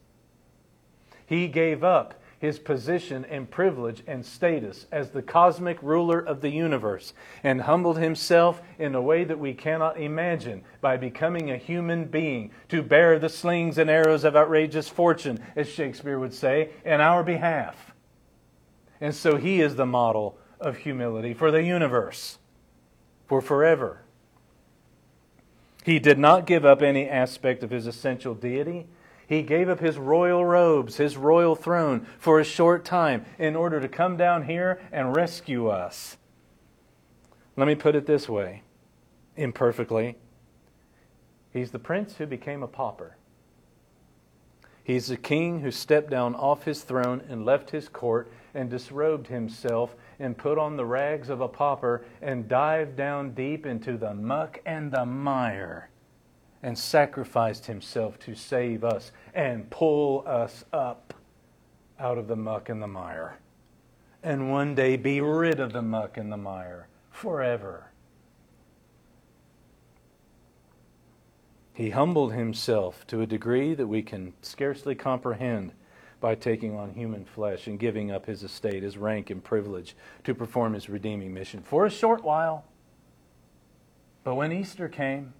He 1.26 1.48
gave 1.48 1.84
up 1.84 2.20
his 2.40 2.58
position 2.58 3.26
and 3.26 3.50
privilege 3.50 4.02
and 4.06 4.24
status 4.24 4.86
as 4.90 5.10
the 5.10 5.20
cosmic 5.20 5.80
ruler 5.82 6.18
of 6.18 6.40
the 6.40 6.48
universe 6.48 7.12
and 7.44 7.60
humbled 7.60 7.98
himself 7.98 8.62
in 8.78 8.94
a 8.94 9.02
way 9.02 9.24
that 9.24 9.38
we 9.38 9.52
cannot 9.52 10.00
imagine 10.00 10.62
by 10.80 10.96
becoming 10.96 11.50
a 11.50 11.58
human 11.58 12.06
being 12.06 12.50
to 12.70 12.82
bear 12.82 13.18
the 13.18 13.28
slings 13.28 13.76
and 13.76 13.90
arrows 13.90 14.24
of 14.24 14.36
outrageous 14.36 14.88
fortune, 14.88 15.38
as 15.54 15.68
Shakespeare 15.68 16.18
would 16.18 16.32
say, 16.32 16.70
in 16.82 17.02
our 17.02 17.22
behalf. 17.22 17.92
And 19.02 19.14
so 19.14 19.36
he 19.36 19.60
is 19.60 19.76
the 19.76 19.86
model 19.86 20.38
of 20.58 20.78
humility 20.78 21.34
for 21.34 21.50
the 21.50 21.62
universe, 21.62 22.38
for 23.26 23.42
forever. 23.42 24.00
He 25.84 25.98
did 25.98 26.18
not 26.18 26.46
give 26.46 26.64
up 26.64 26.82
any 26.82 27.08
aspect 27.08 27.62
of 27.62 27.70
his 27.70 27.86
essential 27.86 28.34
deity. 28.34 28.86
He 29.26 29.42
gave 29.42 29.68
up 29.68 29.80
his 29.80 29.96
royal 29.96 30.44
robes, 30.44 30.96
his 30.96 31.16
royal 31.16 31.54
throne, 31.54 32.06
for 32.18 32.40
a 32.40 32.44
short 32.44 32.84
time 32.84 33.24
in 33.38 33.56
order 33.56 33.80
to 33.80 33.88
come 33.88 34.16
down 34.16 34.44
here 34.44 34.80
and 34.92 35.14
rescue 35.14 35.68
us. 35.68 36.16
Let 37.56 37.66
me 37.66 37.74
put 37.74 37.94
it 37.94 38.06
this 38.06 38.28
way, 38.28 38.62
imperfectly. 39.36 40.16
He's 41.52 41.70
the 41.70 41.78
prince 41.78 42.16
who 42.16 42.26
became 42.26 42.62
a 42.62 42.68
pauper. 42.68 43.16
He's 44.82 45.08
the 45.08 45.16
king 45.16 45.60
who 45.60 45.70
stepped 45.70 46.10
down 46.10 46.34
off 46.34 46.64
his 46.64 46.82
throne 46.82 47.22
and 47.28 47.44
left 47.44 47.70
his 47.70 47.88
court 47.88 48.30
and 48.54 48.68
disrobed 48.68 49.28
himself 49.28 49.94
and 50.20 50.36
put 50.36 50.58
on 50.58 50.76
the 50.76 50.84
rags 50.84 51.30
of 51.30 51.40
a 51.40 51.48
pauper 51.48 52.04
and 52.22 52.46
dived 52.46 52.94
down 52.94 53.32
deep 53.32 53.66
into 53.66 53.96
the 53.96 54.14
muck 54.14 54.60
and 54.66 54.92
the 54.92 55.04
mire 55.04 55.88
and 56.62 56.78
sacrificed 56.78 57.66
himself 57.66 58.18
to 58.18 58.34
save 58.34 58.84
us 58.84 59.12
and 59.34 59.70
pull 59.70 60.22
us 60.26 60.64
up 60.72 61.14
out 61.98 62.18
of 62.18 62.28
the 62.28 62.36
muck 62.36 62.68
and 62.68 62.82
the 62.82 62.86
mire. 62.86 63.38
And 64.22 64.50
one 64.50 64.74
day 64.74 64.96
be 64.96 65.20
rid 65.20 65.58
of 65.58 65.72
the 65.72 65.82
muck 65.82 66.18
and 66.18 66.30
the 66.30 66.36
mire 66.36 66.86
forever. 67.10 67.86
He 71.72 71.90
humbled 71.90 72.34
himself 72.34 73.06
to 73.06 73.22
a 73.22 73.26
degree 73.26 73.72
that 73.72 73.86
we 73.86 74.02
can 74.02 74.34
scarcely 74.42 74.94
comprehend 74.94 75.72
by 76.20 76.34
taking 76.34 76.76
on 76.76 76.92
human 76.92 77.24
flesh 77.24 77.66
and 77.66 77.78
giving 77.78 78.10
up 78.10 78.26
his 78.26 78.42
estate, 78.42 78.82
his 78.82 78.98
rank, 78.98 79.30
and 79.30 79.42
privilege 79.42 79.96
to 80.24 80.34
perform 80.34 80.74
his 80.74 80.88
redeeming 80.88 81.32
mission 81.32 81.62
for 81.62 81.86
a 81.86 81.90
short 81.90 82.22
while. 82.22 82.64
But 84.22 84.34
when 84.34 84.52
Easter 84.52 84.88
came 84.88 85.32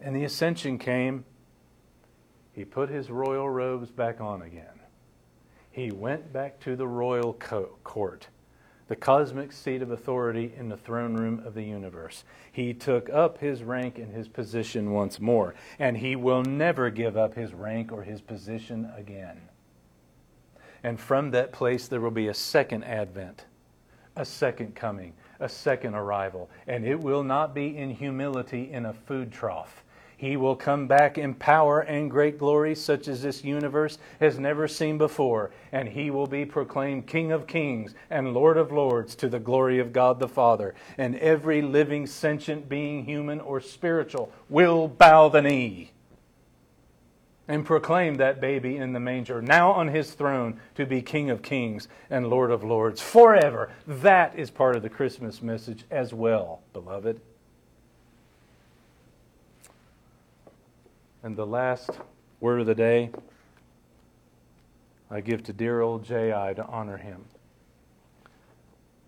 and 0.00 0.14
the 0.14 0.24
ascension 0.24 0.78
came, 0.78 1.24
he 2.52 2.64
put 2.64 2.88
his 2.88 3.10
royal 3.10 3.48
robes 3.48 3.90
back 3.90 4.20
on 4.20 4.42
again. 4.42 4.80
He 5.70 5.92
went 5.92 6.32
back 6.32 6.58
to 6.60 6.74
the 6.74 6.88
royal 6.88 7.34
co- 7.34 7.78
court, 7.84 8.26
the 8.88 8.96
cosmic 8.96 9.52
seat 9.52 9.80
of 9.80 9.92
authority 9.92 10.52
in 10.56 10.68
the 10.68 10.76
throne 10.76 11.14
room 11.14 11.40
of 11.46 11.54
the 11.54 11.62
universe. 11.62 12.24
He 12.50 12.74
took 12.74 13.08
up 13.10 13.38
his 13.38 13.62
rank 13.62 13.98
and 13.98 14.12
his 14.12 14.26
position 14.26 14.90
once 14.90 15.20
more, 15.20 15.54
and 15.78 15.98
he 15.98 16.16
will 16.16 16.42
never 16.42 16.90
give 16.90 17.16
up 17.16 17.34
his 17.34 17.54
rank 17.54 17.92
or 17.92 18.02
his 18.02 18.20
position 18.20 18.90
again. 18.96 19.40
And 20.82 20.98
from 20.98 21.30
that 21.32 21.52
place, 21.52 21.88
there 21.88 22.00
will 22.00 22.10
be 22.10 22.28
a 22.28 22.34
second 22.34 22.84
advent, 22.84 23.44
a 24.16 24.24
second 24.24 24.74
coming, 24.74 25.14
a 25.40 25.48
second 25.48 25.94
arrival. 25.94 26.48
And 26.66 26.84
it 26.84 27.00
will 27.00 27.24
not 27.24 27.54
be 27.54 27.76
in 27.76 27.90
humility 27.90 28.70
in 28.70 28.86
a 28.86 28.92
food 28.92 29.32
trough. 29.32 29.84
He 30.16 30.36
will 30.36 30.56
come 30.56 30.88
back 30.88 31.16
in 31.16 31.34
power 31.34 31.80
and 31.80 32.10
great 32.10 32.38
glory, 32.38 32.74
such 32.74 33.06
as 33.06 33.22
this 33.22 33.44
universe 33.44 33.98
has 34.18 34.36
never 34.36 34.66
seen 34.66 34.98
before. 34.98 35.52
And 35.70 35.88
he 35.88 36.10
will 36.10 36.26
be 36.26 36.44
proclaimed 36.44 37.06
King 37.06 37.30
of 37.30 37.46
kings 37.46 37.94
and 38.10 38.34
Lord 38.34 38.56
of 38.56 38.72
lords 38.72 39.14
to 39.16 39.28
the 39.28 39.38
glory 39.38 39.78
of 39.78 39.92
God 39.92 40.18
the 40.18 40.26
Father. 40.26 40.74
And 40.96 41.14
every 41.16 41.62
living, 41.62 42.04
sentient 42.06 42.68
being, 42.68 43.04
human 43.04 43.40
or 43.40 43.60
spiritual, 43.60 44.32
will 44.48 44.88
bow 44.88 45.28
the 45.28 45.42
knee 45.42 45.92
and 47.48 47.64
proclaim 47.64 48.16
that 48.16 48.40
baby 48.40 48.76
in 48.76 48.92
the 48.92 49.00
manger, 49.00 49.40
now 49.40 49.72
on 49.72 49.88
his 49.88 50.12
throne, 50.12 50.60
to 50.74 50.84
be 50.84 51.00
King 51.00 51.30
of 51.30 51.40
kings 51.40 51.88
and 52.10 52.28
Lord 52.28 52.50
of 52.50 52.62
lords 52.62 53.00
forever. 53.00 53.70
That 53.86 54.38
is 54.38 54.50
part 54.50 54.76
of 54.76 54.82
the 54.82 54.90
Christmas 54.90 55.40
message 55.40 55.84
as 55.90 56.12
well, 56.12 56.60
beloved. 56.74 57.20
And 61.22 61.36
the 61.36 61.46
last 61.46 61.90
word 62.38 62.60
of 62.60 62.66
the 62.66 62.74
day 62.74 63.10
I 65.10 65.22
give 65.22 65.42
to 65.44 65.54
dear 65.54 65.80
old 65.80 66.04
J.I. 66.04 66.52
to 66.52 66.66
honor 66.66 66.98
him, 66.98 67.24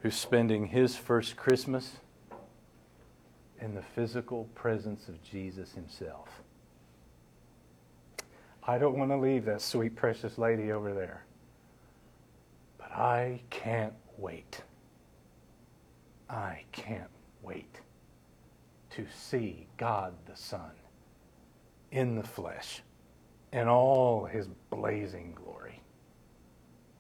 who's 0.01 0.17
spending 0.17 0.69
his 0.69 0.97
first 0.97 1.37
Christmas 1.37 1.97
in 3.61 3.75
the 3.75 3.83
physical 3.83 4.49
presence 4.55 5.09
of 5.09 5.23
Jesus 5.23 5.73
himself. 5.73 6.41
I 8.71 8.79
don't 8.79 8.97
want 8.97 9.11
to 9.11 9.17
leave 9.17 9.47
that 9.47 9.63
sweet, 9.63 9.97
precious 9.97 10.39
lady 10.39 10.71
over 10.71 10.95
there. 10.95 11.25
But 12.79 12.93
I 12.93 13.41
can't 13.51 13.95
wait. 14.17 14.63
I 16.29 16.63
can't 16.71 17.11
wait 17.43 17.81
to 18.91 19.07
see 19.13 19.67
God 19.77 20.15
the 20.27 20.37
Son 20.37 20.71
in 21.91 22.15
the 22.15 22.23
flesh 22.23 22.83
in 23.53 23.67
all 23.67 24.27
his 24.27 24.47
blazing 24.71 25.35
glory 25.35 25.83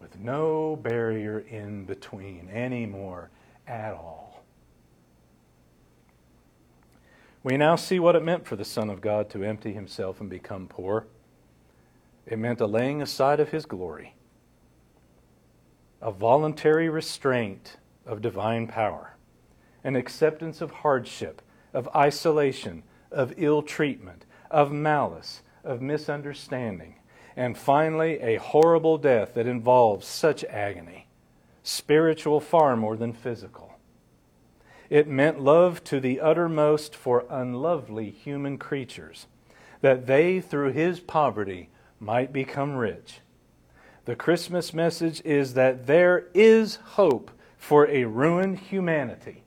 with 0.01 0.19
no 0.19 0.75
barrier 0.75 1.39
in 1.39 1.85
between 1.85 2.49
anymore 2.49 3.31
at 3.69 3.93
all. 3.93 4.43
We 7.45 7.57
now 7.57 7.77
see 7.77 8.01
what 8.01 8.17
it 8.17 8.25
meant 8.25 8.45
for 8.45 8.57
the 8.57 8.65
Son 8.65 8.91
of 8.91 9.01
God 9.01 9.31
to 9.31 9.45
empty 9.45 9.73
himself 9.73 10.21
and 10.21 10.29
become 10.29 10.67
poor. 10.67 11.07
It 12.31 12.39
meant 12.39 12.61
a 12.61 12.67
laying 12.67 13.03
aside 13.03 13.41
of 13.41 13.51
his 13.51 13.67
glory, 13.67 14.15
a 16.01 16.13
voluntary 16.13 16.89
restraint 16.89 17.77
of 18.07 18.23
divine 18.23 18.69
power, 18.69 19.17
an 19.83 19.97
acceptance 19.97 20.61
of 20.61 20.71
hardship, 20.71 21.43
of 21.75 21.89
isolation, 21.95 22.85
of 23.11 23.35
ill 23.37 23.63
treatment, 23.63 24.27
of 24.49 24.71
malice, 24.71 25.43
of 25.65 25.83
misunderstanding, 25.83 26.95
and 27.37 27.59
finally 27.59 28.21
a 28.21 28.37
horrible 28.37 28.97
death 28.97 29.35
that 29.35 29.49
involves 29.49 30.07
such 30.07 30.45
agony, 30.45 31.09
spiritual 31.65 32.39
far 32.39 32.77
more 32.77 32.97
than 32.97 33.13
physical. 33.13 33.75
It 34.89 35.09
meant 35.09 35.41
love 35.41 35.83
to 35.85 35.99
the 35.99 36.21
uttermost 36.21 36.95
for 36.95 37.27
unlovely 37.29 38.11
human 38.11 38.57
creatures, 38.57 39.27
that 39.81 40.07
they, 40.07 40.41
through 40.41 40.73
his 40.73 41.01
poverty, 41.01 41.71
might 42.01 42.33
become 42.33 42.75
rich. 42.75 43.21
The 44.07 44.17
Christmas 44.17 44.75
message 44.75 45.23
is 45.25 45.55
that 45.55 45.87
there 45.87 46.27
is 46.35 46.77
hope 46.77 47.31
for 47.57 47.87
a 47.87 48.05
ruined 48.05 48.59
humanity 48.59 49.45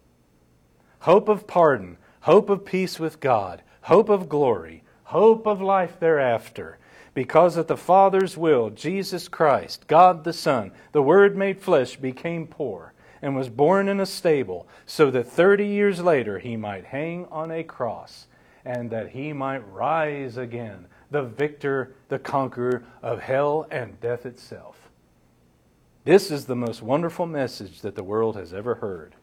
hope 1.03 1.27
of 1.27 1.45
pardon, 1.45 1.97
hope 2.21 2.49
of 2.49 2.63
peace 2.63 2.97
with 2.97 3.19
God, 3.19 3.61
hope 3.81 4.07
of 4.07 4.29
glory, 4.29 4.83
hope 5.03 5.45
of 5.45 5.61
life 5.61 5.99
thereafter. 5.99 6.77
Because 7.13 7.57
of 7.57 7.67
the 7.67 7.75
Father's 7.75 8.37
will, 8.37 8.69
Jesus 8.69 9.27
Christ, 9.27 9.85
God 9.87 10.23
the 10.23 10.31
Son, 10.31 10.71
the 10.93 11.01
Word 11.01 11.35
made 11.35 11.59
flesh, 11.59 11.97
became 11.97 12.47
poor 12.47 12.93
and 13.21 13.35
was 13.35 13.49
born 13.49 13.89
in 13.89 13.99
a 13.99 14.05
stable, 14.05 14.65
so 14.85 15.11
that 15.11 15.27
30 15.27 15.67
years 15.67 16.01
later 16.01 16.39
he 16.39 16.55
might 16.55 16.85
hang 16.85 17.25
on 17.25 17.51
a 17.51 17.63
cross 17.63 18.27
and 18.63 18.89
that 18.91 19.09
he 19.09 19.33
might 19.33 19.69
rise 19.69 20.37
again, 20.37 20.87
the 21.13 21.21
victor, 21.21 21.93
the 22.09 22.17
conqueror 22.17 22.83
of 23.03 23.21
hell 23.21 23.67
and 23.69 24.01
death 24.01 24.25
itself. 24.25 24.89
This 26.05 26.31
is 26.31 26.45
the 26.45 26.55
most 26.55 26.81
wonderful 26.81 27.27
message 27.27 27.81
that 27.81 27.95
the 27.95 28.03
world 28.03 28.35
has 28.35 28.51
ever 28.51 28.75
heard 28.75 29.13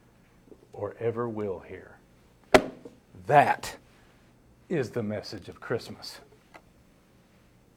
or 0.73 0.95
ever 1.01 1.29
will 1.29 1.59
hear. 1.69 1.97
That 3.27 3.77
is 4.69 4.91
the 4.91 5.03
message 5.03 5.49
of 5.49 5.61
Christmas 5.61 6.21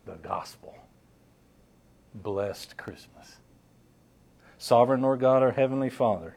the 0.06 0.14
gospel. 0.16 0.76
Blessed 2.14 2.78
Christmas. 2.78 3.38
Sovereign 4.58 5.02
Lord 5.02 5.22
God, 5.22 5.42
our 5.42 5.52
Heavenly 5.52 5.90
Father, 5.90 6.36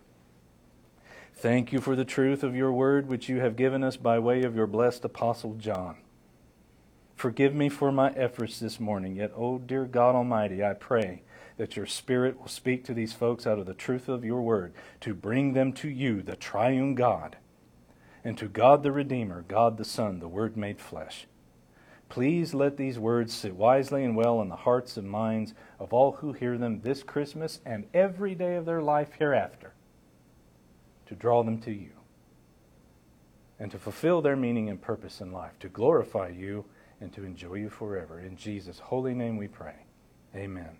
thank 1.34 1.72
you 1.72 1.80
for 1.80 1.96
the 1.96 2.04
truth 2.04 2.42
of 2.42 2.54
your 2.54 2.72
word 2.72 3.08
which 3.08 3.28
you 3.28 3.40
have 3.40 3.56
given 3.56 3.82
us 3.82 3.96
by 3.96 4.18
way 4.20 4.44
of 4.44 4.54
your 4.54 4.68
blessed 4.68 5.04
Apostle 5.04 5.54
John. 5.54 5.96
Forgive 7.16 7.54
me 7.54 7.70
for 7.70 7.90
my 7.90 8.10
efforts 8.10 8.60
this 8.60 8.78
morning, 8.78 9.16
yet, 9.16 9.32
oh 9.34 9.58
dear 9.58 9.86
God 9.86 10.14
Almighty, 10.14 10.62
I 10.62 10.74
pray 10.74 11.22
that 11.56 11.74
your 11.74 11.86
Spirit 11.86 12.38
will 12.38 12.48
speak 12.48 12.84
to 12.84 12.94
these 12.94 13.14
folks 13.14 13.46
out 13.46 13.58
of 13.58 13.64
the 13.64 13.72
truth 13.72 14.06
of 14.06 14.22
your 14.22 14.42
word 14.42 14.74
to 15.00 15.14
bring 15.14 15.54
them 15.54 15.72
to 15.72 15.88
you, 15.88 16.20
the 16.20 16.36
triune 16.36 16.94
God, 16.94 17.36
and 18.22 18.36
to 18.36 18.48
God 18.48 18.82
the 18.82 18.92
Redeemer, 18.92 19.46
God 19.48 19.78
the 19.78 19.84
Son, 19.84 20.20
the 20.20 20.28
Word 20.28 20.58
made 20.58 20.78
flesh. 20.78 21.26
Please 22.10 22.52
let 22.52 22.76
these 22.76 22.98
words 22.98 23.32
sit 23.32 23.56
wisely 23.56 24.04
and 24.04 24.14
well 24.14 24.42
in 24.42 24.50
the 24.50 24.56
hearts 24.56 24.98
and 24.98 25.08
minds 25.08 25.54
of 25.80 25.94
all 25.94 26.12
who 26.12 26.34
hear 26.34 26.58
them 26.58 26.82
this 26.82 27.02
Christmas 27.02 27.60
and 27.64 27.86
every 27.94 28.34
day 28.34 28.56
of 28.56 28.66
their 28.66 28.82
life 28.82 29.12
hereafter 29.18 29.72
to 31.06 31.14
draw 31.14 31.42
them 31.42 31.58
to 31.62 31.72
you 31.72 31.90
and 33.58 33.70
to 33.70 33.78
fulfill 33.78 34.20
their 34.20 34.36
meaning 34.36 34.68
and 34.68 34.82
purpose 34.82 35.22
in 35.22 35.32
life, 35.32 35.58
to 35.58 35.68
glorify 35.68 36.28
you 36.28 36.66
and 37.00 37.12
to 37.12 37.24
enjoy 37.24 37.54
you 37.54 37.70
forever. 37.70 38.20
In 38.20 38.36
Jesus' 38.36 38.78
holy 38.78 39.14
name 39.14 39.36
we 39.36 39.48
pray. 39.48 39.86
Amen. 40.34 40.76